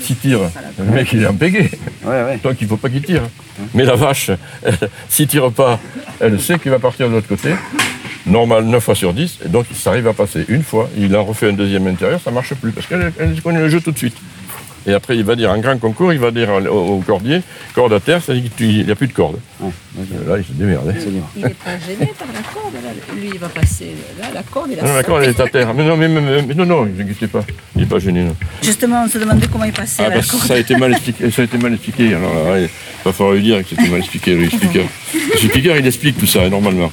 s'il 0.02 0.18
tire, 0.18 0.40
le 0.78 0.86
mec 0.86 1.12
il 1.14 1.24
est 1.24 1.28
en 1.28 1.34
pégé. 1.34 1.70
Donc 2.44 2.56
il 2.60 2.64
ne 2.66 2.70
faut 2.70 2.78
pas 2.78 2.90
qu'il 2.90 3.02
tire. 3.02 3.24
Mais 3.74 3.84
la 3.86 3.96
vache, 3.96 4.32
s'il 5.10 5.28
tire 5.28 5.52
pas, 5.52 5.80
elle 6.20 6.40
sait 6.40 6.60
qu'il 6.60 6.72
va 6.72 6.80
partir 6.80 7.08
de 7.08 7.14
l'autre 7.14 7.28
côté. 7.28 7.52
Normal 8.26 8.66
9 8.66 8.84
fois 8.84 8.96
sur 8.96 9.14
10, 9.14 9.40
et 9.46 9.50
donc 9.50 9.68
ça 9.72 9.92
arrive 9.92 10.08
à 10.08 10.14
passer 10.14 10.46
une 10.48 10.64
fois, 10.64 10.90
il 10.98 11.16
en 11.16 11.24
refait 11.24 11.50
un 11.50 11.54
deuxième 11.54 11.86
intérieur, 11.86 12.20
ça 12.20 12.32
marche 12.32 12.56
plus, 12.56 12.72
parce 12.72 12.88
qu'elle 12.88 13.14
elle 13.20 13.40
connaît 13.40 13.60
le 13.60 13.70
jeu 13.70 13.82
tout 13.82 13.92
de 13.92 13.98
suite. 14.00 14.18
Et 14.88 14.94
après, 14.94 15.16
il 15.18 15.24
va 15.24 15.36
dire, 15.36 15.50
en 15.52 15.58
grand 15.58 15.78
concours, 15.80 16.14
il 16.14 16.20
va 16.20 16.30
dire 16.32 16.50
au, 16.50 16.98
au 16.98 17.00
cordier, 17.00 17.42
corde 17.74 17.94
à 17.94 18.00
terre, 18.00 18.22
c'est-à-dire 18.24 18.52
qu'il 18.56 18.86
n'y 18.86 18.92
a 18.92 18.96
plus 18.96 19.08
de 19.08 19.14
corde. 19.14 19.38
Là, 20.28 20.38
il 20.38 20.44
se 20.46 20.52
démerde. 20.52 20.88
hein. 20.90 20.94
Il 21.36 21.42
n'est 21.44 21.50
pas 21.50 21.72
gêné 21.88 22.12
par 22.20 22.28
la 22.28 22.42
corde. 22.54 22.74
Là. 22.76 22.90
Lui, 23.16 23.30
il 23.34 23.40
va 23.40 23.48
passer. 23.50 23.96
Là, 24.22 24.28
la 24.34 24.44
corde, 24.44 24.70
il 24.72 24.80
a 24.80 24.84
Non, 24.84 24.94
la 24.94 25.04
corde, 25.04 25.24
elle 25.24 25.30
est 25.30 25.40
à 25.40 25.48
terre. 25.48 25.74
Mais 25.74 25.84
non, 25.86 25.98
mais, 25.98 26.08
mais- 26.08 26.22
mais- 26.22 26.42
mais 26.44 26.54
non, 26.54 26.66
non, 26.66 26.86
ne 26.86 27.28
pas. 27.28 27.44
Il 27.76 27.82
n'est 27.82 27.88
pas 27.88 27.98
gêné, 28.00 28.24
non. 28.24 28.36
Justement, 28.62 29.04
on 29.06 29.10
se 29.10 29.18
demandait 29.18 29.48
comment 29.52 29.66
il 29.66 29.74
passait 29.74 30.04
Ah, 30.04 30.08
à 30.08 30.10
la 30.16 30.22
que 30.22 30.30
corde. 30.30 30.44
ça 30.44 30.54
a 30.54 30.58
été 30.58 30.76
mal 30.76 30.92
expliqué. 30.92 31.32
Ça 31.32 31.42
a 31.42 31.46
été 31.46 31.58
mal 31.58 31.74
expliqué. 31.74 32.14
Alors 32.14 32.34
là, 32.36 32.52
ouais, 32.52 32.64
il 32.64 32.70
va 33.04 33.12
falloir 33.14 33.36
lui 33.36 33.42
dire 33.44 33.64
que 33.64 33.70
c'était 33.70 33.88
mal 33.90 34.00
expliqué, 34.00 34.36
le 34.36 34.50
speaker. 34.50 34.86
Le 35.14 35.38
speaker, 35.38 35.78
il 35.78 35.88
explique 35.88 36.18
tout 36.20 36.28
ça, 36.28 36.44
hein, 36.44 36.50
normalement. 36.50 36.92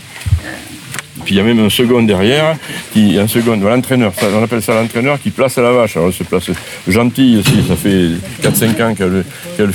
Puis 1.24 1.34
il 1.34 1.38
y 1.38 1.40
a 1.40 1.44
même 1.44 1.60
un 1.60 1.70
second 1.70 2.02
derrière, 2.02 2.56
qui, 2.92 3.18
un 3.18 3.28
second, 3.28 3.56
l'entraîneur, 3.56 4.12
on 4.34 4.42
appelle 4.42 4.62
ça 4.62 4.74
l'entraîneur 4.74 5.20
qui 5.20 5.30
place 5.30 5.56
la 5.56 5.72
vache. 5.72 5.96
Alors 5.96 6.08
elle 6.08 6.14
se 6.14 6.24
place 6.24 6.50
gentille 6.88 7.38
aussi, 7.38 7.64
ça 7.66 7.76
fait 7.76 8.10
4-5 8.42 8.82
ans 8.82 8.94
qu'elle 8.94 9.70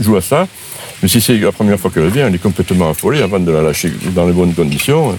joue 0.00 0.16
à 0.16 0.20
ça. 0.20 0.46
Mais 1.02 1.08
si 1.08 1.20
c'est 1.20 1.36
la 1.36 1.52
première 1.52 1.78
fois 1.78 1.90
qu'elle 1.90 2.08
vient, 2.08 2.28
elle 2.28 2.34
est 2.34 2.42
complètement 2.42 2.90
affolée 2.90 3.22
avant 3.22 3.38
de 3.38 3.50
la 3.50 3.62
lâcher 3.62 3.92
dans 4.14 4.26
les 4.26 4.32
bonnes 4.32 4.54
conditions. 4.54 5.18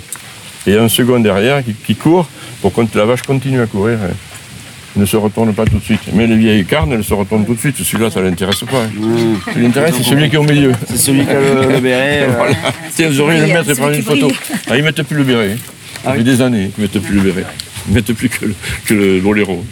Et 0.65 0.75
un 0.75 0.89
second 0.89 1.19
derrière 1.19 1.63
qui, 1.63 1.73
qui 1.73 1.95
court 1.95 2.27
pour 2.61 2.73
que 2.73 2.81
la 2.97 3.05
vache 3.05 3.21
continue 3.21 3.61
à 3.61 3.67
courir. 3.67 3.99
Ne 4.97 5.05
se 5.05 5.15
retourne 5.15 5.53
pas 5.53 5.63
tout 5.65 5.77
de 5.77 5.83
suite. 5.83 6.01
Mais 6.13 6.25
les 6.27 6.36
vieilles 6.36 6.65
carnes, 6.65 6.91
elles 6.91 7.03
se 7.03 7.13
retournent 7.13 7.45
tout 7.45 7.53
de 7.53 7.60
suite. 7.60 7.75
Celui-là, 7.77 8.10
ça 8.10 8.19
ne 8.19 8.25
l'intéresse 8.29 8.62
pas. 8.62 8.83
hein. 8.83 8.89
Ce 9.45 9.53
qui 9.53 9.60
l'intéresse, 9.60 9.93
c'est 9.97 10.03
celui 10.03 10.27
qui 10.29 10.36
est 10.36 10.39
au 10.39 10.43
milieu. 10.43 10.71
C'est 10.88 10.97
celui 10.97 11.23
qui 11.23 11.29
a 11.31 11.39
le, 11.39 11.71
le 11.73 11.79
béret. 11.79 12.23
euh, 12.29 12.33
Voilà. 12.36 12.55
Tiens, 12.95 13.07
vous 13.10 13.19
auriez 13.21 13.41
le 13.41 13.47
mettre 13.47 13.69
et 13.69 13.75
prendre 13.75 13.95
une 13.95 14.01
photo. 14.03 14.31
Ah, 14.69 14.75
ils 14.77 14.83
mettent 14.83 15.03
plus 15.03 15.17
le 15.17 15.23
béret. 15.23 15.57
Ça 16.03 16.13
fait 16.13 16.23
des 16.23 16.41
années 16.41 16.71
qu'ils 16.73 16.81
mettent 16.83 16.99
plus 16.99 17.15
le 17.15 17.21
béret. 17.21 17.45
Ils 17.88 17.93
mettent 17.93 18.13
plus 18.13 18.29
que 18.29 18.45
le, 18.45 18.55
que 18.86 18.93
le 18.93 19.19
boléro. 19.21 19.63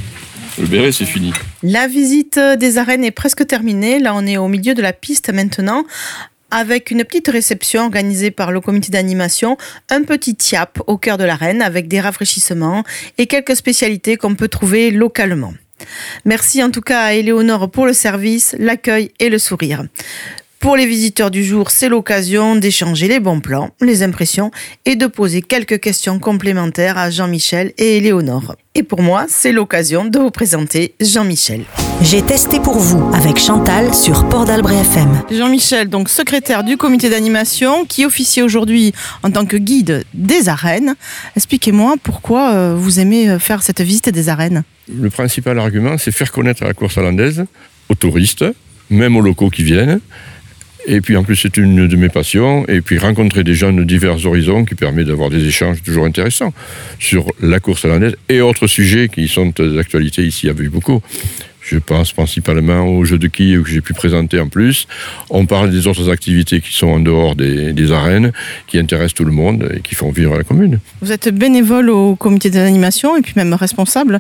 Le 0.60 0.68
béret, 0.68 0.92
c'est 0.92 1.06
fini. 1.06 1.34
La 1.64 1.88
visite 1.88 2.40
des 2.60 2.78
arènes 2.78 3.04
est 3.04 3.12
presque 3.12 3.46
terminée. 3.48 4.00
Là, 4.00 4.14
on 4.16 4.26
est 4.26 4.38
au 4.38 4.48
milieu 4.48 4.74
de 4.74 4.82
la 4.82 4.94
piste 4.94 5.34
maintenant. 5.34 5.84
Avec 6.52 6.92
une 6.92 7.04
petite 7.04 7.28
réception 7.28 7.84
organisée 7.84 8.32
par 8.32 8.52
le 8.52 8.62
comité 8.62 8.92
d'animation, 8.92 9.58
un 9.90 10.04
petit 10.04 10.36
tiap 10.36 10.80
au 10.88 10.98
cœur 10.98 11.18
de 11.18 11.24
l'arène 11.24 11.62
avec 11.62 11.88
des 11.88 12.00
rafraîchissements 12.00 12.84
et 13.18 13.28
quelques 13.28 13.56
spécialités 13.56 14.16
qu'on 14.16 14.36
peut 14.36 14.48
trouver 14.48 14.92
localement. 14.92 15.54
Merci 16.24 16.64
en 16.64 16.72
tout 16.72 16.82
cas 16.82 17.02
à 17.02 17.14
Éléonore 17.14 17.70
pour 17.70 17.86
le 17.86 17.94
service, 17.94 18.56
l'accueil 18.60 19.12
et 19.20 19.30
le 19.30 19.40
sourire. 19.40 19.84
Pour 20.60 20.78
les 20.78 20.88
visiteurs 20.88 21.30
du 21.30 21.44
jour, 21.44 21.70
c'est 21.70 21.90
l'occasion 21.90 22.56
d'échanger 22.56 23.08
les 23.08 23.20
bons 23.20 23.40
plans, 23.40 23.70
les 23.82 24.02
impressions 24.02 24.50
et 24.86 24.96
de 24.96 25.06
poser 25.06 25.44
quelques 25.44 25.80
questions 25.80 26.18
complémentaires 26.18 26.98
à 26.98 27.12
Jean-Michel 27.12 27.74
et 27.78 27.98
Éléonore. 27.98 28.56
Et 28.74 28.82
pour 28.82 29.02
moi, 29.04 29.26
c'est 29.30 29.52
l'occasion 29.52 30.06
de 30.06 30.18
vous 30.18 30.32
présenter 30.32 30.96
Jean-Michel. 31.00 31.66
J'ai 32.02 32.22
testé 32.22 32.60
pour 32.60 32.78
vous 32.78 33.10
avec 33.14 33.38
Chantal 33.38 33.94
sur 33.94 34.28
Port 34.28 34.46
d'Albret 34.46 34.76
FM. 34.76 35.24
Jean-Michel, 35.32 35.90
donc 35.90 36.10
secrétaire 36.10 36.64
du 36.64 36.78
comité 36.78 37.10
d'animation, 37.10 37.86
qui 37.86 38.06
officie 38.06 38.42
aujourd'hui 38.42 38.94
en 39.24 39.32
tant 39.32 39.46
que 39.46 39.58
guide 39.58 40.04
des 40.14 40.50
arènes. 40.50 40.96
Expliquez-moi 41.36 41.96
pourquoi 42.04 42.54
euh, 42.54 42.76
vous 42.78 43.00
aimez 43.00 43.30
euh, 43.30 43.40
faire 43.40 43.64
cette 43.64 43.82
visite 43.82 44.10
des 44.10 44.30
arènes. 44.30 44.64
Le 44.94 45.10
principal 45.10 45.58
argument, 45.58 45.98
c'est 45.98 46.12
faire 46.12 46.32
connaître 46.32 46.64
la 46.64 46.74
course 46.74 46.98
hollandaise 46.98 47.46
aux 47.90 47.96
touristes, 47.96 48.46
même 48.90 49.16
aux 49.16 49.22
locaux 49.22 49.50
qui 49.50 49.64
viennent. 49.64 50.00
Et 50.88 51.02
puis 51.02 51.18
en 51.18 51.24
plus, 51.24 51.36
c'est 51.36 51.58
une 51.58 51.88
de 51.88 51.96
mes 51.96 52.10
passions. 52.10 52.66
Et 52.68 52.82
puis 52.82 53.00
rencontrer 53.00 53.44
des 53.44 53.56
gens 53.56 53.74
de 53.74 53.84
divers 53.84 54.24
horizons 54.26 54.66
qui 54.66 54.76
permet 54.76 55.04
d'avoir 55.04 55.30
des 55.30 55.46
échanges 55.48 55.82
toujours 55.82 56.06
intéressants 56.06 56.54
sur 57.00 57.32
la 57.42 57.60
course 57.60 57.86
hollandaise 57.86 58.16
et 58.30 58.42
autres 58.42 58.68
sujets 58.68 59.10
qui 59.10 59.28
sont 59.28 59.52
d'actualité 59.58 60.24
ici 60.24 60.50
à 60.50 60.54
beaucoup. 60.54 61.02
Je 61.66 61.78
pense 61.78 62.14
principalement 62.14 62.86
aux 62.88 63.04
jeux 63.06 63.18
de 63.18 63.28
quilles 63.28 63.62
que 63.62 63.70
j'ai 63.70 63.82
pu 63.82 63.94
présenter 63.94 64.40
en 64.40 64.48
plus. 64.48 64.88
On 65.30 65.46
parle 65.46 65.72
des 65.72 65.88
autres 65.88 66.12
activités 66.12 66.62
qui 66.62 66.74
sont 66.74 66.88
en 66.88 67.00
dehors 67.00 67.36
des, 67.36 67.74
des 67.74 67.92
arènes, 67.92 68.32
qui 68.68 68.78
intéressent 68.78 69.16
tout 69.16 69.26
le 69.26 69.32
monde 69.32 69.72
et 69.76 69.82
qui 69.82 69.96
font 69.96 70.12
vivre 70.12 70.38
la 70.38 70.44
commune. 70.44 70.80
Vous 71.02 71.12
êtes 71.12 71.30
bénévole 71.30 71.90
au 71.90 72.16
comité 72.16 72.52
d'animation 72.52 73.18
et 73.18 73.22
puis 73.22 73.34
même 73.36 73.54
responsable. 73.54 74.20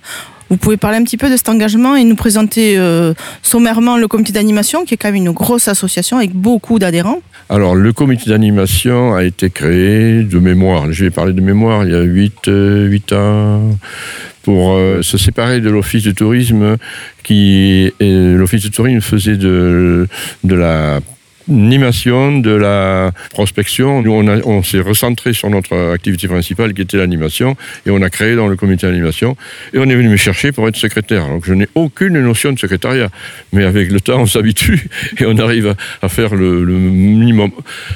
Vous 0.49 0.57
pouvez 0.57 0.77
parler 0.77 0.97
un 0.97 1.03
petit 1.03 1.17
peu 1.17 1.29
de 1.29 1.37
cet 1.37 1.49
engagement 1.49 1.95
et 1.95 2.03
nous 2.03 2.15
présenter 2.15 2.77
euh, 2.77 3.13
sommairement 3.41 3.97
le 3.97 4.07
comité 4.07 4.31
d'animation, 4.31 4.85
qui 4.85 4.93
est 4.93 4.97
quand 4.97 5.07
même 5.07 5.15
une 5.15 5.31
grosse 5.31 5.67
association 5.67 6.17
avec 6.17 6.33
beaucoup 6.33 6.77
d'adhérents. 6.77 7.21
Alors, 7.49 7.75
le 7.75 7.91
comité 7.93 8.29
d'animation 8.29 9.15
a 9.15 9.23
été 9.23 9.49
créé 9.49 10.23
de 10.23 10.39
mémoire. 10.39 10.91
Je 10.91 11.05
vais 11.05 11.09
parler 11.09 11.33
de 11.33 11.41
mémoire 11.41 11.83
il 11.83 11.91
y 11.91 11.95
a 11.95 12.01
8, 12.01 13.13
ans 13.13 13.77
pour 14.45 14.73
euh, 14.73 15.01
se 15.01 15.17
séparer 15.17 15.59
de 15.59 15.69
l'office 15.71 16.03
de 16.03 16.11
tourisme 16.11 16.77
qui 17.23 17.91
l'office 17.99 18.63
de 18.63 18.69
tourisme 18.69 19.01
faisait 19.01 19.37
de, 19.37 20.07
de 20.43 20.55
la 20.55 21.01
animation, 21.49 22.39
de 22.39 22.51
la 22.51 23.11
prospection. 23.31 24.01
Nous, 24.01 24.11
on, 24.11 24.63
s'est 24.63 24.79
recentré 24.79 25.33
sur 25.33 25.49
notre 25.49 25.91
activité 25.93 26.27
principale 26.27 26.73
qui 26.73 26.81
était 26.81 26.97
l'animation 26.97 27.55
et 27.85 27.91
on 27.91 28.01
a 28.01 28.09
créé 28.09 28.35
dans 28.35 28.47
le 28.47 28.55
comité 28.55 28.87
d'animation 28.87 29.35
et 29.73 29.77
on 29.77 29.83
est 29.83 29.95
venu 29.95 30.09
me 30.09 30.17
chercher 30.17 30.51
pour 30.51 30.67
être 30.67 30.75
secrétaire. 30.75 31.27
Donc 31.27 31.45
je 31.45 31.53
n'ai 31.53 31.67
aucune 31.75 32.19
notion 32.19 32.51
de 32.51 32.59
secrétariat, 32.59 33.09
mais 33.53 33.63
avec 33.63 33.91
le 33.91 33.99
temps 33.99 34.21
on 34.21 34.25
s'habitue 34.25 34.89
et 35.19 35.25
on 35.25 35.37
arrive 35.37 35.75
à, 36.01 36.09
faire 36.09 36.35
le, 36.35 36.65
minimum. 36.65 37.51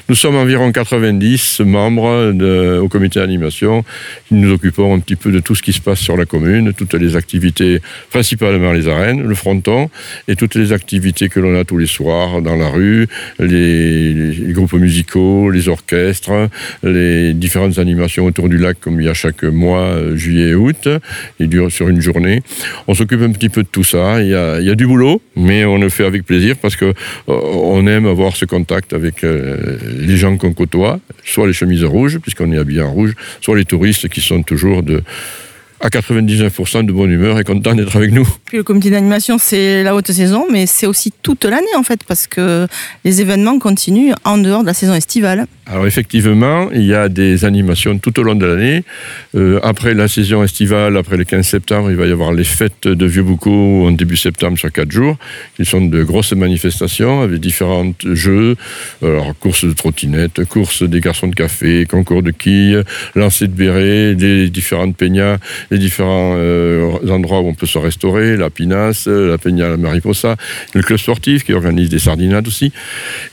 Nous 0.10 0.16
sommes 0.16 0.36
environ 0.36 0.72
90 0.72 1.62
membres 1.62 2.34
au 2.80 2.88
comité 2.88 3.20
d'animation. 3.20 3.84
Nous 4.32 4.40
nous 4.40 4.54
occupons 4.54 4.94
un 4.94 5.00
petit 5.00 5.16
peu 5.16 5.32
de 5.32 5.40
tout 5.40 5.56
ce 5.56 5.64
qui 5.64 5.74
se 5.74 5.82
passe 5.82 6.00
sur 6.00 6.18
la 6.18 6.26
commune, 6.26 6.74
toutes 6.74 6.94
les 6.94 7.16
activités, 7.16 7.82
principalement 8.12 8.72
les 8.74 8.88
arènes, 8.88 9.24
le 9.24 9.36
fronton 9.36 9.90
et 10.28 10.36
toutes 10.36 10.56
les 10.56 10.72
activités 10.74 11.30
que 11.30 11.40
l'on 11.40 11.60
a 11.60 11.64
tous 11.64 11.78
les 11.78 11.88
soirs 11.88 12.42
dans 12.42 12.56
la 12.56 12.70
rue, 12.70 13.08
les, 13.40 14.54
groupes 14.54 14.74
musicaux, 14.74 15.50
les 15.50 15.70
orchestres, 15.70 16.50
les 16.84 17.34
différentes 17.34 17.80
animations 17.80 18.26
autour 18.26 18.50
du 18.50 18.58
lac 18.58 18.80
comme 18.80 19.00
il 19.00 19.06
y 19.06 19.10
a 19.10 19.14
chaque 19.14 19.44
mois, 19.44 19.82
euh, 19.82 20.16
juillet 20.16 20.50
et 20.50 20.56
août, 20.56 20.90
et 21.40 21.48
dure 21.48 21.72
sur 21.72 21.90
une 21.90 22.02
journée. 22.02 22.42
On 22.88 22.94
s'occupe 22.94 23.22
un 23.22 23.32
petit 23.32 23.50
peu 23.50 23.64
de 23.64 23.68
tout 23.68 23.84
ça. 23.84 24.22
Il 24.22 24.30
y 24.30 24.36
a, 24.36 24.60
il 24.60 24.68
y 24.68 24.70
a 24.70 24.76
du 24.76 24.88
boulot, 24.88 25.22
mais 25.36 25.66
on 25.66 25.78
le 25.78 25.90
fait 25.90 26.06
avec 26.06 26.26
plaisir 26.26 26.56
parce 26.62 26.76
que 26.76 26.86
euh, 26.86 26.94
on 27.28 27.88
aime 27.88 28.06
avoir 28.06 28.36
ce 28.36 28.46
contact 28.46 28.94
avec 28.94 29.24
euh, 29.24 29.78
les 29.98 30.18
gens 30.18 30.38
qu'on 30.38 30.54
côtoie, 30.54 31.00
soit 31.24 31.48
les 31.48 31.54
chemises 31.54 31.84
rouges, 31.84 32.20
puisqu'on 32.20 32.52
est 32.52 32.58
habillé 32.58 32.82
en 32.82 32.92
rouge, 32.92 33.14
soit 33.42 33.58
les 33.58 33.66
touristes 33.66 34.10
qui 34.10 34.22
sont 34.22 34.44
toujours 34.44 34.84
de 34.84 35.02
à 35.82 35.90
99% 35.90 36.86
de 36.86 36.92
bonne 36.92 37.12
humeur 37.12 37.40
et 37.40 37.44
content 37.44 37.74
d'être 37.74 37.96
avec 37.96 38.12
nous. 38.12 38.28
Puis 38.46 38.58
le 38.58 38.64
comité 38.64 38.90
d'animation, 38.90 39.38
c'est 39.38 39.84
la 39.84 39.96
haute 39.96 40.12
saison, 40.12 40.46
mais 40.52 40.66
c'est 40.66 40.88
aussi 40.88 41.14
toute 41.22 41.46
l'année 41.46 41.76
en 41.78 41.84
fait, 41.84 42.04
parce 42.04 42.28
que 42.28 42.68
les 43.06 43.22
événements 43.22 43.60
continuent 43.60 44.14
en 44.26 44.38
dehors 44.38 44.62
de 44.62 44.68
la 44.68 44.74
saison 44.74 44.94
estivale. 44.94 45.46
Alors 45.72 45.86
effectivement, 45.86 46.70
il 46.72 46.84
y 46.86 46.96
a 46.96 47.10
des 47.10 47.46
animations 47.46 48.00
tout 48.00 48.20
au 48.20 48.24
long 48.24 48.34
de 48.34 48.46
l'année. 48.46 48.84
Euh, 49.36 49.60
après 49.62 49.94
la 49.94 50.08
saison 50.08 50.44
estivale, 50.44 50.98
après 50.98 51.16
le 51.16 51.26
15 51.26 51.46
septembre, 51.46 51.92
il 51.92 51.96
va 51.96 52.08
y 52.08 52.12
avoir 52.12 52.34
les 52.34 52.44
fêtes 52.44 52.88
de 52.88 53.06
Vieux-Boucau 53.06 53.86
en 53.88 53.92
début 53.92 54.18
septembre 54.18 54.58
sur 54.58 54.72
quatre 54.72 54.92
jours, 54.92 55.18
qui 55.56 55.66
sont 55.66 55.82
de 55.82 56.04
grosses 56.04 56.34
manifestations 56.34 57.22
avec 57.22 57.40
différents 57.40 57.94
jeux, 58.04 58.56
alors 59.04 59.36
courses 59.40 59.66
de 59.66 59.74
trottinettes, 59.74 60.44
courses 60.46 60.82
des 60.82 61.02
garçons 61.02 61.28
de 61.28 61.36
café, 61.36 61.86
concours 61.86 62.24
de 62.24 62.32
quilles, 62.32 62.84
lancer 63.14 63.48
de 63.48 63.54
béret, 63.54 64.16
les 64.16 64.50
différentes 64.50 64.98
peñas, 64.98 65.38
les 65.72 65.78
différents 65.78 66.36
euh, 66.38 66.98
endroits 67.10 67.42
où 67.42 67.48
on 67.48 67.54
peut 67.54 67.66
se 67.66 67.78
restaurer, 67.78 68.38
la 68.38 68.50
Pinasse, 68.50 69.08
la 69.08 69.38
Peña 69.38 69.70
la 69.70 69.78
Mariposa, 69.78 70.36
le 70.74 70.82
club 70.82 71.00
sportif 71.00 71.44
qui 71.44 71.54
organise 71.54 71.90
des 71.90 72.00
sardinades 72.00 72.48
aussi. 72.48 72.72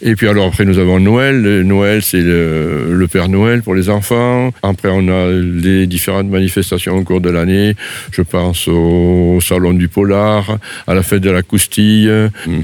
Et 0.02 0.14
puis 0.16 0.28
alors 0.28 0.46
après 0.46 0.64
nous 0.64 0.78
avons 0.78 1.00
Noël. 1.00 1.42
Le 1.42 1.62
Noël 1.62 2.02
c'est 2.02 2.20
le, 2.20 2.94
le 2.94 3.08
Père 3.08 3.28
Noël 3.28 3.62
pour 3.62 3.74
les 3.74 3.88
enfants. 3.88 4.52
Après 4.62 4.88
on 4.92 5.08
a 5.08 5.30
les 5.30 5.86
différentes 5.86 6.28
manifestations 6.28 6.96
au 6.96 7.02
cours 7.02 7.20
de 7.20 7.30
l'année. 7.30 7.74
Je 8.12 8.22
pense 8.22 8.68
au 8.68 9.38
Salon 9.40 9.74
du 9.74 9.88
Polar, 9.88 10.58
à 10.86 10.94
la 10.94 11.02
fête 11.02 11.22
de 11.22 11.30
la 11.30 11.42
Coustille, 11.42 12.10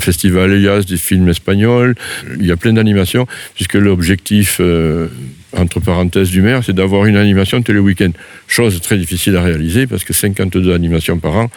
Festival 0.01 0.53
Elias 0.53 0.85
des 0.89 0.97
films 0.97 1.29
espagnols. 1.29 1.95
Il 2.39 2.47
y 2.47 2.53
a 2.53 2.57
plein 2.57 2.73
d'animations 2.73 3.27
puisque 3.55 3.75
l'objectif 3.75 4.59
euh, 4.61 5.09
entre 5.57 5.81
parenthèses 5.81 6.31
du 6.31 6.43
maire, 6.43 6.63
c'est 6.65 6.73
d'avoir 6.73 7.07
une 7.07 7.17
animation 7.17 7.63
tous 7.63 7.73
les 7.73 7.79
week-ends. 7.79 8.13
Chose 8.49 8.81
très 8.81 8.97
difficile 8.97 9.37
à 9.37 9.43
réaliser 9.43 9.87
parce 9.87 10.05
que 10.05 10.13
52 10.13 10.73
animations 10.73 11.19
par 11.19 11.37
an, 11.37 11.51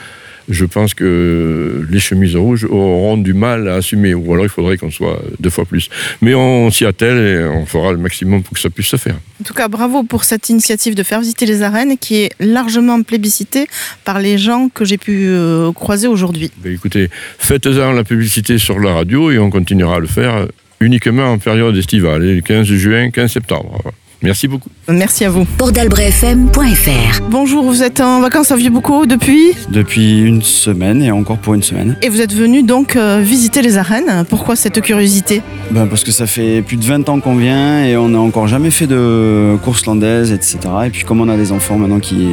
je 0.50 0.66
pense 0.66 0.94
que 0.94 1.86
les 1.90 2.00
chemises 2.00 2.36
rouges 2.36 2.66
auront 2.66 3.18
du 3.18 3.34
mal 3.34 3.68
à 3.68 3.76
assumer, 3.76 4.14
ou 4.14 4.34
alors 4.34 4.46
il 4.46 4.50
faudrait 4.50 4.78
qu'on 4.78 4.92
soit 4.92 5.22
deux 5.40 5.50
fois 5.50 5.66
plus. 5.66 5.90
Mais 6.22 6.36
on 6.36 6.70
s'y 6.70 6.86
attelle 6.86 7.18
et 7.18 7.44
on 7.46 7.66
fera 7.66 7.92
le 7.92 7.98
maximum 7.98 8.44
pour 8.44 8.54
que 8.54 8.60
ça 8.60 8.70
puisse 8.70 8.88
se 8.88 8.98
faire. 8.98 9.16
En 9.42 9.44
tout 9.44 9.54
cas, 9.54 9.68
bravo 9.68 10.04
pour 10.04 10.24
cette 10.24 10.50
initiative 10.50 10.96
de 10.96 11.04
faire 11.04 11.20
visiter 11.20 11.46
les 11.46 11.64
arènes 11.64 11.98
qui 11.98 12.18
est 12.18 12.32
largement 12.40 13.02
plébiscitée 13.02 13.68
par 14.04 14.20
les 14.20 14.38
gens 14.38 14.70
que 14.70 14.86
j'ai 14.86 14.98
pu 14.98 15.26
euh, 15.28 15.72
croiser 15.72 16.08
aujourd'hui. 16.08 16.52
Ben, 16.58 16.74
écoutez, 16.74 17.10
faites-en 17.40 17.92
la 17.92 18.04
publicité 18.04 18.58
sur 18.58 18.80
la 18.80 18.94
radio 18.94 19.32
et 19.32 19.40
on 19.40 19.50
continuera 19.50 19.96
à 19.96 20.00
le 20.00 20.08
faire 20.08 20.48
uniquement 20.80 21.32
en 21.32 21.38
période 21.38 21.76
estivale, 21.76 22.22
le 22.22 22.42
15 22.42 22.66
juin, 22.66 23.10
15 23.10 23.32
septembre. 23.32 23.82
Merci 24.22 24.48
beaucoup. 24.48 24.70
Merci 24.88 25.26
à 25.26 25.30
vous. 25.30 25.46
Port-d'Albret-FM.fr 25.46 27.22
Bonjour, 27.30 27.64
vous 27.64 27.84
êtes 27.84 28.02
en 28.02 28.22
vacances 28.22 28.52
à 28.52 28.56
Vieux-Boucau 28.56 29.06
depuis 29.06 29.52
Depuis 29.70 30.22
une 30.22 30.42
semaine 30.42 31.04
et 31.04 31.12
encore 31.12 31.38
pour 31.38 31.54
une 31.54 31.62
semaine. 31.62 31.96
Et 32.02 32.10
vous 32.10 32.22
êtes 32.22 32.34
venu 32.34 32.64
donc 32.64 32.96
euh, 32.96 33.20
visiter 33.22 33.62
les 33.62 33.78
arènes. 33.78 34.26
Pourquoi 34.28 34.56
cette 34.56 34.82
curiosité? 34.82 35.44
Ben 35.70 35.86
parce 35.86 36.04
que 36.04 36.12
ça 36.12 36.26
fait 36.26 36.64
plus 36.64 36.78
de 36.78 36.86
20 36.86 37.08
ans 37.10 37.20
qu'on 37.20 37.36
vient 37.36 37.86
et 37.86 37.98
on 37.98 38.10
n'a 38.10 38.20
encore 38.20 38.48
jamais 38.48 38.72
fait 38.72 38.88
de 38.88 39.58
course 39.64 39.86
landaise, 39.86 40.32
etc. 40.32 40.58
Et 40.88 40.90
puis 40.90 41.04
comme 41.04 41.22
on 41.22 41.30
a 41.30 41.38
des 41.38 41.52
enfants 41.52 41.78
maintenant 41.78 42.00
qui, 42.00 42.28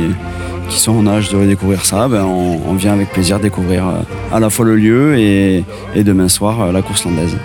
qui 0.70 0.78
sont 0.80 0.92
en 0.92 1.06
âge 1.06 1.28
de 1.30 1.36
redécouvrir 1.36 1.84
ça, 1.84 2.08
ben 2.08 2.24
on, 2.24 2.60
on 2.66 2.74
vient 2.74 2.94
avec 2.94 3.10
plaisir 3.12 3.38
découvrir 3.38 3.86
euh, 3.86 3.92
à 4.34 4.40
la 4.40 4.48
fois 4.48 4.64
le 4.64 4.76
lieu 4.76 5.18
et, 5.18 5.64
et 5.94 6.04
demain 6.04 6.28
soir 6.28 6.60
euh, 6.62 6.72
la 6.72 6.80
course 6.80 7.04
landaise. 7.04 7.36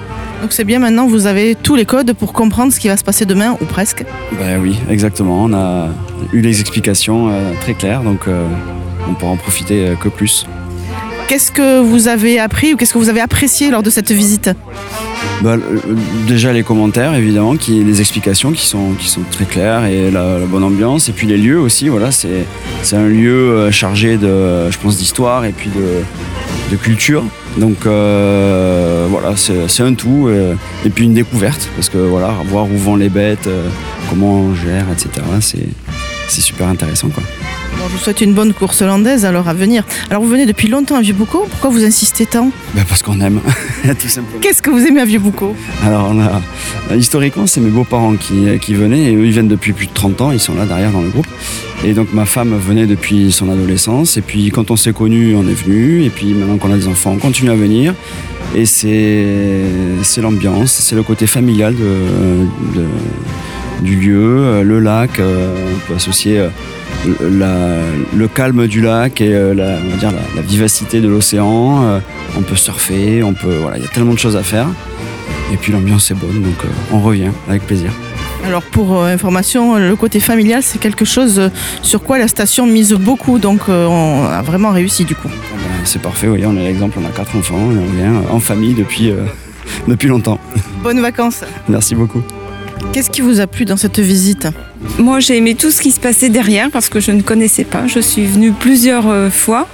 Donc 0.42 0.54
c'est 0.54 0.64
bien 0.64 0.80
maintenant, 0.80 1.08
vous 1.08 1.26
avez 1.26 1.56
tous 1.56 1.76
les 1.76 1.86
codes 1.86 2.14
pour 2.14 2.34
comprendre 2.34 2.72
ce 2.72 2.80
qui 2.80 2.88
va 2.88 2.98
se 2.98 3.04
passer 3.04 3.26
demain, 3.26 3.58
ou 3.60 3.66
presque. 3.66 4.06
Ben 4.40 4.60
oui, 4.62 4.78
exactement. 4.90 5.44
On 5.44 5.54
a 5.54 5.90
eu 6.32 6.42
les 6.42 6.62
explications 6.62 7.30
euh, 7.30 7.54
très 7.62 7.74
claires, 7.74 8.02
donc 8.04 8.28
euh, 8.28 8.48
on 9.10 9.14
pourra 9.14 9.32
en 9.32 9.38
profiter 9.38 9.88
euh, 9.88 9.96
que 9.96 10.10
plus. 10.10 10.46
Qu'est-ce 11.28 11.52
que 11.52 11.82
vous 11.82 12.08
avez 12.08 12.40
appris 12.40 12.74
ou 12.74 12.78
qu'est-ce 12.78 12.94
que 12.94 12.98
vous 12.98 13.10
avez 13.10 13.20
apprécié 13.20 13.70
lors 13.70 13.84
de 13.84 13.90
cette 13.90 14.12
visite 14.12 14.50
Bah, 15.42 15.58
le- 15.58 15.82
déjà 16.26 16.54
les 16.54 16.64
commentaires 16.64 17.14
évidemment, 17.16 17.58
qui, 17.58 17.84
les 17.84 18.00
explications 18.00 18.52
qui 18.54 18.66
sont, 18.66 18.94
qui 18.98 19.10
sont 19.10 19.22
très 19.30 19.44
claires 19.44 19.86
et 19.86 20.10
la, 20.10 20.38
bonne 20.40 20.64
ambiance 20.64 21.10
et 21.10 21.12
puis 21.12 21.28
les 21.28 21.38
lieux 21.38 21.60
aussi. 21.60 21.90
Voilà, 21.90 22.12
c'est 22.12 22.46
c'est 22.82 22.96
un 22.96 23.08
lieu 23.08 23.32
euh, 23.52 23.72
chargé 23.72 24.16
de, 24.16 24.72
je 24.72 24.78
pense, 24.78 24.96
d'histoire 24.98 25.44
et 25.44 25.52
puis 25.52 25.70
de, 25.70 26.72
de 26.72 26.76
culture. 26.82 27.24
Donc 27.58 27.86
euh, 27.86 29.08
voilà, 29.10 29.34
c'est 29.36 29.84
un 29.84 29.94
tout 29.96 30.28
euh, 30.30 30.54
et 30.86 30.90
puis 30.90 31.04
une 31.06 31.14
découverte 31.14 31.68
parce 31.76 31.90
que 31.90 31.98
voilà, 31.98 32.34
voir 32.46 32.66
où 32.72 32.78
vont 32.78 32.96
les 32.96 33.10
bêtes, 33.10 33.48
euh, 33.48 33.68
comment 34.10 34.36
on 34.40 34.56
gère, 34.56 34.86
etc. 34.94 35.26
C'est 35.42 35.68
c'est 36.28 36.42
super 36.42 36.68
intéressant 36.68 37.10
quoi. 37.10 37.24
Bon, 37.78 37.84
Je 37.90 37.94
vous 37.94 38.00
souhaite 38.00 38.22
une 38.22 38.34
bonne 38.34 38.54
course 38.54 38.82
hollandaise 38.82 39.24
alors 39.26 39.48
à 39.48 39.54
venir. 39.54 39.84
Alors 40.10 40.22
vous 40.24 40.30
venez 40.30 40.46
depuis 40.46 40.68
longtemps 40.68 40.96
à 40.96 41.02
Vieux-Boucau, 41.02 41.46
pourquoi 41.50 41.70
vous 41.70 41.84
insistez 41.86 42.26
tant 42.26 42.52
Bah, 42.76 42.82
parce 42.88 43.02
qu'on 43.04 43.20
aime, 43.22 43.40
tout 44.00 44.08
simplement. 44.08 44.40
Qu'est-ce 44.42 44.62
que 44.62 44.70
vous 44.70 44.86
aimez 44.86 45.02
à 45.02 45.06
Vieux-Boucau? 45.06 45.56
Alors, 45.86 46.10
on 46.12 46.20
a, 46.22 46.96
historiquement, 46.96 47.46
c'est 47.48 47.62
mes 47.62 47.70
beaux-parents 47.70 48.16
qui, 48.16 48.46
qui 48.60 48.74
venaient, 48.74 49.12
et 49.12 49.16
eux, 49.16 49.26
ils 49.26 49.32
viennent 49.32 49.48
depuis 49.48 49.74
plus 49.74 49.88
de 49.88 49.94
30 49.94 50.22
ans, 50.22 50.32
ils 50.32 50.40
sont 50.40 50.56
là 50.56 50.66
derrière 50.66 50.92
dans 50.92 51.02
le 51.02 51.10
groupe. 51.10 51.28
Et 51.86 51.94
donc, 51.94 52.12
ma 52.14 52.26
femme 52.26 52.58
venait 52.58 52.88
depuis 52.88 53.32
son 53.32 53.50
adolescence, 53.52 54.18
et 54.18 54.22
puis 54.22 54.50
quand 54.50 54.72
on 54.72 54.76
s'est 54.76 54.94
connus, 54.94 55.36
on 55.36 55.48
est 55.48 55.54
venu, 55.54 56.04
et 56.04 56.10
puis 56.10 56.34
maintenant 56.34 56.58
qu'on 56.58 56.74
a 56.74 56.78
des 56.78 56.88
enfants, 56.88 57.12
on 57.16 57.18
continue 57.20 57.52
à 57.52 57.56
venir. 57.56 57.94
Et 58.56 58.66
c'est 58.66 59.26
c'est 60.04 60.22
l'ambiance, 60.22 60.72
c'est 60.72 60.96
le 60.96 61.04
côté 61.04 61.28
familial 61.28 61.76
de, 61.76 62.80
de- 62.80 62.86
du 63.82 63.96
lieu, 63.96 64.38
euh, 64.40 64.64
le 64.64 64.80
lac, 64.80 65.20
euh, 65.20 65.54
on 65.76 65.88
peut 65.88 65.96
associer 65.96 66.40
euh, 66.40 66.50
la- 67.22 67.82
le 68.18 68.28
calme 68.28 68.68
du 68.68 68.82
lac 68.82 69.22
et 69.22 69.30
la, 69.30 69.78
on 69.86 69.90
va 69.92 69.98
dire 69.98 70.12
la, 70.12 70.20
la 70.36 70.42
vivacité 70.42 71.00
de 71.00 71.08
l'océan. 71.08 72.00
on 72.38 72.42
peut 72.42 72.56
surfer, 72.56 73.24
on 73.24 73.34
peut, 73.34 73.58
voilà, 73.62 73.78
il 73.78 73.84
y 73.84 73.88
a 73.88 73.90
tellement 73.90 74.14
de 74.14 74.20
choses 74.20 74.36
à 74.36 74.44
faire. 74.44 74.68
Et 75.54 75.58
puis 75.58 75.72
l'ambiance 75.72 76.12
est 76.12 76.16
bonne, 76.16 76.42
donc 76.42 76.56
on 76.92 77.00
revient 77.00 77.30
avec 77.48 77.66
plaisir. 77.66 77.92
Alors 78.46 78.64
pour 78.64 78.98
euh, 79.02 79.14
information, 79.14 79.76
le 79.78 79.96
côté 79.96 80.20
familial 80.20 80.62
c'est 80.64 80.78
quelque 80.80 81.06
chose 81.06 81.40
euh, 81.40 81.50
sur 81.82 82.02
quoi 82.04 82.18
la 82.18 82.28
station 82.28 82.66
mise 82.66 82.94
beaucoup, 82.94 83.40
donc 83.40 83.62
euh, 83.70 83.86
on 83.88 84.26
a 84.26 84.42
vraiment 84.42 84.72
réussi 84.72 85.06
du 85.06 85.16
coup. 85.16 85.28
Ben, 85.28 85.86
c'est 85.86 86.02
parfait, 86.02 86.28
oui, 86.28 86.44
on 86.46 86.56
est 86.58 86.64
l'exemple, 86.64 86.98
on 87.02 87.06
a 87.06 87.10
quatre 87.12 87.36
enfants 87.36 87.56
et 87.72 87.78
on 87.78 87.98
vient 87.98 88.14
en 88.32 88.40
famille 88.40 88.74
depuis, 88.74 89.12
depuis 89.88 90.08
longtemps. 90.08 90.40
Bonnes 90.84 91.02
vacances 91.02 91.44
Merci 91.70 91.96
beaucoup. 91.96 92.22
Qu'est-ce 92.94 93.10
qui 93.10 93.22
vous 93.22 93.40
a 93.40 93.48
plu 93.48 93.66
dans 93.66 93.78
cette 93.78 94.00
visite 94.00 94.48
Moi, 94.98 95.20
j'ai 95.20 95.38
aimé 95.38 95.56
tout 95.56 95.72
ce 95.72 95.82
qui 95.82 95.92
se 95.92 96.00
passait 96.00 96.30
derrière 96.30 96.72
parce 96.72 96.90
que 96.90 97.00
je 97.00 97.12
ne 97.12 97.22
connaissais 97.22 97.64
pas. 97.64 97.86
Je 97.88 98.00
suis 98.00 98.26
venue 98.26 98.52
plusieurs 98.52 99.08
euh, 99.08 99.30
fois, 99.30 99.68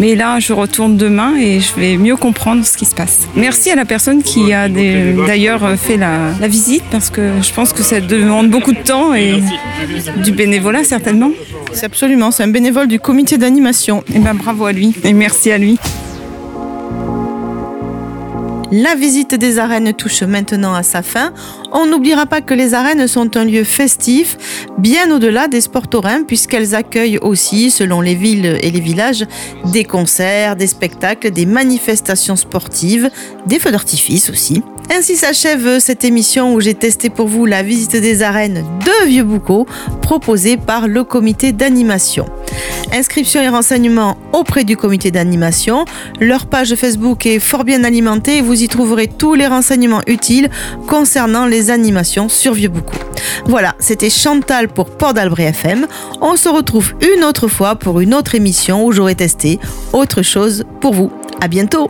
mais 0.00 0.14
là, 0.14 0.38
je 0.40 0.52
retourne 0.52 0.96
demain 0.96 1.36
et 1.36 1.60
je 1.60 1.74
vais 1.78 1.96
mieux 1.96 2.16
comprendre 2.16 2.64
ce 2.64 2.76
qui 2.76 2.84
se 2.84 2.94
passe. 2.94 3.20
Merci 3.36 3.70
à 3.70 3.74
la 3.76 3.84
personne 3.84 4.22
qui 4.22 4.52
a 4.52 4.68
d'ailleurs 4.68 5.64
euh, 5.64 5.76
fait 5.76 5.96
la, 5.96 6.32
la 6.40 6.48
visite 6.48 6.84
parce 6.90 7.10
que 7.10 7.30
je 7.42 7.52
pense 7.52 7.72
que 7.72 7.82
ça 7.82 8.00
demande 8.00 8.48
beaucoup 8.48 8.72
de 8.72 8.82
temps 8.82 9.12
et 9.14 9.42
du 10.24 10.32
bénévolat 10.32 10.84
certainement. 10.84 11.30
C'est 11.72 11.86
absolument, 11.86 12.30
c'est 12.30 12.42
un 12.42 12.48
bénévole 12.48 12.88
du 12.88 12.98
comité 13.00 13.38
d'animation. 13.38 14.04
Et 14.14 14.18
ben 14.18 14.34
bravo 14.34 14.66
à 14.66 14.72
lui 14.72 14.94
et 15.04 15.12
merci 15.12 15.50
à 15.52 15.58
lui. 15.58 15.78
La 18.74 18.94
visite 18.94 19.34
des 19.34 19.58
arènes 19.58 19.92
touche 19.92 20.22
maintenant 20.22 20.72
à 20.72 20.82
sa 20.82 21.02
fin. 21.02 21.34
On 21.72 21.84
n'oubliera 21.84 22.24
pas 22.24 22.40
que 22.40 22.54
les 22.54 22.72
arènes 22.72 23.06
sont 23.06 23.36
un 23.36 23.44
lieu 23.44 23.64
festif, 23.64 24.38
bien 24.78 25.14
au-delà 25.14 25.46
des 25.46 25.60
sports 25.60 25.88
taurins, 25.88 26.22
puisqu'elles 26.22 26.74
accueillent 26.74 27.18
aussi, 27.18 27.70
selon 27.70 28.00
les 28.00 28.14
villes 28.14 28.58
et 28.62 28.70
les 28.70 28.80
villages, 28.80 29.26
des 29.66 29.84
concerts, 29.84 30.56
des 30.56 30.66
spectacles, 30.66 31.32
des 31.32 31.44
manifestations 31.44 32.34
sportives, 32.34 33.10
des 33.46 33.58
feux 33.58 33.72
d'artifice 33.72 34.30
aussi. 34.30 34.62
Ainsi 34.90 35.16
s'achève 35.16 35.78
cette 35.78 36.04
émission 36.04 36.54
où 36.54 36.60
j'ai 36.60 36.74
testé 36.74 37.08
pour 37.08 37.28
vous 37.28 37.46
la 37.46 37.62
visite 37.62 37.96
des 37.96 38.22
arènes 38.22 38.64
de 38.84 39.06
Vieux-Boucau, 39.06 39.66
proposée 40.02 40.56
par 40.56 40.88
le 40.88 41.04
comité 41.04 41.52
d'animation. 41.52 42.26
Inscription 42.92 43.40
et 43.40 43.48
renseignements 43.48 44.18
auprès 44.32 44.64
du 44.64 44.76
comité 44.76 45.10
d'animation. 45.10 45.86
Leur 46.20 46.46
page 46.46 46.74
Facebook 46.74 47.24
est 47.24 47.38
fort 47.38 47.64
bien 47.64 47.84
alimentée 47.84 48.38
et 48.38 48.42
vous 48.42 48.62
y 48.62 48.68
trouverez 48.68 49.08
tous 49.08 49.34
les 49.34 49.46
renseignements 49.46 50.02
utiles 50.06 50.50
concernant 50.86 51.46
les 51.46 51.70
animations 51.70 52.28
sur 52.28 52.52
Vieux-Boucau. 52.52 52.92
Voilà, 53.46 53.74
c'était 53.78 54.10
Chantal 54.10 54.68
pour 54.68 54.90
Port 54.90 55.14
d'Albret 55.14 55.44
FM. 55.44 55.86
On 56.20 56.36
se 56.36 56.48
retrouve 56.48 56.92
une 57.16 57.24
autre 57.24 57.48
fois 57.48 57.76
pour 57.76 58.00
une 58.00 58.14
autre 58.14 58.34
émission 58.34 58.84
où 58.84 58.92
j'aurai 58.92 59.14
testé 59.14 59.58
autre 59.92 60.22
chose 60.22 60.64
pour 60.80 60.92
vous. 60.92 61.10
À 61.40 61.48
bientôt! 61.48 61.88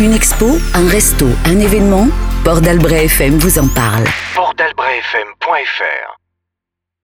Une 0.00 0.14
expo, 0.14 0.46
un 0.74 0.88
resto, 0.88 1.26
un 1.44 1.58
événement, 1.58 2.06
Port 2.44 2.60
d'Albret 2.60 3.06
FM 3.06 3.36
vous 3.38 3.58
en 3.58 3.66
parle. 3.66 4.04